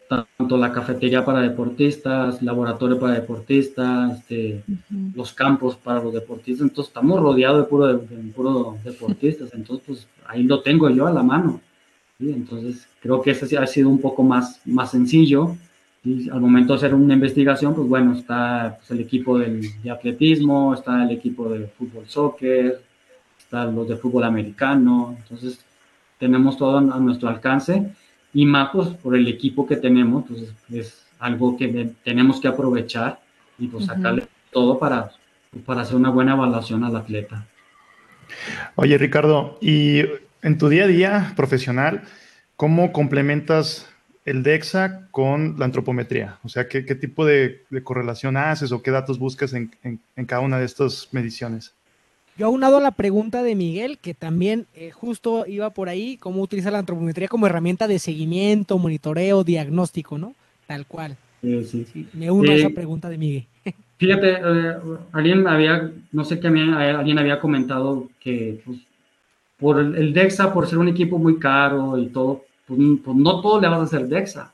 tanto 0.07 0.57
la 0.57 0.71
cafetería 0.71 1.25
para 1.25 1.41
deportistas, 1.41 2.41
laboratorio 2.41 2.99
para 2.99 3.13
deportistas, 3.13 4.19
este, 4.19 4.63
los 5.13 5.33
campos 5.33 5.75
para 5.75 6.01
los 6.01 6.13
deportistas, 6.13 6.67
entonces 6.67 6.89
estamos 6.89 7.19
rodeados 7.21 7.63
de 7.63 7.69
puro, 7.69 7.87
de, 7.87 7.97
puro 8.33 8.77
deportistas, 8.83 9.53
entonces 9.53 9.85
pues 9.85 10.07
ahí 10.25 10.43
lo 10.43 10.61
tengo 10.61 10.89
yo 10.89 11.07
a 11.07 11.11
la 11.11 11.23
mano, 11.23 11.61
entonces 12.19 12.87
creo 13.01 13.21
que 13.21 13.31
ese 13.31 13.57
ha 13.57 13.67
sido 13.67 13.89
un 13.89 13.99
poco 13.99 14.23
más, 14.23 14.61
más 14.65 14.91
sencillo, 14.91 15.55
y 16.03 16.29
al 16.29 16.39
momento 16.39 16.73
de 16.73 16.77
hacer 16.77 16.93
una 16.93 17.13
investigación, 17.13 17.75
pues 17.75 17.87
bueno, 17.87 18.13
está 18.13 18.77
pues, 18.77 18.91
el 18.91 19.01
equipo 19.01 19.37
del, 19.37 19.61
de 19.83 19.91
atletismo, 19.91 20.73
está 20.73 21.03
el 21.03 21.11
equipo 21.11 21.49
de 21.49 21.67
fútbol 21.67 22.05
soccer, 22.07 22.81
están 23.37 23.75
los 23.75 23.89
de 23.89 23.97
fútbol 23.97 24.23
americano, 24.23 25.15
entonces 25.17 25.59
tenemos 26.17 26.57
todo 26.57 26.77
a 26.77 26.99
nuestro 26.99 27.27
alcance 27.27 27.91
y 28.33 28.45
más 28.45 28.69
pues, 28.71 28.89
por 28.89 29.15
el 29.15 29.27
equipo 29.27 29.65
que 29.65 29.75
tenemos, 29.75 30.25
pues 30.27 30.53
es 30.71 31.05
algo 31.19 31.57
que 31.57 31.91
tenemos 32.03 32.39
que 32.39 32.47
aprovechar 32.47 33.19
y 33.57 33.67
pues 33.67 33.85
sacarle 33.85 34.27
todo 34.51 34.77
para, 34.77 35.11
para 35.65 35.81
hacer 35.81 35.95
una 35.95 36.09
buena 36.09 36.33
evaluación 36.33 36.83
al 36.83 36.95
atleta. 36.95 37.45
Oye 38.75 38.97
Ricardo, 38.97 39.57
y 39.61 40.01
en 40.41 40.57
tu 40.57 40.69
día 40.69 40.83
a 40.83 40.87
día 40.87 41.33
profesional, 41.35 42.03
¿cómo 42.55 42.91
complementas 42.91 43.89
el 44.25 44.43
DEXA 44.43 45.07
con 45.11 45.55
la 45.57 45.65
antropometría? 45.65 46.39
O 46.43 46.49
sea, 46.49 46.67
¿qué, 46.67 46.81
tipo 46.83 47.25
de, 47.25 47.63
correlación 47.83 48.37
haces 48.37 48.71
o 48.71 48.83
qué 48.83 48.91
datos 48.91 49.19
buscas 49.19 49.53
en, 49.53 49.71
cada 50.27 50.41
una 50.41 50.59
de 50.59 50.65
estas 50.65 51.09
mediciones? 51.11 51.73
Yo 52.37 52.45
aunado 52.45 52.77
a 52.77 52.81
la 52.81 52.91
pregunta 52.91 53.41
de 53.41 53.55
Miguel, 53.55 53.97
que 53.97 54.13
también 54.13 54.67
eh, 54.75 54.91
justo 54.91 55.45
iba 55.47 55.71
por 55.71 55.89
ahí, 55.89 56.17
cómo 56.17 56.41
utiliza 56.41 56.69
la 56.69 56.79
antropometría 56.79 57.27
como 57.27 57.47
herramienta 57.47 57.87
de 57.87 57.97
seguimiento, 57.97 58.77
monitoreo, 58.77 59.43
diagnóstico, 59.43 60.19
¿no? 60.19 60.35
Tal 60.67 60.85
cual. 60.85 61.17
Sí, 61.41 61.85
sí. 61.91 62.07
me 62.13 62.29
uno 62.29 62.51
a 62.51 62.55
esa 62.55 62.69
pregunta 62.69 63.09
de 63.09 63.17
Miguel. 63.17 63.45
Fíjate, 63.97 64.33
eh, 64.33 64.75
alguien 65.11 65.47
había, 65.47 65.91
no 66.11 66.23
sé 66.23 66.39
qué, 66.39 66.47
alguien 66.47 67.17
había 67.17 67.39
comentado 67.39 68.09
que 68.19 68.61
pues, 68.63 68.79
por 69.57 69.79
el, 69.79 70.13
DEXA, 70.13 70.53
por 70.53 70.67
ser 70.67 70.77
un 70.77 70.89
equipo 70.89 71.17
muy 71.17 71.39
caro 71.39 71.97
y 71.97 72.07
todo, 72.07 72.43
pues, 72.67 72.79
pues, 73.03 73.17
no 73.17 73.41
todo 73.41 73.59
le 73.59 73.67
vas 73.67 73.79
a 73.79 73.83
hacer 73.83 74.07
DEXA. 74.07 74.53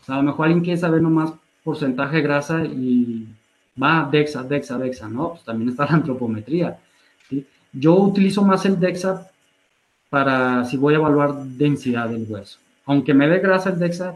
O 0.00 0.04
sea, 0.06 0.14
a 0.14 0.18
lo 0.18 0.24
mejor 0.24 0.46
alguien 0.46 0.64
quiere 0.64 0.80
saber 0.80 1.02
nomás 1.02 1.32
porcentaje 1.62 2.16
de 2.16 2.22
grasa 2.22 2.64
y 2.64 3.26
va 3.80 4.08
DEXA, 4.10 4.44
DEXA, 4.44 4.78
DEXA, 4.78 5.08
¿no? 5.08 5.30
Pues 5.32 5.44
también 5.44 5.68
está 5.68 5.84
la 5.84 5.92
antropometría. 5.92 6.78
Yo 7.72 7.96
utilizo 7.96 8.42
más 8.42 8.64
el 8.66 8.78
DEXA 8.80 9.30
para 10.10 10.64
si 10.64 10.76
voy 10.76 10.94
a 10.94 10.98
evaluar 10.98 11.42
densidad 11.44 12.08
del 12.08 12.26
hueso. 12.28 12.58
Aunque 12.86 13.14
me 13.14 13.28
dé 13.28 13.40
grasa 13.40 13.70
el 13.70 13.78
DEXA, 13.78 14.14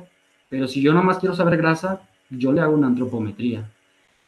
pero 0.48 0.66
si 0.66 0.80
yo 0.80 0.92
nomás 0.94 1.18
quiero 1.18 1.34
saber 1.34 1.57
grasa, 1.57 2.00
yo 2.30 2.53
le 2.53 2.61
hago 2.61 2.74
una 2.74 2.86
antropometría. 2.86 3.68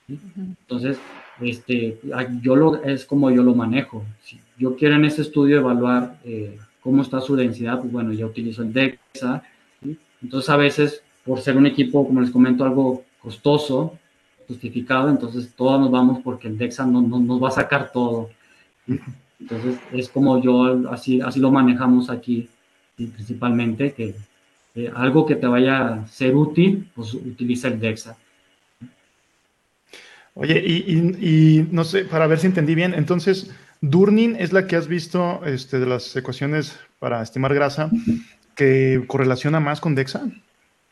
Entonces, 0.08 0.98
este, 1.40 1.98
yo 2.42 2.56
lo, 2.56 2.82
es 2.82 3.04
como 3.04 3.30
yo 3.30 3.42
lo 3.42 3.54
manejo. 3.54 4.04
Si 4.22 4.38
yo 4.58 4.76
quiero 4.76 4.96
en 4.96 5.06
este 5.06 5.22
estudio 5.22 5.58
evaluar 5.58 6.18
eh, 6.24 6.58
cómo 6.80 7.02
está 7.02 7.20
su 7.20 7.34
densidad, 7.36 7.80
pues 7.80 7.92
bueno, 7.92 8.12
yo 8.12 8.26
utilizo 8.26 8.62
el 8.62 8.72
DEXA. 8.72 9.42
Entonces, 10.22 10.50
a 10.50 10.56
veces, 10.56 11.02
por 11.24 11.40
ser 11.40 11.56
un 11.56 11.66
equipo, 11.66 12.06
como 12.06 12.20
les 12.20 12.30
comento, 12.30 12.64
algo 12.64 13.04
costoso, 13.20 13.98
justificado, 14.46 15.08
entonces 15.08 15.54
todos 15.56 15.80
nos 15.80 15.90
vamos 15.90 16.20
porque 16.22 16.48
el 16.48 16.58
DEXA 16.58 16.84
no, 16.84 17.00
no 17.00 17.18
nos 17.18 17.42
va 17.42 17.48
a 17.48 17.52
sacar 17.52 17.90
todo. 17.92 18.30
Entonces, 19.40 19.78
es 19.92 20.08
como 20.08 20.40
yo, 20.42 20.90
así, 20.90 21.20
así 21.20 21.40
lo 21.40 21.50
manejamos 21.50 22.10
aquí, 22.10 22.48
principalmente, 22.96 23.92
que 23.92 24.14
algo 24.94 25.26
que 25.26 25.36
te 25.36 25.46
vaya 25.46 25.86
a 25.86 26.06
ser 26.08 26.34
útil, 26.34 26.88
pues 26.94 27.14
utiliza 27.14 27.68
el 27.68 27.80
DEXA. 27.80 28.16
Oye, 30.34 30.58
y, 30.66 31.66
no 31.70 31.84
sé, 31.84 32.04
para 32.04 32.26
ver 32.26 32.38
si 32.38 32.48
entendí 32.48 32.74
bien, 32.74 32.92
entonces, 32.94 33.54
Durnin 33.80 34.34
es 34.36 34.52
la 34.52 34.66
que 34.66 34.76
has 34.76 34.88
visto 34.88 35.40
este, 35.44 35.78
de 35.78 35.86
las 35.86 36.16
ecuaciones 36.16 36.78
para 36.98 37.22
estimar 37.22 37.54
grasa 37.54 37.90
que 38.56 39.04
correlaciona 39.06 39.60
más 39.60 39.80
con 39.80 39.94
DEXA. 39.94 40.22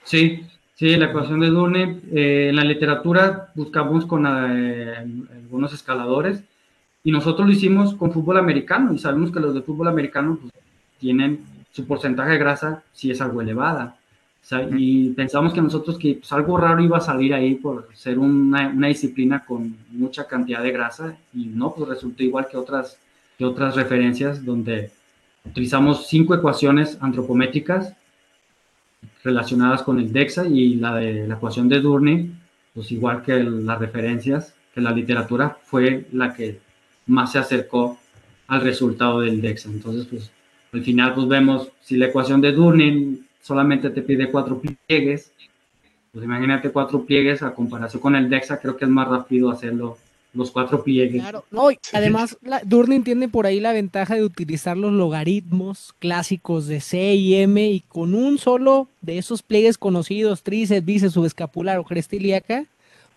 Sí, 0.05 0.45
sí, 0.75 0.97
la 0.97 1.07
ecuación 1.07 1.41
de 1.41 1.49
Durnin. 1.49 2.03
Eh, 2.13 2.49
en 2.51 2.57
la 2.57 2.65
literatura 2.65 3.51
buscamos 3.55 4.07
con 4.07 4.27
eh, 4.27 4.95
algunos 5.33 5.73
escaladores 5.73 6.43
y 7.05 7.11
nosotros 7.11 7.47
lo 7.47 7.53
hicimos 7.53 7.95
con 7.95 8.13
fútbol 8.13 8.39
americano 8.39 8.93
y 8.93 8.99
sabemos 8.99 9.33
que 9.33 9.41
los 9.41 9.55
de 9.55 9.63
fútbol 9.63 9.89
americano 9.89 10.39
pues, 10.41 10.53
tienen 10.99 11.45
su 11.73 11.87
porcentaje 11.87 12.33
de 12.33 12.39
grasa 12.39 12.83
si 12.93 13.11
es 13.11 13.21
algo 13.21 13.41
elevada. 13.41 13.97
Y 14.77 15.11
pensamos 15.11 15.53
que 15.53 15.63
nosotros 15.63 15.99
que 15.99 16.15
pues, 16.15 16.33
algo 16.33 16.57
raro 16.57 16.83
iba 16.83 16.99
a 16.99 17.01
salir 17.01 17.33
ahí 17.33 17.55
por 17.55 17.89
ser 17.95 18.19
una, 18.19 18.69
una, 18.69 18.89
disciplina 18.89 19.45
con 19.45 19.77
mucha 19.91 20.27
cantidad 20.27 20.63
de 20.63 20.73
grasa 20.73 21.17
y 21.33 21.47
no, 21.47 21.73
pues 21.73 21.89
resultó 21.89 22.23
igual 22.23 22.49
que 22.51 22.57
otras, 22.57 22.99
que 23.39 23.45
otras 23.45 23.77
referencias 23.77 24.45
donde 24.45 24.91
utilizamos 25.45 26.09
cinco 26.09 26.35
ecuaciones 26.35 26.99
antropométricas 27.01 27.95
relacionadas 29.23 29.83
con 29.83 29.99
el 29.99 30.13
DEXA 30.13 30.47
y 30.47 30.75
la 30.75 30.97
de 30.97 31.27
la 31.27 31.35
ecuación 31.35 31.69
de 31.69 31.81
Durning, 31.81 32.39
pues 32.75 32.91
igual 32.91 33.23
que 33.23 33.43
las 33.43 33.79
referencias, 33.79 34.55
que 34.75 34.81
la 34.81 34.91
literatura 34.91 35.59
fue 35.65 36.07
la 36.13 36.35
que 36.35 36.61
más 37.07 37.33
se 37.33 37.39
acercó 37.39 37.99
al 38.47 38.61
resultado 38.61 39.21
del 39.21 39.41
DEXA. 39.41 39.71
Entonces, 39.71 40.07
pues 40.07 40.31
al 40.73 40.83
final 40.83 41.15
pues 41.15 41.29
vemos 41.29 41.69
si 41.83 41.97
la 41.97 42.07
ecuación 42.07 42.41
de 42.41 42.53
Durning 42.53 43.27
solamente 43.41 43.91
te 43.91 44.03
pide 44.03 44.31
cuatro 44.31 44.61
pliegues. 44.61 45.33
Pues 46.13 46.25
imagínate 46.25 46.71
cuatro 46.71 47.05
pliegues 47.05 47.43
a 47.43 47.55
comparación 47.55 48.03
con 48.03 48.15
el 48.17 48.29
DEXA, 48.29 48.61
creo 48.61 48.77
que 48.77 48.85
es 48.85 48.91
más 48.91 49.09
rápido 49.09 49.51
hacerlo 49.51 49.99
los 50.35 50.51
cuatro 50.51 50.83
pliegues. 50.83 51.21
Claro, 51.21 51.45
no, 51.51 51.69
además 51.93 52.39
la, 52.43 52.63
tiene 53.05 53.29
por 53.29 53.47
ahí 53.47 53.61
la 53.61 53.73
ventaja 53.73 54.15
de 54.15 54.23
utilizar 54.23 54.77
los 54.77 54.93
logaritmos 54.93 55.95
clásicos 55.99 56.67
de 56.67 56.81
C 56.81 57.15
y 57.15 57.35
M 57.35 57.71
y 57.71 57.81
con 57.81 58.15
un 58.15 58.39
solo 58.39 58.89
de 59.03 59.19
esos 59.19 59.43
pliegues 59.43 59.77
conocidos, 59.77 60.43
tríceps, 60.43 60.85
bíceps, 60.85 61.13
subescapular 61.15 61.79
o 61.79 61.85
cresta 61.85 62.17
ilíaca, 62.17 62.65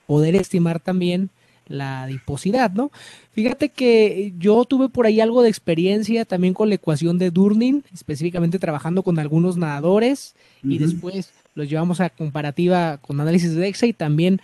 poder 0.08 0.36
estimar 0.36 0.80
también 0.80 1.30
la 1.68 2.04
adiposidad, 2.04 2.72
¿no? 2.72 2.92
Fíjate 3.32 3.70
que 3.70 4.34
yo 4.38 4.66
tuve 4.66 4.90
por 4.90 5.06
ahí 5.06 5.20
algo 5.20 5.42
de 5.42 5.50
experiencia 5.50 6.26
también 6.26 6.54
con 6.54 6.70
la 6.70 6.76
ecuación 6.76 7.18
de 7.18 7.32
Durning, 7.32 7.84
específicamente 7.94 8.60
trabajando 8.60 9.04
con 9.04 9.20
algunos 9.20 9.58
nadadores 9.58 10.36
y 10.64 10.78
después 10.78 11.32
los 11.56 11.70
llevamos 11.70 12.02
a 12.02 12.10
comparativa 12.10 12.98
con 12.98 13.20
análisis 13.20 13.54
de 13.54 13.62
DEXA 13.62 13.88
y 13.88 13.94
también 13.94 14.42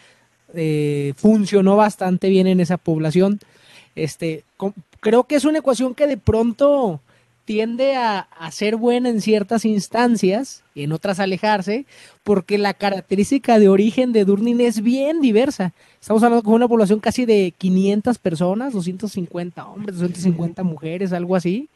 eh, 0.53 1.13
funcionó 1.15 1.75
bastante 1.75 2.29
bien 2.29 2.47
en 2.47 2.59
esa 2.59 2.77
población. 2.77 3.39
Este, 3.95 4.43
creo 4.99 5.25
que 5.25 5.35
es 5.35 5.45
una 5.45 5.59
ecuación 5.59 5.93
que 5.93 6.07
de 6.07 6.17
pronto 6.17 7.01
tiende 7.45 7.95
a, 7.95 8.27
ser 8.51 8.75
buena 8.75 9.09
en 9.09 9.21
ciertas 9.21 9.65
instancias 9.65 10.63
y 10.73 10.83
en 10.83 10.91
otras 10.91 11.19
alejarse, 11.19 11.85
porque 12.23 12.57
la 12.57 12.73
característica 12.73 13.59
de 13.59 13.69
origen 13.69 14.11
de 14.11 14.25
Durnin 14.25 14.61
es 14.61 14.81
bien 14.81 15.21
diversa. 15.21 15.73
Estamos 15.99 16.23
hablando 16.23 16.43
con 16.43 16.53
una 16.53 16.67
población 16.67 16.99
casi 16.99 17.25
de 17.25 17.53
500 17.57 18.17
personas, 18.17 18.73
250 18.73 19.65
hombres, 19.65 19.97
250 19.97 20.63
mujeres, 20.63 21.13
algo 21.13 21.35
así. 21.35 21.69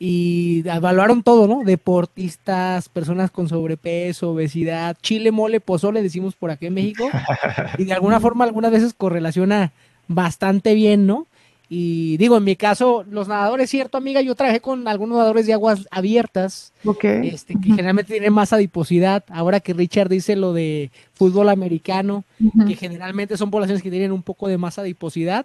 Y 0.00 0.62
evaluaron 0.68 1.22
todo, 1.24 1.48
¿no? 1.48 1.64
Deportistas, 1.64 2.88
personas 2.88 3.30
con 3.32 3.48
sobrepeso, 3.48 4.30
obesidad, 4.30 4.96
chile, 5.02 5.32
mole, 5.32 5.58
pozole, 5.60 6.02
decimos 6.02 6.36
por 6.36 6.50
aquí 6.50 6.66
en 6.66 6.74
México. 6.74 7.08
Y 7.78 7.84
de 7.84 7.92
alguna 7.92 8.20
forma, 8.20 8.44
algunas 8.44 8.70
veces 8.70 8.94
correlaciona 8.94 9.72
bastante 10.06 10.74
bien, 10.74 11.06
¿no? 11.06 11.26
Y 11.70 12.16
digo, 12.16 12.38
en 12.38 12.44
mi 12.44 12.56
caso, 12.56 13.04
los 13.10 13.28
nadadores, 13.28 13.68
cierto, 13.68 13.98
amiga, 13.98 14.22
yo 14.22 14.34
trabajé 14.34 14.60
con 14.60 14.88
algunos 14.88 15.18
nadadores 15.18 15.46
de 15.46 15.52
aguas 15.52 15.86
abiertas, 15.90 16.72
este, 17.22 17.54
que 17.60 17.68
generalmente 17.68 18.12
tienen 18.12 18.32
más 18.32 18.54
adiposidad. 18.54 19.22
Ahora 19.28 19.60
que 19.60 19.74
Richard 19.74 20.08
dice 20.08 20.34
lo 20.34 20.54
de 20.54 20.90
fútbol 21.12 21.50
americano, 21.50 22.24
que 22.66 22.74
generalmente 22.74 23.36
son 23.36 23.50
poblaciones 23.50 23.82
que 23.82 23.90
tienen 23.90 24.12
un 24.12 24.22
poco 24.22 24.48
de 24.48 24.56
más 24.56 24.78
adiposidad, 24.78 25.44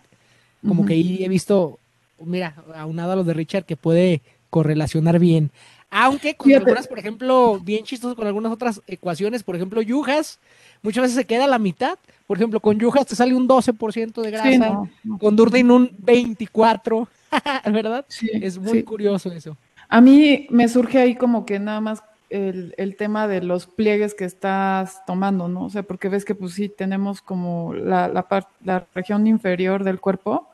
como 0.66 0.86
que 0.86 0.94
ahí 0.94 1.26
he 1.26 1.28
visto, 1.28 1.78
mira, 2.24 2.56
aunado 2.76 3.12
a 3.12 3.16
lo 3.18 3.26
de 3.26 3.34
Richard, 3.34 3.66
que 3.66 3.76
puede 3.76 4.22
correlacionar 4.50 5.20
bien. 5.20 5.52
Aunque 5.90 6.36
con 6.36 6.52
algunas, 6.54 6.88
por 6.88 6.98
ejemplo, 6.98 7.60
bien 7.60 7.84
chistoso 7.84 8.16
con 8.16 8.26
algunas 8.26 8.52
otras 8.52 8.82
ecuaciones, 8.88 9.44
por 9.44 9.56
ejemplo, 9.56 9.82
Yujas, 9.82 10.40
muchas 10.84 11.02
veces 11.02 11.16
se 11.18 11.26
queda 11.26 11.46
a 11.46 11.48
la 11.48 11.58
mitad. 11.58 11.98
Por 12.28 12.38
ejemplo, 12.38 12.60
con 12.60 12.78
Yujas 12.78 13.08
te 13.08 13.16
sale 13.16 13.34
un 13.34 13.48
12% 13.48 14.22
de 14.22 14.32
grasa, 14.32 14.82
con 15.20 15.36
Durdin 15.36 15.72
un 15.72 15.90
24%, 15.98 17.08
¿verdad? 17.74 18.06
es 18.34 18.60
muy 18.60 18.84
curioso 18.84 19.32
eso. 19.32 19.58
A 19.90 20.02
mí 20.02 20.48
me 20.50 20.68
surge 20.68 21.00
ahí 21.00 21.16
como 21.16 21.46
que 21.46 21.60
nada 21.60 21.82
más 21.82 22.04
el, 22.30 22.96
tema 22.98 23.28
de 23.28 23.42
los 23.42 23.68
pliegues 23.68 24.14
que 24.16 24.26
estás 24.26 25.06
tomando, 25.06 25.48
¿no? 25.48 25.66
O 25.66 25.70
sea, 25.70 25.84
porque 25.84 26.10
ves 26.10 26.26
que 26.26 26.36
pues 26.36 26.54
sí 26.54 26.70
tenemos 26.70 27.22
como 27.22 27.74
la, 27.74 28.08
la, 28.08 28.26
la 28.64 28.88
región 28.94 29.28
inferior 29.28 29.84
del 29.84 30.00
cuerpo, 30.00 30.50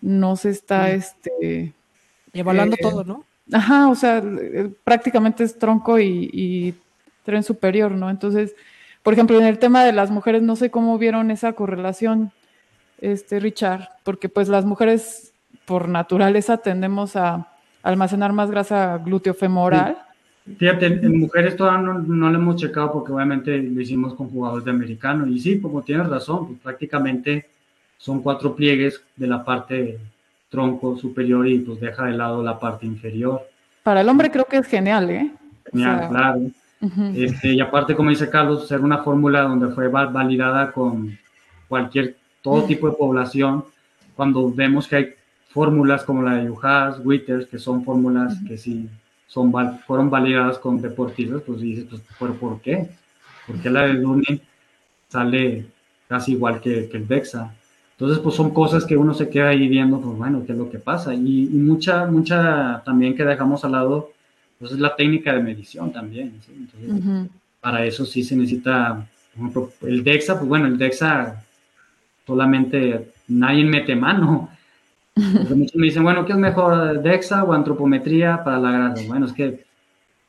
no 0.00 0.36
se 0.36 0.50
está, 0.50 0.90
este... 0.90 1.72
Evaluando 2.32 2.76
eh, 2.76 2.80
todo, 2.80 3.02
¿no? 3.02 3.24
Ajá, 3.52 3.88
o 3.88 3.94
sea, 3.94 4.22
prácticamente 4.84 5.42
es 5.42 5.58
tronco 5.58 5.98
y, 5.98 6.30
y 6.32 6.74
tren 7.24 7.42
superior, 7.42 7.90
¿no? 7.92 8.10
Entonces, 8.10 8.54
por 9.06 9.12
ejemplo, 9.12 9.38
en 9.38 9.46
el 9.46 9.60
tema 9.60 9.84
de 9.84 9.92
las 9.92 10.10
mujeres, 10.10 10.42
no 10.42 10.56
sé 10.56 10.72
cómo 10.72 10.98
vieron 10.98 11.30
esa 11.30 11.52
correlación, 11.52 12.32
este 13.00 13.38
Richard, 13.38 13.88
porque 14.02 14.28
pues 14.28 14.48
las 14.48 14.64
mujeres 14.64 15.32
por 15.64 15.88
naturaleza 15.88 16.56
tendemos 16.56 17.14
a 17.14 17.46
almacenar 17.84 18.32
más 18.32 18.50
grasa 18.50 18.98
gluteofemoral. 18.98 19.96
Fíjate, 20.58 20.86
en 20.86 21.20
mujeres 21.20 21.54
todavía 21.54 21.82
no, 21.82 22.00
no, 22.00 22.30
lo 22.30 22.36
hemos 22.36 22.56
checado 22.56 22.94
porque 22.94 23.12
obviamente 23.12 23.56
lo 23.56 23.80
hicimos 23.80 24.12
con 24.14 24.28
jugadores 24.28 24.64
de 24.64 24.72
americano. 24.72 25.24
Y 25.28 25.38
sí, 25.38 25.60
como 25.60 25.82
tienes 25.82 26.08
razón, 26.08 26.48
pues 26.48 26.58
prácticamente 26.58 27.46
son 27.98 28.22
cuatro 28.22 28.56
pliegues 28.56 29.00
de 29.14 29.26
la 29.28 29.44
parte 29.44 30.00
tronco 30.48 30.96
superior 30.96 31.46
y 31.46 31.60
pues 31.60 31.78
deja 31.78 32.06
de 32.06 32.14
lado 32.14 32.42
la 32.42 32.58
parte 32.58 32.86
inferior. 32.86 33.48
Para 33.84 34.00
el 34.00 34.08
hombre 34.08 34.32
creo 34.32 34.46
que 34.46 34.56
es 34.56 34.66
genial, 34.66 35.08
¿eh? 35.10 35.30
Genial, 35.70 36.08
claro. 36.08 36.40
Este, 37.14 37.54
y 37.54 37.60
aparte, 37.60 37.96
como 37.96 38.10
dice 38.10 38.28
Carlos, 38.28 38.68
ser 38.68 38.80
una 38.80 38.98
fórmula 38.98 39.42
donde 39.42 39.68
fue 39.68 39.88
validada 39.88 40.72
con 40.72 41.18
cualquier, 41.68 42.16
todo 42.42 42.64
tipo 42.64 42.88
de 42.88 42.96
población, 42.96 43.64
cuando 44.14 44.52
vemos 44.52 44.86
que 44.86 44.96
hay 44.96 45.14
fórmulas 45.48 46.04
como 46.04 46.22
la 46.22 46.36
de 46.36 46.46
Yuhas, 46.46 47.00
Witters, 47.04 47.46
que 47.46 47.58
son 47.58 47.84
fórmulas 47.84 48.38
que 48.46 48.58
sí 48.58 48.88
son, 49.26 49.52
fueron 49.86 50.10
validadas 50.10 50.58
con 50.58 50.80
deportistas, 50.80 51.42
pues 51.42 51.60
dices, 51.60 51.86
pues, 51.88 52.02
¿por, 52.18 52.34
¿por 52.36 52.60
qué? 52.60 52.88
porque 53.46 53.70
la 53.70 53.82
de 53.82 53.94
Lunin 53.94 54.40
sale 55.08 55.66
casi 56.08 56.32
igual 56.32 56.60
que, 56.60 56.90
el 56.92 57.06
DEXA. 57.06 57.54
Entonces, 57.92 58.18
pues 58.18 58.34
son 58.34 58.50
cosas 58.50 58.84
que 58.84 58.96
uno 58.96 59.14
se 59.14 59.30
queda 59.30 59.48
ahí 59.48 59.68
viendo, 59.68 60.00
pues 60.00 60.16
bueno, 60.16 60.42
qué 60.44 60.52
es 60.52 60.58
lo 60.58 60.68
que 60.68 60.78
pasa. 60.78 61.14
Y, 61.14 61.48
mucha, 61.52 62.06
mucha 62.06 62.82
también 62.84 63.16
que 63.16 63.24
dejamos 63.24 63.64
al 63.64 63.72
lado, 63.72 64.10
pues 64.58 64.72
es 64.72 64.78
la 64.78 64.96
técnica 64.96 65.32
de 65.32 65.42
medición 65.42 65.92
también. 65.92 66.40
Entonces, 66.48 67.30
para 67.60 67.84
eso 67.84 68.04
sí 68.04 68.22
se 68.22 68.36
necesita, 68.36 69.06
por 69.34 69.40
ejemplo, 69.40 69.72
el 69.82 70.04
DEXA, 70.04 70.38
pues 70.38 70.48
bueno, 70.48 70.66
el 70.66 70.78
DEXA 70.78 71.44
solamente 72.26 73.12
nadie 73.28 73.64
mete 73.64 73.94
mano. 73.94 74.50
muchos 75.16 75.76
me 75.76 75.86
dicen, 75.86 76.02
bueno, 76.02 76.24
¿qué 76.24 76.32
es 76.32 76.38
mejor, 76.38 77.02
DEXA 77.02 77.44
o 77.44 77.52
antropometría 77.52 78.42
para 78.42 78.58
la 78.58 78.70
grasa? 78.70 79.02
Bueno, 79.06 79.26
es 79.26 79.32
que 79.32 79.64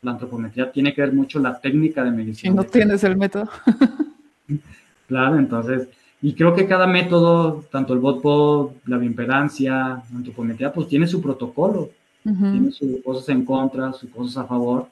la 0.02 0.12
antropometría 0.12 0.72
tiene 0.72 0.94
que 0.94 1.02
ver 1.02 1.14
mucho 1.14 1.40
la 1.40 1.60
técnica 1.60 2.04
de 2.04 2.12
medición. 2.12 2.54
Y 2.54 2.56
no 2.56 2.64
tienes 2.64 3.04
el 3.04 3.18
método. 3.18 3.50
claro, 5.08 5.38
entonces, 5.38 5.88
y 6.22 6.34
creo 6.34 6.56
que 6.56 6.68
cada 6.68 6.88
método, 6.88 7.66
tanto 7.72 7.94
el 7.94 8.00
BOTPOD, 8.00 8.72
la 8.86 8.98
bioimpedancia, 8.98 9.74
la 9.74 10.04
antropometría, 10.16 10.74
pues 10.74 10.88
tiene 10.88 11.08
su 11.08 11.22
protocolo, 11.22 11.90
tiene 12.24 12.72
sus 12.72 13.04
cosas 13.04 13.30
en 13.30 13.46
contra, 13.46 13.94
sus 13.94 14.10
cosas 14.10 14.38
a 14.38 14.48
favor, 14.48 14.88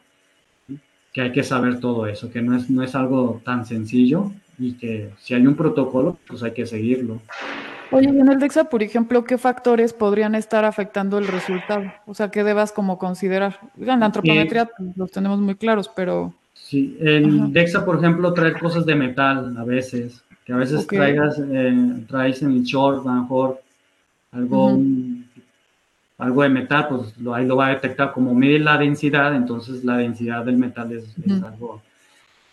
que 1.11 1.21
hay 1.21 1.31
que 1.31 1.43
saber 1.43 1.79
todo 1.79 2.07
eso, 2.07 2.31
que 2.31 2.41
no 2.41 2.55
es, 2.55 2.69
no 2.69 2.83
es 2.83 2.95
algo 2.95 3.41
tan 3.43 3.65
sencillo 3.65 4.31
y 4.57 4.73
que 4.73 5.11
si 5.19 5.33
hay 5.33 5.45
un 5.45 5.55
protocolo, 5.55 6.17
pues 6.27 6.43
hay 6.43 6.51
que 6.51 6.65
seguirlo. 6.65 7.21
Oye, 7.91 8.09
en 8.09 8.27
el 8.27 8.39
DEXA, 8.39 8.65
por 8.65 8.81
ejemplo, 8.83 9.23
¿qué 9.23 9.37
factores 9.37 9.93
podrían 9.93 10.35
estar 10.35 10.65
afectando 10.65 11.17
el 11.17 11.27
resultado? 11.27 11.91
O 12.05 12.13
sea, 12.13 12.31
¿qué 12.31 12.43
debas 12.43 12.71
como 12.71 12.97
considerar? 12.97 13.59
En 13.79 13.99
la 13.99 14.05
antropometría 14.05 14.65
pues, 14.65 14.97
los 14.97 15.11
tenemos 15.11 15.39
muy 15.39 15.55
claros, 15.55 15.89
pero... 15.95 16.33
Sí, 16.53 16.97
el 16.99 17.53
DEXA, 17.53 17.85
por 17.85 17.97
ejemplo, 17.97 18.33
traer 18.33 18.59
cosas 18.59 18.85
de 18.85 18.95
metal 18.95 19.55
a 19.57 19.63
veces, 19.63 20.23
que 20.45 20.53
a 20.53 20.57
veces 20.57 20.87
traigas, 20.87 21.39
eh, 21.39 22.05
traes 22.07 22.41
en 22.41 22.51
el 22.51 22.63
short, 22.63 23.05
a 23.05 23.13
lo 23.13 23.21
mejor 23.21 23.61
algo, 24.31 24.79
algo 26.17 26.43
de 26.43 26.49
metal, 26.49 26.87
pues 26.89 27.17
lo, 27.17 27.35
ahí 27.35 27.45
lo 27.45 27.57
va 27.57 27.67
a 27.67 27.69
detectar 27.71 28.11
como 28.13 28.33
mide 28.33 28.59
la 28.59 28.77
densidad, 28.77 29.35
entonces 29.35 29.83
la 29.83 29.97
densidad 29.97 30.45
del 30.45 30.57
metal 30.57 30.91
es, 30.91 31.15
algo, 31.43 31.81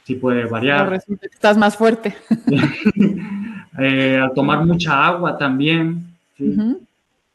sí 0.04 0.16
puede 0.16 0.46
variar. 0.46 1.00
Estás 1.22 1.56
más 1.56 1.76
fuerte. 1.76 2.14
Eh, 3.78 4.20
al 4.22 4.34
tomar 4.34 4.66
mucha 4.66 5.06
agua 5.06 5.38
también. 5.38 6.04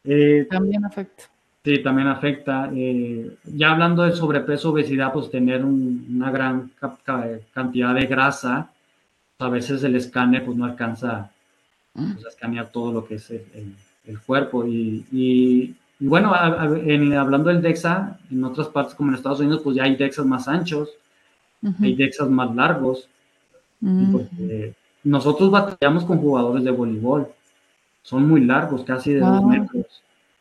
Eh, 0.03 0.47
también 0.47 0.85
afecta. 0.85 1.23
Sí, 1.67 1.79
también 1.79 2.07
afecta. 2.07 2.69
Eh, 2.73 3.29
ya 3.43 3.71
hablando 3.71 4.03
de 4.03 4.13
sobrepeso, 4.13 4.69
obesidad, 4.69 5.11
pues 5.11 5.29
tener 5.29 5.65
una 5.65 6.31
gran 6.31 6.71
cantidad 7.53 7.93
de 7.93 8.05
grasa, 8.05 8.69
a 9.39 9.49
veces 9.49 9.83
el 9.83 9.95
escáner 9.95 10.45
pues 10.45 10.57
no 10.57 10.63
alcanza 10.63 11.29
pues, 11.91 12.25
a 12.25 12.29
escanear 12.29 12.69
todo 12.69 12.93
lo 12.93 13.05
que 13.05 13.15
es 13.15 13.31
el, 13.31 14.19
cuerpo. 14.25 14.65
Y, 14.65 15.75
bueno, 15.99 16.33
hablando 16.33 17.49
del 17.49 17.61
DEXA, 17.61 18.19
en 18.31 18.43
otras 18.43 18.67
partes 18.67 18.95
como 18.95 19.09
en 19.09 19.15
Estados 19.15 19.39
Unidos, 19.39 19.61
pues 19.63 19.75
ya 19.75 19.83
hay 19.83 19.95
DEXAs 19.95 20.25
más 20.25 20.47
anchos, 20.47 20.89
hay 21.81 21.95
DEXAs 21.95 22.29
más 22.29 22.55
largos 22.55 23.09
nosotros 25.03 25.51
batallamos 25.51 26.05
con 26.05 26.19
jugadores 26.19 26.63
de 26.63 26.71
voleibol. 26.71 27.27
Son 28.01 28.27
muy 28.27 28.43
largos, 28.43 28.83
casi 28.83 29.13
de 29.13 29.19
dos 29.19 29.43
metros. 29.43 29.85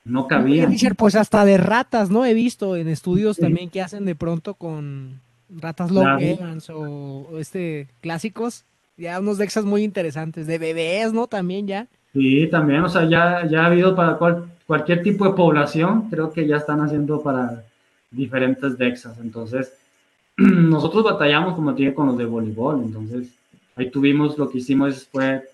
No 0.05 0.29
cabían. 0.29 0.75
Pues 0.97 1.17
hasta 1.17 1.45
de 1.45 1.59
ratas, 1.59 2.11
¿no? 2.11 2.25
He 2.25 2.35
visto 2.35 2.77
en 2.77 2.89
estudios 2.89 3.39
también 3.39 3.71
que 3.71 3.83
hacen 3.83 4.05
de 4.05 4.15
pronto 4.15 4.55
con 4.55 5.21
ratas 5.49 5.91
long 5.91 6.21
Evans 6.21 6.71
o, 6.71 7.39
este 7.39 7.89
clásicos. 8.01 8.65
Ya 8.97 9.19
unos 9.21 9.39
dexas 9.39 9.65
muy 9.65 9.83
interesantes. 9.83 10.47
De 10.47 10.59
bebés, 10.59 11.13
¿no? 11.13 11.27
También 11.27 11.67
ya. 11.67 11.89
Sí, 12.17 12.47
también. 12.47 12.83
O 12.83 12.89
sea, 12.89 13.05
ya, 13.05 13.47
ya 13.47 13.65
ha 13.65 13.67
habido 13.67 13.95
para 13.95 14.19
cualquier 14.67 15.03
tipo 15.03 15.27
de 15.27 15.35
población. 15.35 16.09
Creo 16.09 16.33
que 16.33 16.47
ya 16.47 16.57
están 16.57 16.81
haciendo 16.81 17.23
para 17.23 17.63
diferentes 18.11 18.79
dexas. 18.79 19.19
Entonces, 19.19 19.77
nosotros 20.37 21.05
batallamos, 21.05 21.55
como 21.55 21.73
dije, 21.75 21.93
con 21.93 22.07
los 22.07 22.17
de 22.17 22.25
voleibol. 22.25 22.83
Entonces, 22.83 23.29
Ahí 23.77 23.91
tuvimos, 23.91 24.39
lo 24.39 24.49
que 24.49 24.59
hicimos 24.59 25.07
fue 25.07 25.45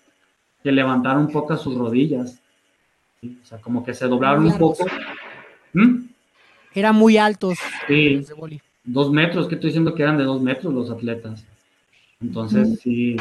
que 0.63 0.71
levantaron 0.71 1.23
un 1.23 1.31
poco 1.31 1.57
sus 1.57 1.75
rodillas. 1.75 2.39
O 3.21 3.45
sea, 3.45 3.57
como 3.59 3.83
que 3.83 3.93
se 3.93 4.07
doblaron 4.07 4.45
un 4.45 4.57
poco. 4.57 4.85
¿Mm? 5.73 6.05
Eran 6.73 6.95
muy 6.95 7.17
altos. 7.17 7.59
Sí, 7.87 8.25
dos 8.85 9.11
metros, 9.11 9.47
que 9.47 9.55
estoy 9.55 9.69
diciendo 9.69 9.93
que 9.93 10.03
eran 10.03 10.17
de 10.17 10.23
dos 10.23 10.41
metros 10.41 10.73
los 10.73 10.89
atletas. 10.89 11.45
Entonces, 12.21 12.79
sí, 12.79 13.17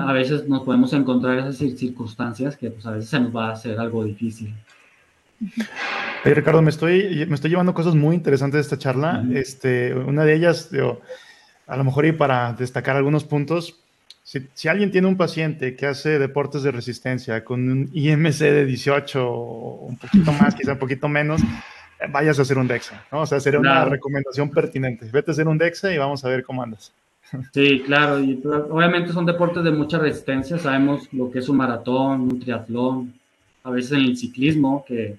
a 0.00 0.12
veces 0.12 0.48
nos 0.48 0.62
podemos 0.62 0.92
encontrar 0.92 1.38
esas 1.38 1.56
circunstancias 1.56 2.56
que 2.56 2.70
pues, 2.70 2.86
a 2.86 2.92
veces 2.92 3.10
se 3.10 3.20
nos 3.20 3.34
va 3.34 3.48
a 3.48 3.52
hacer 3.52 3.78
algo 3.78 4.04
difícil. 4.04 4.54
Ricardo, 6.24 6.62
me 6.62 6.70
estoy, 6.70 7.26
me 7.26 7.34
estoy 7.34 7.50
llevando 7.50 7.74
cosas 7.74 7.94
muy 7.94 8.14
interesantes 8.14 8.58
de 8.58 8.60
esta 8.62 8.78
charla. 8.78 9.24
este, 9.32 9.94
una 9.94 10.24
de 10.24 10.34
ellas, 10.34 10.70
a 11.66 11.76
lo 11.76 11.84
mejor 11.84 12.06
y 12.06 12.12
para 12.12 12.52
destacar 12.52 12.96
algunos 12.96 13.24
puntos, 13.24 13.82
si, 14.22 14.68
alguien 14.68 14.90
tiene 14.90 15.08
un 15.08 15.16
paciente 15.16 15.74
que 15.74 15.86
hace 15.86 16.18
deportes 16.18 16.62
de 16.62 16.70
resistencia 16.70 17.44
con 17.44 17.68
un 17.68 17.90
IMC 17.92 18.38
de 18.38 18.64
18 18.64 19.28
o 19.28 19.86
un 19.86 19.96
poquito 19.96 20.32
más, 20.40 20.54
quizá 20.54 20.72
un 20.72 20.78
poquito 20.78 21.08
menos, 21.08 21.42
vayas 22.08 22.38
a 22.38 22.42
hacer 22.42 22.56
un 22.58 22.68
DEXA, 22.68 23.04
¿no? 23.10 23.22
O 23.22 23.26
sea, 23.26 23.40
sería 23.40 23.60
una 23.60 23.84
recomendación 23.84 24.50
pertinente. 24.50 25.08
Vete 25.12 25.30
a 25.30 25.32
hacer 25.32 25.48
un 25.48 25.58
DEXA 25.58 25.92
y 25.92 25.98
vamos 25.98 26.24
a 26.24 26.28
ver 26.28 26.44
cómo 26.44 26.62
andas. 26.62 26.92
Sí, 27.52 27.82
claro, 27.86 28.20
y 28.20 28.34
pues, 28.34 28.62
obviamente 28.70 29.12
son 29.12 29.24
deportes 29.24 29.64
de 29.64 29.70
mucha 29.70 29.98
resistencia, 29.98 30.58
sabemos 30.58 31.10
lo 31.12 31.30
que 31.30 31.38
es 31.38 31.48
un 31.48 31.56
maratón, 31.56 32.22
un 32.22 32.40
triatlón, 32.40 33.14
a 33.64 33.70
veces 33.70 33.92
en 33.92 34.00
el 34.00 34.16
ciclismo, 34.16 34.84
que 34.86 35.16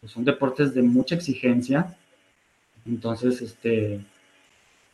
pues, 0.00 0.12
son 0.12 0.24
deportes 0.24 0.74
de 0.74 0.82
mucha 0.82 1.14
exigencia. 1.14 1.96
Entonces, 2.84 3.40
este, 3.40 4.00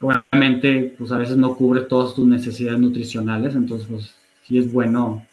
obviamente, 0.01 0.95
pues 0.99 1.11
a 1.11 1.19
veces 1.19 1.37
no 1.37 1.57
cubre 1.57 1.83
todas 1.83 2.15
tus 2.15 2.27
necesidades 2.27 2.79
nutricionales, 2.79 3.55
entonces, 3.55 3.89
pues 3.89 4.15
sí 4.45 4.59
es 4.59 4.73
bueno, 4.73 5.27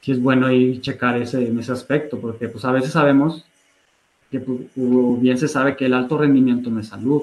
sí 0.00 0.12
es 0.12 0.20
bueno 0.20 0.50
ir 0.52 0.80
checar 0.80 1.20
ese, 1.20 1.46
en 1.46 1.58
ese 1.58 1.72
aspecto, 1.72 2.20
porque 2.20 2.48
pues 2.48 2.64
a 2.64 2.72
veces 2.72 2.92
sabemos 2.92 3.44
que 4.30 4.40
pues, 4.40 4.60
bien 5.20 5.38
se 5.38 5.48
sabe 5.48 5.76
que 5.76 5.86
el 5.86 5.94
alto 5.94 6.18
rendimiento 6.18 6.70
no 6.70 6.80
es 6.80 6.88
salud. 6.88 7.22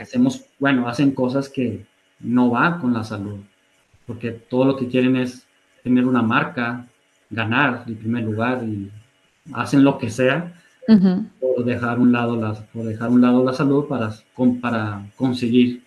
Hacemos, 0.00 0.44
bueno, 0.58 0.88
hacen 0.88 1.12
cosas 1.12 1.48
que 1.48 1.84
no 2.20 2.50
van 2.50 2.80
con 2.80 2.92
la 2.92 3.04
salud, 3.04 3.38
porque 4.06 4.30
todo 4.30 4.64
lo 4.64 4.76
que 4.76 4.88
quieren 4.88 5.16
es 5.16 5.46
tener 5.82 6.06
una 6.06 6.22
marca, 6.22 6.86
ganar 7.30 7.84
el 7.86 7.96
primer 7.96 8.24
lugar 8.24 8.62
y 8.64 8.90
hacen 9.52 9.84
lo 9.84 9.98
que 9.98 10.10
sea 10.10 10.52
por, 11.40 11.64
dejar 11.64 11.98
un 11.98 12.12
lado 12.12 12.36
la, 12.36 12.54
por 12.54 12.84
dejar 12.84 13.10
un 13.10 13.20
lado 13.20 13.44
la 13.44 13.52
salud 13.52 13.86
para, 13.86 14.12
para 14.60 15.06
conseguir 15.16 15.82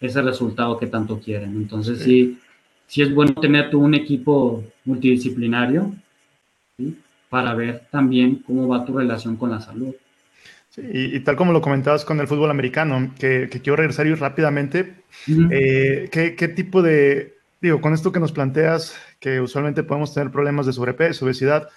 ese 0.00 0.22
resultado 0.22 0.78
que 0.78 0.86
tanto 0.86 1.20
quieren. 1.20 1.56
Entonces, 1.56 2.00
sí, 2.00 2.38
sí, 2.86 3.02
es 3.02 3.14
bueno 3.14 3.34
tener 3.34 3.70
tú 3.70 3.80
un 3.80 3.94
equipo 3.94 4.64
multidisciplinario 4.84 5.92
para 7.28 7.54
ver 7.54 7.86
también 7.90 8.36
cómo 8.46 8.68
va 8.68 8.84
tu 8.84 8.96
relación 8.96 9.36
con 9.36 9.50
la 9.50 9.60
salud. 9.60 9.94
Y, 10.76 11.20
tal 11.20 11.36
como 11.36 11.52
lo 11.52 11.60
comentabas 11.60 12.04
con 12.04 12.20
el 12.20 12.28
fútbol 12.28 12.50
americano, 12.50 13.12
que, 13.18 13.48
quiero 13.50 13.76
regresar 13.76 14.06
y 14.06 14.14
rápidamente, 14.14 14.94
eh, 15.50 16.08
¿qué, 16.12 16.36
¿qué, 16.36 16.48
tipo 16.48 16.82
de, 16.82 17.36
digo, 17.60 17.80
con 17.80 17.94
esto 17.94 18.12
que 18.12 18.20
nos 18.20 18.32
planteas, 18.32 18.94
que 19.18 19.40
usualmente 19.40 19.82
podemos 19.82 20.14
tener 20.14 20.30
problemas 20.30 20.66
de 20.66 20.72
sobrepeso, 20.72 21.24
obesidad, 21.24 21.68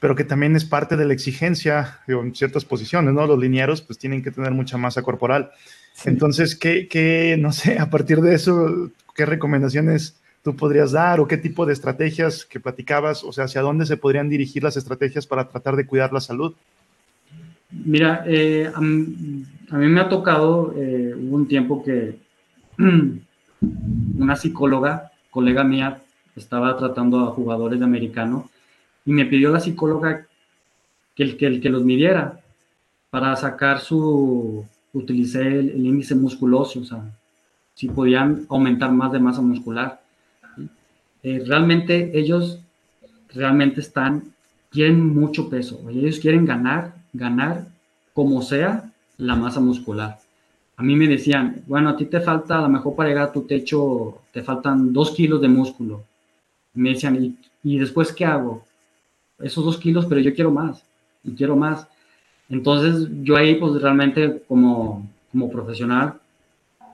pero 0.00 0.16
que 0.16 0.24
también 0.24 0.56
es 0.56 0.64
parte 0.64 0.96
de 0.96 1.04
la 1.04 1.12
exigencia 1.12 2.00
en 2.08 2.34
ciertas 2.34 2.64
posiciones, 2.64 3.12
¿no? 3.12 3.26
Los 3.26 3.38
linieros 3.38 3.82
pues 3.82 3.98
tienen 3.98 4.22
que 4.22 4.30
tener 4.30 4.50
mucha 4.50 4.78
masa 4.78 5.02
corporal. 5.02 5.50
Entonces, 6.06 6.56
¿qué, 6.56 6.88
¿qué, 6.88 7.36
no 7.38 7.52
sé, 7.52 7.78
a 7.78 7.90
partir 7.90 8.20
de 8.22 8.34
eso, 8.34 8.90
qué 9.14 9.26
recomendaciones 9.26 10.16
tú 10.42 10.56
podrías 10.56 10.92
dar 10.92 11.20
o 11.20 11.28
qué 11.28 11.36
tipo 11.36 11.66
de 11.66 11.74
estrategias 11.74 12.46
que 12.46 12.60
platicabas, 12.60 13.22
o 13.22 13.32
sea, 13.32 13.44
hacia 13.44 13.60
dónde 13.60 13.84
se 13.84 13.98
podrían 13.98 14.30
dirigir 14.30 14.62
las 14.62 14.78
estrategias 14.78 15.26
para 15.26 15.48
tratar 15.48 15.76
de 15.76 15.86
cuidar 15.86 16.14
la 16.14 16.20
salud? 16.22 16.54
Mira, 17.72 18.24
eh, 18.26 18.70
a, 18.74 18.80
mí 18.80 19.46
me 19.70 20.00
ha 20.00 20.08
tocado, 20.08 20.74
eh, 20.76 21.14
hubo 21.16 21.36
un 21.36 21.46
tiempo 21.46 21.82
que 21.82 22.18
una 24.18 24.36
psicóloga, 24.36 25.12
colega 25.30 25.62
mía, 25.62 26.00
estaba 26.34 26.76
tratando 26.76 27.20
a 27.20 27.32
jugadores 27.32 27.78
de 27.78 27.84
americano 27.84 28.50
y 29.04 29.12
me 29.12 29.26
pidió 29.26 29.50
la 29.50 29.60
psicóloga 29.60 30.26
que 31.14 31.22
el 31.22 31.36
que, 31.36 31.46
el 31.46 31.60
que 31.60 31.70
los 31.70 31.84
midiera 31.84 32.40
para 33.10 33.34
sacar 33.36 33.80
su, 33.80 34.64
utilicé 34.92 35.46
el, 35.46 35.86
índice 35.86 36.14
musculoso, 36.14 36.80
o 36.80 36.84
sea, 36.84 37.02
si 37.74 37.88
podían 37.88 38.46
aumentar 38.48 38.92
más 38.92 39.12
de 39.12 39.20
masa 39.20 39.40
muscular. 39.40 40.00
Eh, 41.22 41.42
realmente 41.46 42.18
ellos 42.18 42.60
realmente 43.28 43.80
están, 43.80 44.34
quieren 44.70 45.06
mucho 45.06 45.48
peso, 45.48 45.88
ellos 45.90 46.18
quieren 46.18 46.46
ganar, 46.46 46.94
ganar 47.12 47.66
como 48.14 48.42
sea 48.42 48.92
la 49.18 49.36
masa 49.36 49.60
muscular. 49.60 50.18
a 50.76 50.82
mí 50.82 50.96
me 50.96 51.06
decían, 51.06 51.62
bueno, 51.66 51.90
a 51.90 51.96
ti 51.96 52.06
te 52.06 52.20
falta, 52.20 52.58
a 52.58 52.62
lo 52.62 52.68
mejor 52.70 52.96
para 52.96 53.08
llegar 53.10 53.28
a 53.28 53.32
tu 53.32 53.42
techo, 53.42 54.22
te 54.32 54.42
faltan 54.42 54.92
dos 54.92 55.10
kilos 55.10 55.40
de 55.40 55.48
músculo. 55.48 56.04
me 56.74 56.90
decían, 56.90 57.22
¿y, 57.22 57.36
¿y 57.62 57.78
después 57.78 58.12
qué 58.12 58.24
hago? 58.24 58.64
Esos 59.38 59.64
dos 59.64 59.78
kilos, 59.78 60.06
pero 60.06 60.20
yo 60.20 60.34
quiero 60.34 60.50
más, 60.50 60.82
y 61.22 61.32
quiero 61.34 61.56
más. 61.56 61.86
Entonces 62.48 63.08
yo 63.22 63.36
ahí 63.36 63.54
pues 63.56 63.80
realmente 63.80 64.42
como, 64.48 65.08
como 65.30 65.50
profesional, 65.50 66.14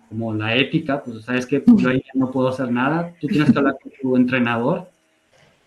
como 0.08 0.34
la 0.34 0.54
ética, 0.54 1.02
pues 1.02 1.24
sabes 1.24 1.46
que 1.46 1.60
pues, 1.60 1.78
yo 1.78 1.88
ahí 1.88 2.02
no 2.14 2.30
puedo 2.30 2.48
hacer 2.48 2.70
nada, 2.70 3.14
tú 3.20 3.26
tienes 3.26 3.50
que 3.50 3.58
hablar 3.58 3.78
con 3.82 3.92
tu 4.00 4.16
entrenador 4.16 4.88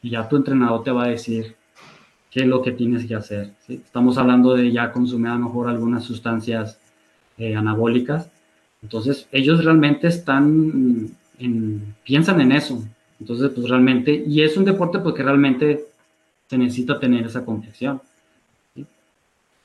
y 0.02 0.12
ya 0.12 0.28
tu 0.28 0.38
entrenador 0.38 0.84
te 0.84 0.92
va 0.92 1.06
a 1.06 1.10
decir 1.10 1.56
qué 2.32 2.42
es 2.42 2.48
lo 2.48 2.62
que 2.62 2.72
tienes 2.72 3.06
que 3.06 3.16
hacer. 3.16 3.52
Estamos 3.68 4.18
hablando 4.18 4.56
de 4.56 4.72
ya 4.72 4.92
consumir 4.92 5.30
a 5.30 5.36
lo 5.36 5.46
mejor 5.46 5.68
algunas 5.68 6.04
sustancias 6.04 6.78
eh, 7.38 7.56
anabólicas, 7.56 8.30
entonces 8.82 9.28
ellos 9.32 9.64
realmente 9.64 10.08
están, 10.08 11.10
en, 11.38 11.96
piensan 12.04 12.42
en 12.42 12.52
eso, 12.52 12.84
entonces 13.20 13.52
pues 13.54 13.70
realmente, 13.70 14.24
y 14.26 14.42
es 14.42 14.56
un 14.58 14.66
deporte 14.66 15.00
porque 15.00 15.24
realmente 15.24 15.86
se 16.48 16.58
necesita 16.58 17.00
tener 17.00 17.26
esa 17.26 17.46
complexión. 17.46 18.02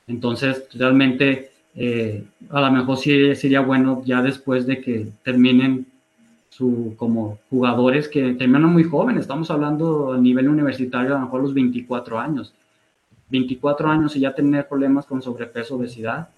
Entonces, 0.07 0.67
realmente, 0.73 1.51
eh, 1.73 2.23
a 2.49 2.61
lo 2.61 2.71
mejor 2.71 2.97
sí 2.97 3.35
sería 3.35 3.61
bueno 3.61 4.03
ya 4.05 4.21
después 4.21 4.67
de 4.67 4.81
que 4.81 5.07
terminen 5.23 5.87
su, 6.55 6.93
como 6.95 7.37
jugadores 7.49 8.07
que 8.07 8.33
terminan 8.33 8.71
muy 8.71 8.85
jóvenes, 8.85 9.21
estamos 9.21 9.51
hablando 9.51 10.13
a 10.13 10.17
nivel 10.17 10.47
universitario, 10.47 11.13
a 11.13 11.19
lo 11.19 11.25
mejor 11.25 11.41
los 11.41 11.53
24 11.53 12.17
años. 12.17 12.53
24 13.29 13.89
años 13.89 14.15
y 14.15 14.21
ya 14.21 14.33
tener 14.33 14.67
problemas 14.67 15.05
con 15.05 15.21
sobrepeso, 15.21 15.75
obesidad, 15.75 16.29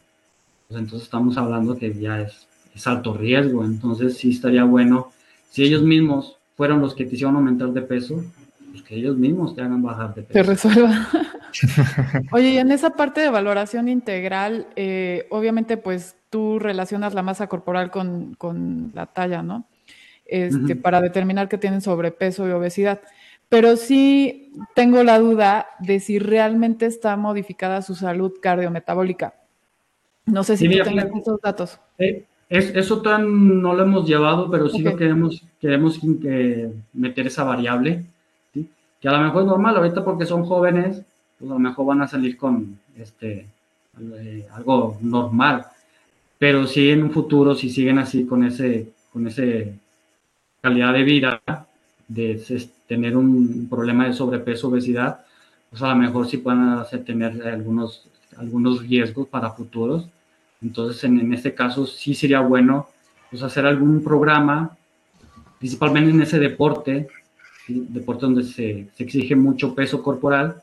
pues 0.67 0.79
entonces 0.79 1.03
estamos 1.03 1.37
hablando 1.37 1.77
que 1.77 1.93
ya 1.93 2.21
es, 2.21 2.47
es 2.73 2.87
alto 2.87 3.13
riesgo. 3.13 3.63
Entonces 3.63 4.17
sí 4.17 4.31
estaría 4.31 4.63
bueno, 4.63 5.11
si 5.51 5.63
ellos 5.63 5.83
mismos 5.83 6.37
fueron 6.55 6.81
los 6.81 6.95
que 6.95 7.05
te 7.05 7.13
hicieron 7.13 7.35
aumentar 7.35 7.69
de 7.69 7.81
peso, 7.83 8.23
pues 8.71 8.81
que 8.81 8.95
ellos 8.95 9.17
mismos 9.17 9.55
te 9.55 9.61
hagan 9.61 9.83
bajar 9.83 10.15
de 10.15 10.23
peso. 10.23 10.33
Te 10.33 10.43
resuelva. 10.43 11.07
Oye, 12.31 12.53
y 12.53 12.57
en 12.57 12.71
esa 12.71 12.91
parte 12.91 13.21
de 13.21 13.29
valoración 13.29 13.87
integral, 13.87 14.67
eh, 14.75 15.27
obviamente, 15.29 15.77
pues 15.77 16.15
tú 16.31 16.57
relacionas 16.57 17.13
la 17.13 17.21
masa 17.21 17.45
corporal 17.45 17.91
con, 17.91 18.33
con 18.33 18.91
la 18.95 19.05
talla, 19.05 19.43
¿no? 19.43 19.67
Este, 20.27 20.75
Para 20.75 21.01
determinar 21.01 21.47
que 21.47 21.57
tienen 21.57 21.81
sobrepeso 21.81 22.47
y 22.47 22.51
obesidad. 22.51 23.01
Pero 23.49 23.77
sí 23.77 24.51
tengo 24.75 25.03
la 25.03 25.19
duda 25.19 25.67
de 25.79 25.99
si 25.99 26.19
realmente 26.19 26.85
está 26.85 27.15
modificada 27.15 27.81
su 27.81 27.95
salud 27.95 28.33
cardiometabólica. 28.41 29.35
No 30.25 30.43
sé 30.43 30.57
si 30.57 30.67
tú 30.69 30.83
tengas 30.83 31.07
esos 31.15 31.39
datos. 31.41 31.79
Eh, 31.97 32.25
eso 32.49 33.01
tan 33.01 33.61
no 33.61 33.73
lo 33.73 33.83
hemos 33.83 34.07
llevado, 34.07 34.49
pero 34.51 34.69
sí 34.69 34.81
lo 34.81 34.95
queremos, 34.95 35.45
queremos 35.59 35.99
meter 36.93 37.27
esa 37.27 37.43
variable, 37.43 38.05
que 38.53 39.07
a 39.07 39.11
lo 39.11 39.19
mejor 39.19 39.41
es 39.41 39.47
normal 39.47 39.77
ahorita 39.77 40.03
porque 40.03 40.25
son 40.25 40.43
jóvenes, 40.45 41.01
pues 41.37 41.51
a 41.51 41.53
lo 41.53 41.59
mejor 41.59 41.85
van 41.85 42.01
a 42.01 42.07
salir 42.07 42.37
con 42.37 42.79
este, 42.97 43.45
eh, 44.19 44.47
algo 44.53 44.97
normal. 45.01 45.65
Pero 46.37 46.67
si 46.67 46.89
en 46.89 47.03
un 47.03 47.11
futuro, 47.11 47.55
si 47.55 47.69
siguen 47.69 47.99
así 47.99 48.25
con 48.25 48.43
ese, 48.43 48.87
con 49.11 49.27
ese 49.27 49.73
calidad 50.67 50.93
de 50.93 51.03
vida, 51.03 51.41
de 52.09 52.69
tener 52.87 53.15
un 53.15 53.67
problema 53.69 54.05
de 54.05 54.13
sobrepeso, 54.13 54.67
obesidad, 54.67 55.21
pues 55.69 55.81
a 55.81 55.89
lo 55.89 55.95
mejor 55.95 56.27
sí 56.27 56.37
pueden 56.37 56.61
hacer, 56.69 57.05
tener 57.05 57.47
algunos, 57.47 58.07
algunos 58.35 58.81
riesgos 58.81 59.27
para 59.29 59.51
futuros. 59.51 60.09
Entonces, 60.61 61.01
en, 61.05 61.19
en 61.19 61.33
este 61.33 61.53
caso, 61.53 61.87
sí 61.87 62.13
sería 62.13 62.41
bueno 62.41 62.87
pues, 63.29 63.43
hacer 63.43 63.65
algún 63.65 64.03
programa, 64.03 64.77
principalmente 65.57 66.11
en 66.11 66.21
ese 66.21 66.37
deporte, 66.37 67.07
deporte 67.69 68.25
donde 68.25 68.43
se, 68.43 68.89
se 68.93 69.03
exige 69.03 69.35
mucho 69.35 69.73
peso 69.73 70.03
corporal, 70.03 70.61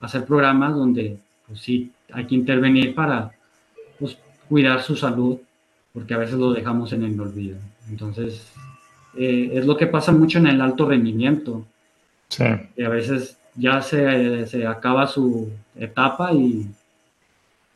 hacer 0.00 0.24
programas 0.24 0.74
donde 0.74 1.18
pues 1.46 1.60
sí 1.60 1.92
hay 2.12 2.26
que 2.26 2.34
intervenir 2.34 2.94
para 2.94 3.30
pues, 3.98 4.16
cuidar 4.48 4.82
su 4.82 4.96
salud, 4.96 5.38
porque 5.92 6.14
a 6.14 6.18
veces 6.18 6.36
lo 6.36 6.52
dejamos 6.52 6.94
en 6.94 7.02
el 7.04 7.20
olvido. 7.20 7.58
Entonces, 7.90 8.53
eh, 9.16 9.50
es 9.54 9.66
lo 9.66 9.76
que 9.76 9.86
pasa 9.86 10.12
mucho 10.12 10.38
en 10.38 10.46
el 10.46 10.60
alto 10.60 10.88
rendimiento. 10.88 11.64
Sí. 12.28 12.44
a 12.44 12.88
veces 12.88 13.36
ya 13.54 13.80
se, 13.80 14.46
se, 14.46 14.66
acaba 14.66 15.06
su 15.06 15.52
etapa 15.78 16.32
y 16.32 16.66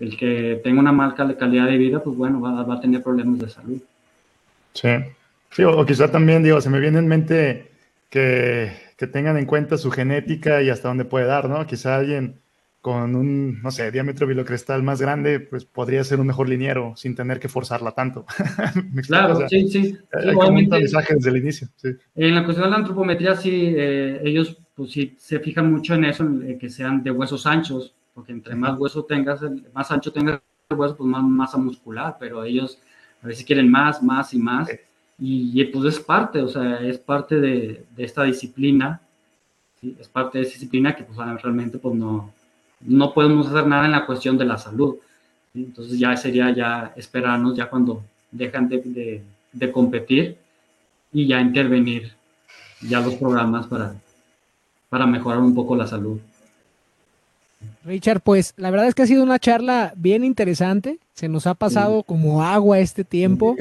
el 0.00 0.16
que 0.16 0.60
tenga 0.64 0.80
una 0.80 0.90
mala 0.90 1.14
calidad 1.14 1.66
de 1.66 1.76
vida, 1.76 2.02
pues 2.02 2.16
bueno, 2.16 2.40
va, 2.40 2.62
va 2.64 2.74
a 2.74 2.80
tener 2.80 3.02
problemas 3.02 3.38
de 3.38 3.48
salud. 3.48 3.78
Sí. 4.72 4.88
sí 5.52 5.62
o, 5.62 5.78
o 5.78 5.86
quizá 5.86 6.10
también, 6.10 6.42
digo, 6.42 6.60
se 6.60 6.70
me 6.70 6.80
viene 6.80 6.98
en 6.98 7.06
mente 7.06 7.70
que 8.10 8.88
que 8.98 9.06
tengan 9.06 9.38
en 9.38 9.46
cuenta 9.46 9.78
su 9.78 9.92
genética 9.92 10.60
y 10.60 10.70
hasta 10.70 10.88
dónde 10.88 11.04
puede 11.04 11.26
dar, 11.26 11.48
¿no? 11.48 11.64
Quizá 11.66 11.96
alguien 11.96 12.34
con 12.80 13.16
un, 13.16 13.60
no 13.60 13.70
sé, 13.70 13.90
diámetro 13.90 14.26
bilocrestal 14.26 14.82
más 14.82 15.00
grande, 15.00 15.40
pues 15.40 15.64
podría 15.64 16.04
ser 16.04 16.20
un 16.20 16.28
mejor 16.28 16.48
liniero 16.48 16.94
sin 16.96 17.14
tener 17.14 17.40
que 17.40 17.48
forzarla 17.48 17.92
tanto. 17.92 18.24
claro, 19.06 19.48
sí, 19.48 19.68
sí. 19.68 19.96
Hay 20.12 20.34
un 20.34 20.68
mensaje 20.68 21.14
desde 21.14 21.30
el 21.30 21.38
inicio. 21.38 21.68
Sí. 21.76 21.90
En 22.14 22.34
la 22.34 22.44
cuestión 22.44 22.66
de 22.66 22.70
la 22.70 22.76
antropometría, 22.76 23.34
sí, 23.36 23.74
eh, 23.76 24.20
ellos 24.24 24.56
pues 24.74 24.92
sí 24.92 25.16
se 25.18 25.40
fijan 25.40 25.72
mucho 25.72 25.94
en 25.94 26.04
eso, 26.04 26.22
en 26.22 26.56
que 26.58 26.70
sean 26.70 27.02
de 27.02 27.10
huesos 27.10 27.46
anchos, 27.46 27.94
porque 28.14 28.30
entre 28.30 28.54
más 28.54 28.78
hueso 28.78 29.04
tengas, 29.04 29.40
más 29.74 29.90
ancho 29.90 30.12
tengas 30.12 30.40
el 30.70 30.76
hueso, 30.76 30.96
pues 30.96 31.08
más 31.08 31.24
masa 31.24 31.58
muscular, 31.58 32.16
pero 32.20 32.44
ellos 32.44 32.78
a 33.22 33.26
veces 33.26 33.44
quieren 33.44 33.68
más, 33.68 34.02
más 34.02 34.32
y 34.34 34.38
más. 34.38 34.68
Y, 35.18 35.64
pues 35.64 35.96
es 35.96 36.00
parte, 36.00 36.40
o 36.40 36.46
sea, 36.46 36.76
es 36.80 36.96
parte 36.98 37.40
de, 37.40 37.86
esta 37.96 38.22
disciplina, 38.22 39.00
¿sí? 39.80 39.96
es 39.98 40.06
parte 40.08 40.38
de 40.38 40.44
esa 40.44 40.52
disciplina 40.52 40.94
que 40.94 41.02
pues 41.02 41.18
realmente 41.18 41.78
pues 41.78 41.96
no, 41.96 42.32
no 42.80 43.12
podemos 43.12 43.48
hacer 43.48 43.66
nada 43.66 43.86
en 43.86 43.92
la 43.92 44.06
cuestión 44.06 44.38
de 44.38 44.44
la 44.44 44.58
salud. 44.58 44.96
Entonces 45.54 45.98
ya 45.98 46.16
sería 46.16 46.50
ya 46.50 46.92
esperarnos 46.96 47.56
ya 47.56 47.68
cuando 47.68 48.02
dejan 48.30 48.68
de, 48.68 49.22
de, 49.52 49.72
competir 49.72 50.36
y 51.12 51.26
ya 51.26 51.40
intervenir 51.40 52.12
ya 52.82 53.00
los 53.00 53.14
programas 53.14 53.66
para, 53.66 53.94
para 54.88 55.06
mejorar 55.06 55.40
un 55.40 55.54
poco 55.54 55.74
la 55.74 55.86
salud. 55.86 56.20
Richard, 57.84 58.20
pues 58.20 58.54
la 58.56 58.70
verdad 58.70 58.86
es 58.86 58.94
que 58.94 59.02
ha 59.02 59.06
sido 59.06 59.22
una 59.22 59.38
charla 59.38 59.92
bien 59.96 60.22
interesante. 60.22 60.98
Se 61.14 61.28
nos 61.28 61.46
ha 61.46 61.54
pasado 61.54 62.02
como 62.02 62.44
agua 62.44 62.78
este 62.78 63.02
tiempo 63.02 63.56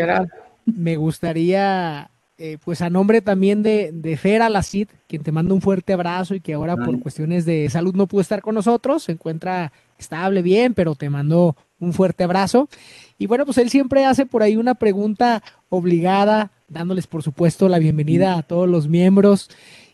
me 0.67 0.97
gustaría, 0.97 2.09
eh, 2.39 2.57
pues 2.63 2.81
a 2.81 2.89
nombre 2.89 3.21
también 3.21 3.63
de, 3.63 3.91
de 3.91 4.15
Fer 4.15 4.43
Alacid, 4.43 4.89
quien 5.07 5.23
te 5.23 5.31
manda 5.31 5.53
un 5.53 5.61
fuerte 5.61 5.93
abrazo 5.93 6.35
y 6.35 6.39
que 6.39 6.53
ahora 6.53 6.77
por 6.77 6.99
cuestiones 6.99 7.45
de 7.45 7.67
salud 7.69 7.95
no 7.95 8.05
pudo 8.05 8.21
estar 8.21 8.41
con 8.41 8.53
nosotros, 8.53 9.03
se 9.03 9.13
encuentra 9.13 9.71
estable, 9.97 10.43
bien, 10.43 10.73
pero 10.73 10.95
te 10.95 11.09
mando 11.09 11.55
un 11.79 11.93
fuerte 11.93 12.23
abrazo. 12.23 12.69
Y 13.17 13.25
bueno, 13.25 13.45
pues 13.45 13.57
él 13.57 13.69
siempre 13.69 14.05
hace 14.05 14.25
por 14.25 14.43
ahí 14.43 14.55
una 14.55 14.75
pregunta 14.75 15.41
obligada, 15.69 16.51
dándoles 16.67 17.07
por 17.07 17.23
supuesto 17.23 17.69
la 17.69 17.79
bienvenida 17.79 18.37
a 18.37 18.43
todos 18.43 18.69
los 18.69 18.87
miembros. 18.87 19.49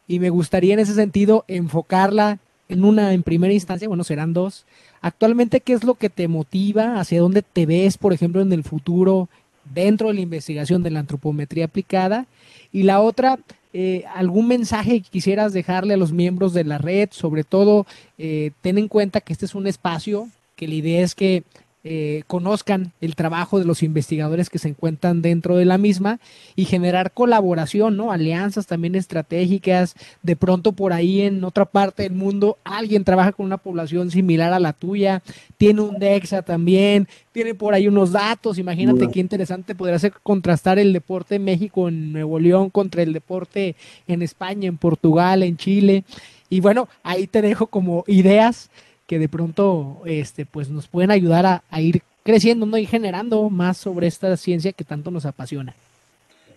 Y 0.05 0.19
me 0.19 0.29
gustaría 0.29 0.73
en 0.73 0.79
ese 0.79 0.95
sentido 0.95 1.45
enfocarla 1.47 2.39
en 2.69 2.83
una, 2.83 3.13
en 3.13 3.23
primera 3.23 3.53
instancia, 3.53 3.87
bueno, 3.87 4.03
serán 4.03 4.33
dos. 4.33 4.65
Actualmente, 5.01 5.61
¿qué 5.61 5.73
es 5.73 5.83
lo 5.83 5.95
que 5.95 6.09
te 6.09 6.27
motiva? 6.27 6.99
¿Hacia 6.99 7.21
dónde 7.21 7.41
te 7.41 7.65
ves, 7.65 7.97
por 7.97 8.13
ejemplo, 8.13 8.41
en 8.41 8.51
el 8.51 8.63
futuro? 8.63 9.29
Dentro 9.65 10.07
de 10.07 10.15
la 10.15 10.21
investigación 10.21 10.83
de 10.83 10.91
la 10.91 10.99
antropometría 10.99 11.65
aplicada. 11.65 12.25
Y 12.71 12.83
la 12.83 12.99
otra, 13.01 13.39
eh, 13.73 14.03
algún 14.15 14.47
mensaje 14.47 15.01
que 15.01 15.09
quisieras 15.09 15.53
dejarle 15.53 15.93
a 15.93 15.97
los 15.97 16.11
miembros 16.11 16.53
de 16.53 16.63
la 16.63 16.77
red, 16.77 17.09
sobre 17.11 17.43
todo 17.43 17.85
eh, 18.17 18.51
ten 18.61 18.77
en 18.77 18.87
cuenta 18.87 19.21
que 19.21 19.33
este 19.33 19.45
es 19.45 19.55
un 19.55 19.67
espacio, 19.67 20.27
que 20.55 20.67
la 20.67 20.75
idea 20.75 21.01
es 21.01 21.15
que 21.15 21.43
eh, 21.85 22.23
conozcan 22.27 22.93
el 23.01 23.15
trabajo 23.15 23.59
de 23.59 23.65
los 23.65 23.83
investigadores 23.83 24.49
que 24.49 24.57
se 24.57 24.69
encuentran 24.69 25.21
dentro 25.21 25.57
de 25.57 25.65
la 25.65 25.77
misma 25.77 26.21
y 26.55 26.63
generar 26.63 27.11
colaboración, 27.11 27.97
¿no? 27.97 28.13
Alianzas 28.13 28.67
también 28.67 28.95
estratégicas. 28.95 29.95
De 30.21 30.37
pronto 30.37 30.71
por 30.71 30.93
ahí 30.93 31.21
en 31.21 31.43
otra 31.43 31.65
parte 31.65 32.03
del 32.03 32.13
mundo 32.13 32.57
alguien 32.63 33.03
trabaja 33.03 33.33
con 33.33 33.45
una 33.45 33.57
población 33.57 34.11
similar 34.11 34.53
a 34.53 34.59
la 34.59 34.71
tuya, 34.71 35.21
tiene 35.57 35.81
un 35.81 35.99
DEXA 35.99 36.41
también, 36.43 37.09
tiene 37.33 37.53
por 37.53 37.73
ahí 37.73 37.89
unos 37.89 38.13
datos. 38.13 38.57
Imagínate 38.57 39.09
qué 39.09 39.19
interesante 39.19 39.75
podría 39.75 39.99
ser 39.99 40.13
contrastar 40.23 40.79
el 40.79 40.93
deporte 40.93 41.35
en 41.35 41.43
México, 41.43 41.89
en 41.89 42.13
Nuevo 42.13 42.39
León, 42.39 42.69
contra 42.69 43.03
el 43.03 43.11
deporte 43.11 43.75
en 44.07 44.21
España, 44.21 44.69
en 44.69 44.77
Portugal, 44.77 45.43
en 45.43 45.57
Chile. 45.57 46.05
Y 46.49 46.61
bueno, 46.61 46.87
ahí 47.03 47.27
te 47.27 47.41
dejo 47.41 47.67
como 47.67 48.05
ideas 48.07 48.69
que 49.07 49.19
de 49.19 49.29
pronto 49.29 50.01
este, 50.05 50.45
pues 50.45 50.69
nos 50.69 50.87
pueden 50.87 51.11
ayudar 51.11 51.63
a, 51.69 51.81
ir 51.81 52.01
creciendo 52.23 52.65
¿no? 52.65 52.77
y 52.77 52.85
generando 52.85 53.49
más 53.49 53.77
sobre 53.77 54.07
esta 54.07 54.35
ciencia 54.37 54.71
que 54.71 54.83
tanto 54.83 55.11
nos 55.11 55.25
apasiona. 55.25 55.73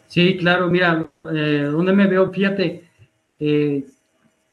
Sí, 0.09 0.37
claro, 0.37 0.71
mira, 0.71 1.09
eh, 1.35 1.69
donde 1.71 1.93
me 1.93 2.07
veo, 2.07 2.31
fíjate, 2.31 2.85
eh, 3.41 3.85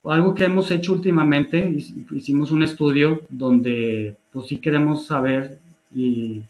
algo 0.04 0.34
que 0.34 0.46
hemos 0.46 0.70
hecho 0.72 0.94
últimamente, 0.94 1.78
hicimos 2.12 2.52
un 2.52 2.64
estudio 2.64 3.22
donde 3.30 4.16
pues 4.32 4.48
sí 4.48 4.58
queremos 4.58 5.06
saber 5.06 5.60
y 5.94 6.42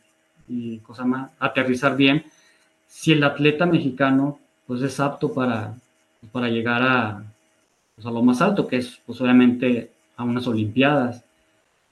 y 0.48 0.78
cosa 0.80 1.06
más, 1.06 1.32
aterrizar 1.39 1.96
bien 1.96 2.24
si 2.88 3.12
el 3.12 3.24
atleta 3.24 3.66
mexicano 3.66 4.39
pues 4.68 4.82
es 4.82 5.00
apto 5.00 5.34
para, 5.34 5.76
para 6.32 6.48
llegar 6.50 6.82
a, 6.84 7.24
pues, 7.96 8.06
a 8.06 8.12
lo 8.12 8.22
más 8.22 8.41
alto, 8.41 8.68
que 8.68 8.78
es 8.78 9.00
pues 9.06 9.20
obviamente 9.22 9.91
a 10.16 10.24
unas 10.24 10.48
Olimpiadas. 10.48 11.24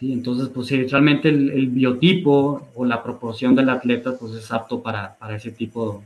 ¿Sí? 0.01 0.11
Entonces, 0.11 0.49
pues 0.49 0.67
si 0.67 0.83
realmente 0.87 1.29
el, 1.29 1.67
biotipo 1.67 2.67
o 2.75 2.83
la 2.83 3.01
proporción 3.01 3.55
del 3.55 3.69
atleta 3.69 4.17
pues 4.17 4.33
es 4.33 4.51
apto 4.51 4.81
para, 4.81 5.15
para 5.15 5.35
ese 5.35 5.51
tipo, 5.51 6.03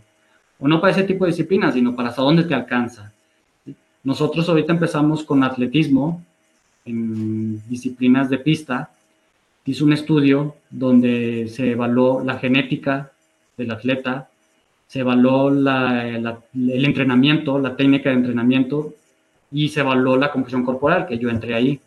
o 0.59 0.67
no 0.67 0.81
para 0.81 0.91
ese 0.91 1.03
tipo 1.03 1.25
de 1.25 1.31
disciplina, 1.31 1.71
sino 1.71 1.95
para 1.95 2.09
hasta 2.09 2.21
dónde 2.21 2.43
te 2.43 2.53
alcanza. 2.53 3.13
Nosotros 4.03 4.47
ahorita 4.47 4.73
empezamos 4.73 5.23
con 5.23 5.43
atletismo 5.43 6.21
en 6.85 7.67
disciplinas 7.67 8.29
de 8.29 8.37
pista. 8.37 8.91
Hizo 9.65 9.85
un 9.85 9.93
estudio 9.93 10.55
donde 10.69 11.47
se 11.49 11.71
evaluó 11.71 12.23
la 12.23 12.37
genética 12.37 13.11
del 13.57 13.71
atleta, 13.71 14.29
se 14.87 14.99
evaluó 14.99 15.49
el 15.49 16.85
entrenamiento, 16.85 17.57
la 17.57 17.75
técnica 17.75 18.09
de 18.09 18.17
entrenamiento 18.17 18.93
y 19.51 19.69
se 19.69 19.79
evaluó 19.79 20.17
la 20.17 20.31
composición 20.31 20.63
corporal, 20.63 21.07
que 21.07 21.17
yo 21.17 21.29
entré 21.29 21.55
ahí. 21.55 21.79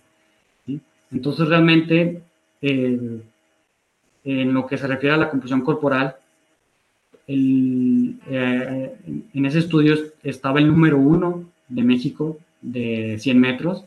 Entonces 1.10 1.48
realmente 1.48 2.22
en 2.60 4.52
lo 4.52 4.66
que 4.66 4.76
se 4.76 4.86
refiere 4.86 5.14
a 5.14 5.18
la 5.18 5.30
composición 5.30 5.62
corporal, 5.62 6.16
eh, 7.26 8.96
en 9.34 9.46
ese 9.46 9.58
estudio 9.58 9.94
estaba 10.22 10.60
el 10.60 10.66
número 10.66 10.98
uno 10.98 11.44
de 11.68 11.82
México 11.82 12.38
de 12.60 13.16
100 13.18 13.38
metros. 13.38 13.84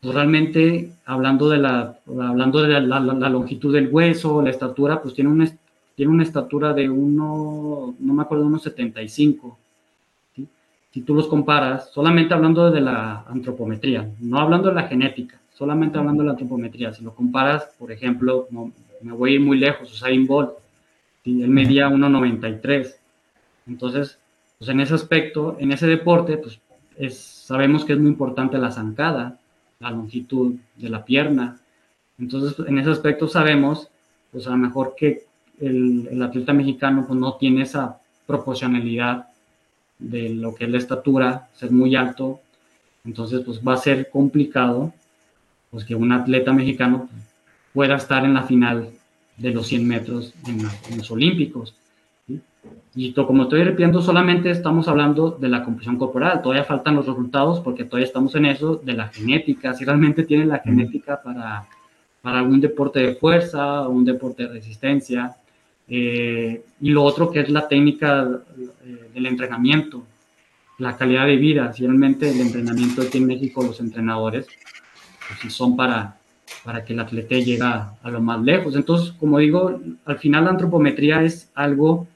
Pues 0.00 0.14
realmente 0.14 0.92
hablando 1.04 1.48
de, 1.48 1.58
la, 1.58 1.98
hablando 2.06 2.62
de 2.62 2.80
la, 2.80 3.28
longitud 3.28 3.72
del 3.72 3.88
hueso, 3.88 4.42
la 4.42 4.50
estatura, 4.50 5.00
pues 5.00 5.14
tiene 5.14 5.30
una, 5.30 5.48
tiene 5.94 6.12
una 6.12 6.24
estatura 6.24 6.72
de 6.72 6.90
uno, 6.90 7.94
no 7.98 8.14
me 8.14 8.22
acuerdo, 8.22 8.46
unos 8.46 8.62
75. 8.62 9.58
Si 10.90 11.00
tú 11.02 11.14
los 11.14 11.28
comparas, 11.28 11.90
solamente 11.90 12.34
hablando 12.34 12.70
de 12.70 12.80
la 12.80 13.24
antropometría, 13.28 14.10
no 14.20 14.38
hablando 14.38 14.68
de 14.68 14.74
la 14.74 14.88
genética, 14.88 15.40
solamente 15.54 15.98
hablando 15.98 16.22
de 16.22 16.26
la 16.26 16.32
antropometría, 16.32 16.92
si 16.92 17.02
lo 17.04 17.14
comparas, 17.14 17.64
por 17.78 17.92
ejemplo, 17.92 18.48
me 19.00 19.12
voy 19.12 19.32
a 19.32 19.34
ir 19.34 19.40
muy 19.40 19.58
lejos, 19.58 19.92
Usain 19.92 20.26
Bolt, 20.26 20.52
él 21.24 21.48
medía 21.48 21.88
1,93. 21.88 22.94
Entonces, 23.66 24.18
pues 24.58 24.70
en 24.70 24.80
ese 24.80 24.94
aspecto, 24.94 25.56
en 25.58 25.72
ese 25.72 25.86
deporte, 25.86 26.36
pues 26.36 26.60
es, 26.96 27.16
sabemos 27.16 27.84
que 27.84 27.92
es 27.92 27.98
muy 27.98 28.08
importante 28.08 28.58
la 28.58 28.70
zancada, 28.70 29.38
la 29.78 29.90
longitud 29.90 30.54
de 30.76 30.88
la 30.88 31.04
pierna. 31.04 31.60
Entonces, 32.18 32.66
en 32.66 32.78
ese 32.78 32.90
aspecto 32.90 33.28
sabemos, 33.28 33.88
pues 34.30 34.46
a 34.46 34.50
lo 34.50 34.56
mejor 34.56 34.94
que 34.96 35.24
el, 35.60 36.08
el 36.10 36.22
atleta 36.22 36.52
mexicano 36.52 37.04
pues 37.06 37.18
no 37.18 37.34
tiene 37.34 37.62
esa 37.62 37.98
proporcionalidad 38.26 39.26
de 39.98 40.30
lo 40.30 40.54
que 40.54 40.64
es 40.64 40.70
la 40.70 40.78
estatura, 40.78 41.48
ser 41.54 41.70
muy 41.70 41.94
alto, 41.94 42.40
entonces 43.04 43.42
pues 43.44 43.60
va 43.60 43.74
a 43.74 43.78
ser 43.78 44.10
complicado 44.10 44.92
pues 45.72 45.86
que 45.86 45.94
un 45.94 46.12
atleta 46.12 46.52
mexicano 46.52 47.08
pueda 47.72 47.96
estar 47.96 48.26
en 48.26 48.34
la 48.34 48.42
final 48.42 48.90
de 49.38 49.50
los 49.50 49.66
100 49.68 49.88
metros 49.88 50.34
en, 50.46 50.98
los 50.98 51.10
Olímpicos. 51.10 51.74
Y 52.94 53.14
como 53.14 53.44
estoy 53.44 53.64
repitiendo, 53.64 54.02
solamente 54.02 54.50
estamos 54.50 54.86
hablando 54.86 55.30
de 55.30 55.48
la 55.48 55.64
composición 55.64 55.96
corporal, 55.96 56.42
todavía 56.42 56.64
faltan 56.64 56.94
los 56.94 57.06
resultados 57.06 57.60
porque 57.60 57.84
todavía 57.84 58.06
estamos 58.06 58.34
en 58.34 58.44
eso 58.44 58.76
de 58.84 58.92
la 58.92 59.08
genética, 59.08 59.72
si 59.72 59.86
realmente 59.86 60.24
tienen 60.24 60.50
la 60.50 60.58
genética 60.58 61.22
para, 61.22 61.64
para 62.20 62.40
algún 62.40 62.60
deporte 62.60 63.00
de 63.00 63.14
fuerza 63.14 63.88
un 63.88 64.04
deporte 64.04 64.42
de 64.42 64.50
resistencia. 64.50 65.34
Eh, 65.88 66.64
y 66.82 66.90
lo 66.90 67.02
otro 67.02 67.30
que 67.30 67.40
es 67.40 67.48
la 67.48 67.66
técnica 67.66 68.28
eh, 68.84 69.08
del 69.14 69.24
entrenamiento, 69.24 70.04
la 70.76 70.98
calidad 70.98 71.26
de 71.26 71.36
vida, 71.36 71.72
si 71.72 71.86
realmente 71.86 72.28
el 72.28 72.40
entrenamiento 72.42 73.00
aquí 73.00 73.18
en 73.18 73.26
México, 73.26 73.62
los 73.62 73.80
entrenadores, 73.80 74.46
pues 75.32 75.40
si 75.40 75.50
son 75.50 75.76
para, 75.76 76.16
para 76.64 76.84
que 76.84 76.92
el 76.92 77.00
atleta 77.00 77.34
llegue 77.34 77.58
a, 77.62 77.96
lo 78.04 78.20
más 78.20 78.40
lejos. 78.42 78.76
Entonces, 78.76 79.12
como 79.12 79.38
digo, 79.38 79.80
al 80.04 80.18
final 80.18 80.44
la 80.44 80.50
antropometría 80.50 81.22
es 81.22 81.50
algo 81.54 82.06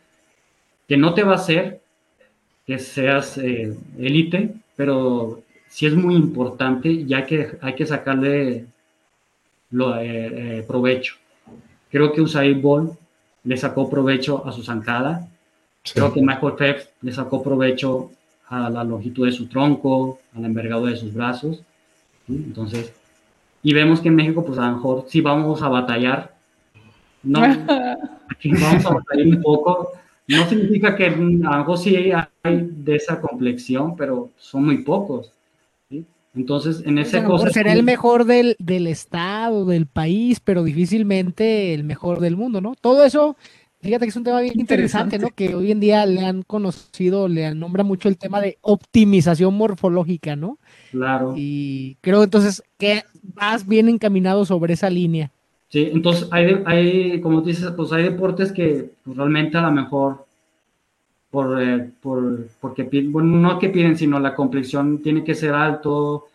que 0.89 0.97
no 0.97 1.14
te 1.14 1.23
va 1.23 1.33
a 1.33 1.37
hacer 1.37 1.81
que 2.67 2.79
seas 2.79 3.39
eh, 3.39 3.77
élite, 3.99 4.55
pero 4.75 5.41
sí 5.69 5.87
es 5.87 5.95
muy 5.95 6.17
importante 6.17 7.05
ya 7.05 7.25
que 7.25 7.59
hay 7.61 7.75
que 7.75 7.87
sacarle 7.87 8.67
lo, 9.71 9.97
eh, 9.97 10.59
eh, 10.59 10.64
provecho. 10.67 11.14
Creo 11.91 12.12
que 12.12 12.21
Usain 12.21 12.61
Bolt 12.61 12.93
le 13.45 13.57
sacó 13.57 13.89
provecho 13.89 14.45
a 14.47 14.53
su 14.53 14.62
zancada. 14.64 15.29
Creo 15.95 16.12
que 16.12 16.21
Michael 16.21 16.55
Phelps 16.59 16.89
le 17.03 17.12
sacó 17.12 17.43
provecho 17.43 18.11
a 18.49 18.69
la 18.69 18.83
longitud 18.83 19.27
de 19.27 19.33
su 19.33 19.47
tronco, 19.47 20.19
a 20.35 20.41
la 20.41 20.49
envergadura 20.49 20.91
de 20.91 20.99
sus 20.99 21.14
brazos. 21.14 21.62
Entonces, 22.29 22.93
y 23.62 23.74
vemos 23.74 24.00
que 24.00 24.09
en 24.09 24.16
México, 24.16 24.44
pues 24.44 24.59
a 24.59 24.68
lo 24.68 24.76
mejor 24.76 25.04
sí 25.09 25.20
vamos 25.20 25.62
a 25.62 25.68
batallar. 25.68 26.34
No, 27.22 27.40
aquí 28.30 28.50
vamos 28.52 28.84
a 28.86 28.94
batallar 28.94 29.26
un 29.26 29.42
poco. 29.42 29.92
No 30.28 30.46
significa 30.48 30.96
que 30.96 31.07
a 31.07 31.11
lo 31.11 31.59
mejor 31.59 31.78
sí 31.78 31.96
hay 31.96 32.70
de 32.70 32.96
esa 32.96 33.20
complexión, 33.20 33.96
pero 33.96 34.30
son 34.36 34.64
muy 34.66 34.78
pocos. 34.78 35.32
Entonces, 36.34 36.82
en 36.84 36.98
ese 36.98 37.24
cosa. 37.24 37.48
Será 37.48 37.72
el 37.72 37.82
mejor 37.82 38.26
del, 38.26 38.57
del 38.59 38.88
estado, 38.88 39.64
del 39.64 39.86
país, 39.86 40.38
pero 40.38 40.64
difícilmente 40.64 41.72
el 41.72 41.82
mejor 41.82 42.20
del 42.20 42.36
mundo, 42.36 42.61
¿no? 42.61 42.74
Todo 42.74 43.04
eso 43.04 43.36
Fíjate 43.86 44.07
que 44.07 44.09
es 44.09 44.16
un 44.16 44.24
tema 44.24 44.40
bien 44.40 44.59
interesante, 44.59 45.18
¿no? 45.18 45.28
Que 45.28 45.54
hoy 45.54 45.70
en 45.70 45.80
día 45.80 46.07
le 46.07 46.24
han 46.24 46.42
conocido, 46.42 47.28
le 47.28 47.54
nombra 47.54 47.84
mucho 47.84 48.09
el 48.09 48.18
tema 48.18 48.40
de 48.40 48.59
optimización 48.62 49.54
morfológica, 49.54 50.34
¿no? 50.34 50.59
Claro. 50.90 51.34
Y 51.36 51.96
creo 52.00 52.24
entonces 52.24 52.64
que 52.78 53.04
vas 53.35 53.66
bien 53.66 53.89
encaminado 53.89 54.45
sobre 54.45 54.74
esa 54.74 54.91
línea. 54.91 55.31
Sí, 55.68 55.91
entonces 55.93 56.29
hay, 56.31 56.62
hay 56.64 57.20
como 57.20 57.41
dices, 57.41 57.70
pues 57.77 57.93
hay 57.93 58.05
deportes 58.05 58.53
que 58.53 58.91
pues, 59.05 59.16
realmente 59.16 59.59
a 59.59 59.62
lo 59.62 59.72
mejor 59.72 60.24
por, 61.31 61.61
eh, 61.61 61.91
por 62.01 62.49
porque 62.61 62.85
bueno, 63.09 63.37
no 63.37 63.59
que 63.59 63.68
piden, 63.68 63.97
sino 63.97 64.20
la 64.20 64.35
complexión 64.35 65.03
tiene 65.03 65.24
que 65.24 65.35
ser 65.35 65.55
alto, 65.55 66.27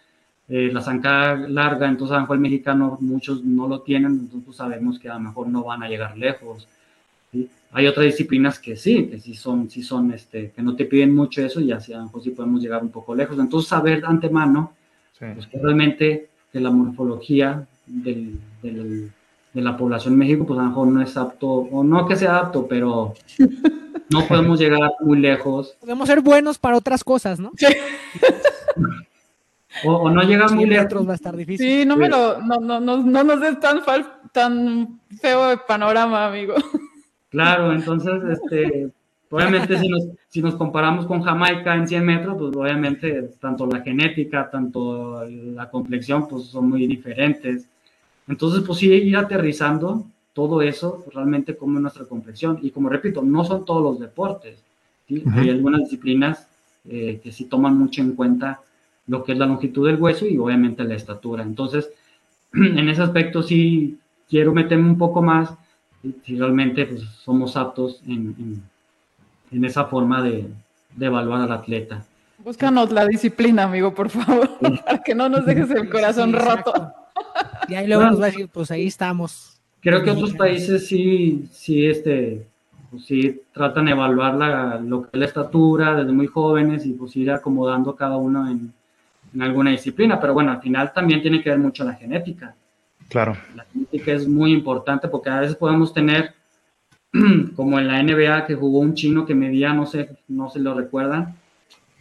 eh, 0.50 0.70
la 0.72 0.82
zancada 0.82 1.48
larga, 1.48 1.88
entonces 1.88 2.12
a 2.12 2.16
lo 2.18 2.22
mejor 2.22 2.36
el 2.36 2.42
mexicano 2.42 2.98
muchos 3.00 3.44
no 3.44 3.68
lo 3.68 3.82
tienen, 3.82 4.12
entonces 4.12 4.42
pues, 4.46 4.58
sabemos 4.58 5.00
que 5.00 5.10
a 5.10 5.14
lo 5.14 5.22
mejor 5.22 5.48
no 5.48 5.64
van 5.64 5.82
a 5.82 5.88
llegar 5.88 6.18
lejos. 6.18 6.68
Hay 7.72 7.88
otras 7.88 8.06
disciplinas 8.06 8.60
que 8.60 8.76
sí, 8.76 9.06
que 9.06 9.18
sí 9.18 9.34
son, 9.34 9.70
sí 9.70 9.82
son, 9.82 10.12
este, 10.12 10.52
que 10.52 10.62
no 10.62 10.76
te 10.76 10.84
piden 10.84 11.16
mucho 11.16 11.42
eso 11.42 11.62
y 11.62 11.72
así 11.72 11.94
a 11.94 12.00
lo 12.00 12.04
mejor 12.04 12.22
sí 12.22 12.32
podemos 12.32 12.62
llegar 12.62 12.84
un 12.84 12.89
poco 12.89 13.16
lejos. 13.16 13.39
Entonces, 13.39 13.70
saber 13.70 14.02
de 14.02 14.08
antemano, 14.08 14.74
pues 15.18 15.48
que 15.48 15.58
realmente 15.58 16.31
que 16.52 16.60
la 16.60 16.72
morfología 16.72 17.66
del, 17.86 18.39
del, 18.62 19.12
de 19.54 19.62
la 19.62 19.78
población 19.78 20.14
en 20.14 20.20
México, 20.20 20.45
pues 20.45 20.60
a 20.60 20.64
lo 20.64 20.70
mejor 20.70 20.88
no 20.88 21.02
es 21.02 21.18
apto, 21.18 21.47
o 21.47 21.84
no 21.84 22.08
que 22.08 22.16
sea 22.16 22.38
apto, 22.38 22.68
pero 22.68 23.14
no 24.10 24.26
podemos 24.28 24.60
llegar 24.60 24.91
muy 25.02 25.20
lejos. 25.20 25.76
Podemos 25.80 26.08
ser 26.08 26.22
buenos 26.22 26.58
para 26.58 26.78
otras 26.78 27.04
cosas, 27.04 27.39
¿no? 27.39 27.52
O, 29.86 30.10
no 30.10 30.22
llegar 30.24 30.52
muy 30.52 30.66
lejos. 30.66 31.08
va 31.08 31.14
a 31.14 31.16
estar 31.16 31.36
difícil. 31.36 31.66
Sí, 31.66 31.86
no 31.86 31.95
me 31.95 32.10
lo, 32.10 32.41
no, 32.41 32.60
no, 32.60 32.80
no, 32.80 32.97
no 32.97 33.24
nos 33.24 33.39
des 33.39 33.60
tan, 33.60 33.82
tan 34.32 34.99
feo 35.20 35.52
el 35.52 35.60
panorama, 35.68 36.28
amigo. 36.28 36.56
Claro, 37.30 37.72
entonces, 37.72 38.14
este, 38.30 38.91
obviamente 39.32 39.80
si 39.80 39.88
nos, 39.88 40.04
si 40.28 40.42
nos 40.42 40.56
comparamos 40.56 41.06
con 41.08 41.24
Jamaica 41.24 41.76
en 41.76 41.88
100 41.88 42.06
metros, 42.06 42.38
pues 42.38 42.56
obviamente 42.56 43.32
tanto 43.40 43.66
la 43.66 43.82
genética, 43.82 44.50
tanto 44.52 45.26
la 45.28 45.70
complexión, 45.70 46.28
pues 46.28 46.46
son 46.46 46.70
muy 46.70 46.86
diferentes. 46.86 47.68
Entonces, 48.28 48.64
pues 48.66 48.80
sí, 48.80 48.92
ir 48.92 49.18
aterrizando 49.18 50.06
todo 50.34 50.62
eso 50.62 51.02
pues, 51.04 51.16
realmente 51.16 51.56
como 51.56 51.80
nuestra 51.80 52.06
complexión. 52.06 52.60
Y 52.62 52.72
como 52.72 52.90
repito, 52.90 53.22
no 53.22 53.44
son 53.44 53.66
todos 53.66 53.82
los 53.82 54.00
deportes. 54.00 54.62
Hay 55.10 55.50
algunas 55.50 55.82
disciplinas 55.82 56.48
eh, 56.88 57.20
que 57.22 57.32
sí 57.32 57.46
toman 57.46 57.78
mucho 57.78 58.02
en 58.02 58.16
cuenta 58.16 58.62
lo 59.08 59.24
que 59.24 59.34
es 59.34 59.38
la 59.38 59.46
longitud 59.46 59.88
del 59.88 60.02
hueso 60.02 60.26
y 60.26 60.38
obviamente 60.38 60.84
la 60.84 60.96
estatura. 60.96 61.44
Entonces, 61.44 61.90
en 62.54 62.88
ese 62.88 63.02
aspecto 63.02 63.44
sí 63.44 63.98
quiero 64.30 64.54
meterme 64.54 64.90
un 64.90 64.98
poco 64.98 65.22
más 65.22 65.54
si 66.24 66.36
realmente 66.36 66.86
pues, 66.86 67.04
somos 67.24 67.56
aptos 67.56 68.02
en, 68.08 68.36
en, 68.40 68.64
esa 69.52 69.86
forma 69.86 70.22
de, 70.22 70.47
de, 70.95 71.06
evaluar 71.06 71.41
al 71.41 71.52
atleta. 71.52 72.04
Búscanos 72.39 72.91
la 72.91 73.06
disciplina, 73.06 73.64
amigo, 73.64 73.93
por 73.93 74.10
favor, 74.10 74.49
para 74.86 75.04
que 75.04 75.14
no 75.14 75.30
nos 75.30 75.45
dejes 75.45 75.70
el 75.72 75.89
corazón 75.89 76.34
roto. 76.34 76.93
Y 77.68 77.76
ahí 77.76 77.88
luego 77.88 78.04
nos 78.04 78.20
va 78.20 78.26
a 78.26 78.30
decir, 78.30 78.49
pues 78.52 78.72
ahí 78.72 78.88
estamos. 78.88 79.60
Creo 79.82 80.04
que 80.04 80.12
otros 80.12 80.34
países 80.34 80.88
sí, 80.88 81.47
sí, 81.52 81.86
este, 81.86 82.47
pues 82.89 83.06
sí 83.06 83.41
tratan 83.54 83.86
de 83.86 83.91
evaluar 83.91 84.36
la, 84.36 84.80
lo 84.80 85.04
que 85.04 85.10
es 85.14 85.20
la 85.20 85.26
estatura 85.26 85.95
desde 85.95 86.12
muy 86.12 86.28
jóvenes 86.28 86.86
y 86.86 86.93
pues 86.93 87.16
ir 87.16 87.32
acomodando 87.32 87.95
cada 87.95 88.18
uno 88.18 88.47
en, 88.47 88.74
en 89.34 89.41
alguna 89.41 89.72
disciplina, 89.72 90.20
pero 90.20 90.34
bueno, 90.34 90.52
al 90.52 90.62
final 90.62 90.91
también 90.93 91.22
tiene 91.22 91.41
que 91.41 91.49
ver 91.49 91.60
mucho 91.60 91.84
la 91.84 91.93
genética. 91.93 92.56
Claro. 93.08 93.36
La 93.56 93.66
genética 93.66 94.14
es 94.14 94.28
muy 94.28 94.52
importante 94.54 95.08
porque 95.08 95.30
a 95.30 95.39
veces 95.39 95.56
podemos 95.56 95.93
tener 95.93 96.34
como 97.55 97.80
en 97.80 97.88
la 97.88 98.01
NBA 98.01 98.45
que 98.45 98.55
jugó 98.55 98.80
un 98.80 98.93
chino 98.93 99.26
que 99.26 99.36
medía, 99.36 99.74
no 99.74 99.86
sé, 99.86 100.09
no 100.28 100.49
se 100.49 100.59
lo 100.59 100.74
recuerdan. 100.74 101.36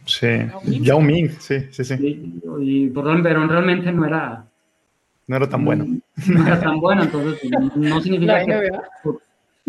Sí, 0.05 0.27
Yao 0.81 1.01
Ming, 1.01 1.29
sí, 1.39 1.67
sí, 1.69 1.83
sí. 1.83 1.95
y, 2.61 2.89
pero 2.89 3.15
realmente 3.15 3.91
no 3.91 4.05
era... 4.05 4.45
No 5.27 5.35
era 5.35 5.47
tan 5.47 5.63
bueno. 5.63 5.85
No 6.27 6.47
era 6.47 6.59
tan 6.59 6.79
bueno, 6.79 7.03
entonces 7.03 7.49
no 7.75 8.01
significa 8.01 8.45
que 8.45 8.71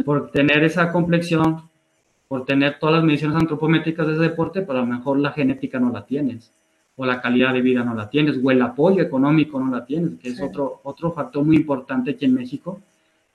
por, 0.05 0.31
tener 0.31 0.65
esa 0.65 0.91
complexión, 0.91 1.63
por 2.29 2.45
tener 2.45 2.79
todas 2.79 2.97
las 2.97 3.05
mediciones 3.05 3.37
antropométricas 3.37 4.07
de 4.07 4.15
ese 4.15 4.23
deporte, 4.23 4.63
pero 4.63 4.79
a 4.79 4.83
lo 4.83 4.89
mejor 4.89 5.19
la 5.19 5.33
genética 5.33 5.79
no 5.79 5.91
la 5.91 6.07
tienes, 6.07 6.51
o 6.97 7.05
la 7.05 7.21
calidad 7.21 7.53
de 7.53 7.61
vida 7.61 7.85
no 7.85 7.95
la 7.95 8.09
tienes, 8.09 8.39
o 8.43 8.51
el 8.51 8.63
apoyo 8.63 9.03
económico 9.03 9.61
no 9.61 9.71
la 9.71 9.85
tienes, 9.85 10.19
que 10.19 10.31
es 10.31 10.41
otro, 10.41 10.81
otro 10.85 11.13
factor 11.13 11.45
muy 11.45 11.57
importante 11.57 12.13
aquí 12.13 12.25
en 12.25 12.35
México 12.35 12.81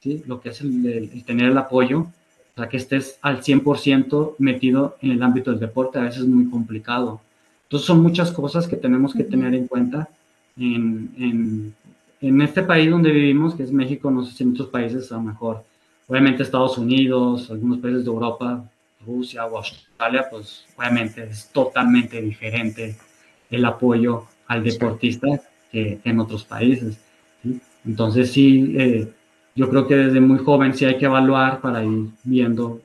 ¿sí? 0.08 0.24
lo 0.28 0.39
que 0.39 0.49
es 0.49 0.62
el, 0.62 1.24
tener 1.26 1.51
el 1.51 1.58
apoyo, 1.58 1.99
o 1.99 2.55
sea, 2.55 2.70
que 2.70 2.78
estés 2.78 3.20
al 3.22 3.41
100% 3.41 4.36
metido 4.39 4.97
en 5.01 5.12
el 5.12 5.24
ámbito 5.24 5.51
del 5.51 5.60
deporte, 5.60 5.99
a 5.99 6.03
veces 6.03 6.22
es 6.22 6.28
muy 6.28 6.49
complicado. 6.49 7.22
Entonces 7.64 7.86
son 7.86 8.01
muchas 8.01 8.32
cosas 8.32 8.68
que 8.68 8.78
tenemos 8.78 9.14
que 9.14 9.24
tener 9.24 9.53
en 9.53 9.68
cuenta 9.68 10.10
en, 10.58 11.12
en, 11.18 11.76
en 12.22 12.41
este 12.41 12.64
país 12.64 12.89
donde 12.89 13.12
vivimos, 13.12 13.55
que 13.55 13.64
es 13.64 13.72
México, 13.72 14.10
no 14.10 14.26
sé 14.26 14.34
si 14.34 14.43
en 14.43 14.51
otros 14.51 14.70
países 14.70 15.12
a 15.12 15.16
lo 15.16 15.24
mejor, 15.24 15.64
obviamente 16.08 16.43
Estados 16.43 16.78
Unidos, 16.78 17.51
algunos 17.51 17.80
países 17.80 18.05
de 18.05 18.10
Europa, 18.10 18.64
Rusia 19.05 19.45
o 19.45 19.58
Australia, 19.58 20.26
pues 20.32 20.66
obviamente 20.78 21.24
es 21.24 21.49
totalmente 21.51 22.22
diferente 22.22 22.95
el 23.49 23.66
apoyo 23.66 24.26
al 24.47 24.64
deportista 24.64 25.28
que 25.72 25.99
en 26.03 26.20
otros 26.20 26.43
países. 26.45 26.97
Entonces 27.86 28.32
sí, 28.32 28.76
eh, 28.78 29.08
yo 29.58 29.68
creo 29.72 29.88
que 29.88 29.95
desde 29.95 30.22
muy 30.22 30.38
joven 30.38 30.76
sí 30.76 30.86
hay 30.86 30.99
que 30.99 31.05
evaluar 31.05 31.60
para 31.62 31.84
ir 31.84 32.10
viendo 32.24 32.80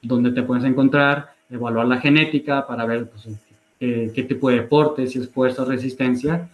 dónde 0.00 0.32
te 0.32 0.42
puedes 0.42 0.64
encontrar, 0.64 1.34
evaluar 1.50 1.86
la 1.86 2.00
genética 2.00 2.66
para 2.66 2.86
ver 2.86 3.10
pues, 3.10 3.28
qué, 3.78 4.26
tipo 4.26 4.48
de 4.48 4.56
deporte, 4.56 5.06
si 5.06 5.18
es 5.18 5.28
fuerza 5.28 5.66
resistencia. 5.66 6.48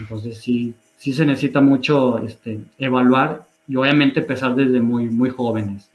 Entonces 0.00 0.38
sí, 0.38 0.74
sí 0.96 1.12
se 1.12 1.24
necesita 1.24 1.60
mucho 1.60 2.18
este, 2.18 2.58
evaluar 2.76 3.44
y 3.68 3.76
obviamente 3.76 4.18
empezar 4.18 4.56
desde 4.56 4.80
muy, 4.80 5.04
muy 5.04 5.30
jóvenes. 5.30 5.88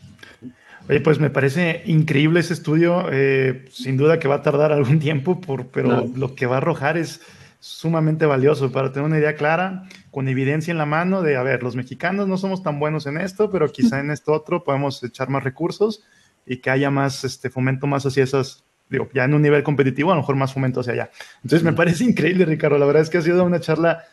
Oye, 0.88 1.02
pues 1.02 1.20
me 1.20 1.30
parece 1.30 1.84
increíble 1.88 2.40
ese 2.40 2.54
estudio. 2.54 3.08
Eh, 3.12 3.66
sin 3.70 3.98
duda 3.98 4.18
que 4.18 4.30
va 4.30 4.36
a 4.36 4.42
tardar 4.42 4.72
algún 4.72 5.00
tiempo, 5.00 5.42
por, 5.42 5.68
pero 5.68 6.10
lo 6.16 6.36
que 6.36 6.46
va 6.46 6.56
a 6.56 6.60
arrojar 6.60 6.98
es 6.98 7.20
sumamente 7.60 8.26
valioso 8.26 8.72
para 8.72 8.92
tener 8.92 9.06
una 9.06 9.20
idea 9.20 9.36
clara, 9.36 9.84
con 10.12 10.28
evidencia 10.30 10.72
en 10.72 10.78
la 10.78 10.86
mano 10.86 11.22
de, 11.22 11.36
a 11.36 11.44
ver, 11.44 11.62
los 11.62 11.76
mexicanos 11.76 12.28
no 12.28 12.38
somos 12.38 12.64
tan 12.64 12.80
buenos 12.80 13.06
en 13.06 13.18
esto, 13.18 13.52
pero 13.52 13.70
quizá 13.72 14.00
en 14.00 14.12
esto 14.12 14.32
otro 14.32 14.64
podemos 14.64 15.04
echar 15.04 15.30
más 15.30 15.44
recursos 15.44 16.04
y 16.46 16.58
que 16.58 16.70
haya 16.70 16.90
más 16.90 17.24
este 17.26 17.50
fomento 17.50 17.86
más 17.86 18.06
hacia 18.06 18.24
esas, 18.24 18.64
digo, 18.90 19.10
ya 19.14 19.26
en 19.26 19.34
un 19.34 19.42
nivel 19.42 19.62
competitivo, 19.64 20.12
a 20.12 20.16
lo 20.16 20.22
mejor 20.22 20.38
más 20.38 20.54
fomento 20.54 20.80
hacia 20.80 20.94
allá. 20.94 21.12
Entonces 21.44 21.64
me 21.64 21.74
parece 21.74 22.06
increíble, 22.06 22.46
Ricardo. 22.46 22.78
La 22.78 22.86
verdad 22.86 23.04
es 23.04 23.10
que 23.10 23.18
ha 23.18 23.22
sido 23.22 23.44
una 23.44 23.60
charla 23.60 24.06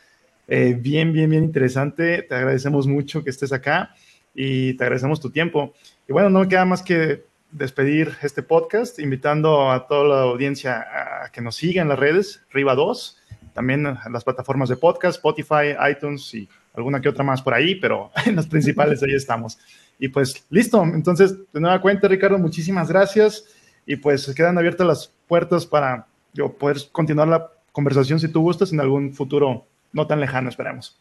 eh, 0.48 0.76
bien, 0.78 1.12
bien, 1.12 1.30
bien 1.30 1.44
interesante. 1.44 2.22
Te 2.22 2.34
agradecemos 2.34 2.88
mucho 2.88 3.22
que 3.22 3.30
estés 3.30 3.52
acá 3.52 3.94
y 4.34 4.74
te 4.74 4.84
agradecemos 4.84 5.20
tu 5.20 5.30
tiempo. 5.30 5.72
Y 6.08 6.12
bueno, 6.12 6.30
no 6.30 6.40
me 6.40 6.48
queda 6.48 6.64
más 6.64 6.82
que 6.82 7.24
despedir 7.52 8.12
este 8.22 8.42
podcast, 8.42 8.98
invitando 8.98 9.70
a 9.70 9.86
toda 9.86 10.04
la 10.04 10.22
audiencia 10.22 10.84
a 11.22 11.30
que 11.30 11.40
nos 11.40 11.54
siga 11.54 11.80
en 11.80 11.88
las 11.88 11.98
redes, 11.98 12.42
Riva 12.50 12.74
2 12.74 13.22
también 13.56 13.96
las 14.10 14.22
plataformas 14.22 14.68
de 14.68 14.76
podcast, 14.76 15.16
Spotify, 15.16 15.74
iTunes 15.90 16.34
y 16.34 16.46
alguna 16.74 17.00
que 17.00 17.08
otra 17.08 17.24
más 17.24 17.40
por 17.40 17.54
ahí, 17.54 17.74
pero 17.76 18.10
en 18.26 18.36
las 18.36 18.46
principales 18.46 19.02
ahí 19.02 19.14
estamos. 19.14 19.58
Y 19.98 20.08
pues 20.08 20.46
listo, 20.50 20.82
entonces 20.84 21.34
de 21.52 21.60
nueva 21.60 21.80
cuenta, 21.80 22.06
Ricardo, 22.06 22.38
muchísimas 22.38 22.90
gracias 22.90 23.46
y 23.86 23.96
pues 23.96 24.32
quedan 24.34 24.58
abiertas 24.58 24.86
las 24.86 25.12
puertas 25.26 25.64
para 25.64 26.06
yo, 26.34 26.52
poder 26.52 26.76
continuar 26.92 27.28
la 27.28 27.50
conversación 27.72 28.20
si 28.20 28.28
tú 28.28 28.42
gustas 28.42 28.74
en 28.74 28.80
algún 28.80 29.14
futuro 29.14 29.64
no 29.94 30.06
tan 30.06 30.20
lejano, 30.20 30.50
esperemos. 30.50 31.00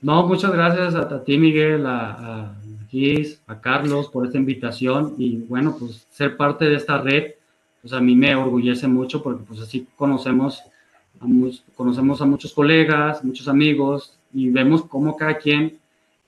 No, 0.00 0.26
muchas 0.26 0.52
gracias 0.52 0.94
a, 0.94 1.22
ti, 1.22 1.36
Miguel, 1.36 1.84
a, 1.84 2.12
a 2.12 2.54
Gis, 2.88 3.42
a 3.46 3.60
Carlos 3.60 4.08
por 4.08 4.24
esta 4.24 4.38
invitación 4.38 5.16
y 5.18 5.36
bueno, 5.36 5.76
pues 5.78 6.06
ser 6.10 6.38
parte 6.38 6.64
de 6.64 6.76
esta 6.76 7.02
red, 7.02 7.32
pues 7.82 7.92
a 7.92 8.00
mí 8.00 8.16
me 8.16 8.34
orgullece 8.34 8.88
mucho 8.88 9.22
porque 9.22 9.44
pues 9.46 9.60
así 9.60 9.86
conocemos 9.96 10.62
conocemos 11.76 12.20
a 12.22 12.26
muchos 12.26 12.52
colegas, 12.52 13.22
muchos 13.24 13.48
amigos 13.48 14.18
y 14.32 14.48
vemos 14.48 14.84
cómo 14.84 15.16
cada 15.16 15.36
quien 15.36 15.78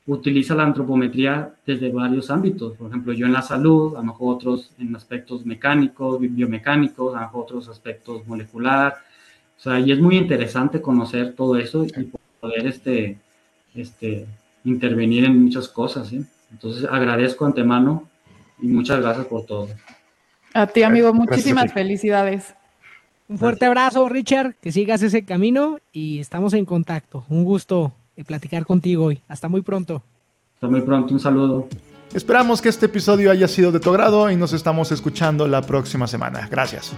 utiliza 0.07 0.55
la 0.55 0.65
antropometría 0.65 1.55
desde 1.65 1.91
varios 1.91 2.31
ámbitos. 2.31 2.77
Por 2.77 2.89
ejemplo, 2.89 3.13
yo 3.13 3.27
en 3.27 3.33
la 3.33 3.43
salud, 3.43 3.95
a 3.95 4.01
lo 4.01 4.05
mejor 4.05 4.37
otros 4.37 4.73
en 4.79 4.95
aspectos 4.97 5.47
mecánicos, 5.47 6.21
biomecánicos, 6.21 7.15
a 7.15 7.21
lo 7.21 7.27
mejor 7.27 7.45
otros 7.45 7.69
aspectos 7.69 8.27
molecular. 8.27 8.97
O 9.57 9.61
sea, 9.61 9.79
y 9.79 9.93
es 9.93 10.01
muy 10.01 10.17
interesante 10.17 10.83
conocer 10.83 11.35
todo 11.35 11.57
eso 11.57 11.85
y 11.85 12.11
poder 12.41 12.67
este, 12.67 13.19
este, 13.75 14.27
intervenir 14.65 15.25
en 15.25 15.45
muchas 15.45 15.69
cosas. 15.69 16.13
Entonces, 16.51 16.85
agradezco 16.91 17.47
antemano 17.47 18.09
y 18.61 18.67
muchas 18.67 19.01
gracias 19.01 19.27
por 19.27 19.47
todo. 19.47 19.69
A 20.53 20.67
ti, 20.67 20.83
amigo, 20.83 21.15
muchísimas 21.15 21.73
felicidades. 21.73 22.55
Un 23.33 23.39
fuerte 23.39 23.65
abrazo, 23.65 24.07
Richard, 24.11 24.57
que 24.61 24.71
sigas 24.73 25.01
ese 25.03 25.25
camino 25.25 25.79
y 25.91 26.19
estamos 26.19 26.53
en 26.53 26.67
contacto. 26.67 27.25
Un 27.31 27.45
gusto 27.45 27.93
platicar 28.27 28.67
contigo 28.67 29.07
hoy. 29.07 29.23
Hasta 29.27 29.49
muy 29.49 29.63
pronto. 29.63 30.03
Hasta 30.57 30.69
muy 30.69 30.83
pronto, 30.83 31.15
un 31.15 31.19
saludo. 31.19 31.67
Esperamos 32.13 32.61
que 32.61 32.69
este 32.69 32.87
episodio 32.87 33.31
haya 33.31 33.49
sido 33.49 33.73
de 33.73 33.81
tu 33.81 33.89
agrado 33.89 34.31
y 34.31 34.37
nos 34.37 34.53
estamos 34.53 34.93
escuchando 34.93 35.49
la 35.49 35.63
próxima 35.63 36.07
semana. 36.07 36.47
Gracias. 36.51 36.93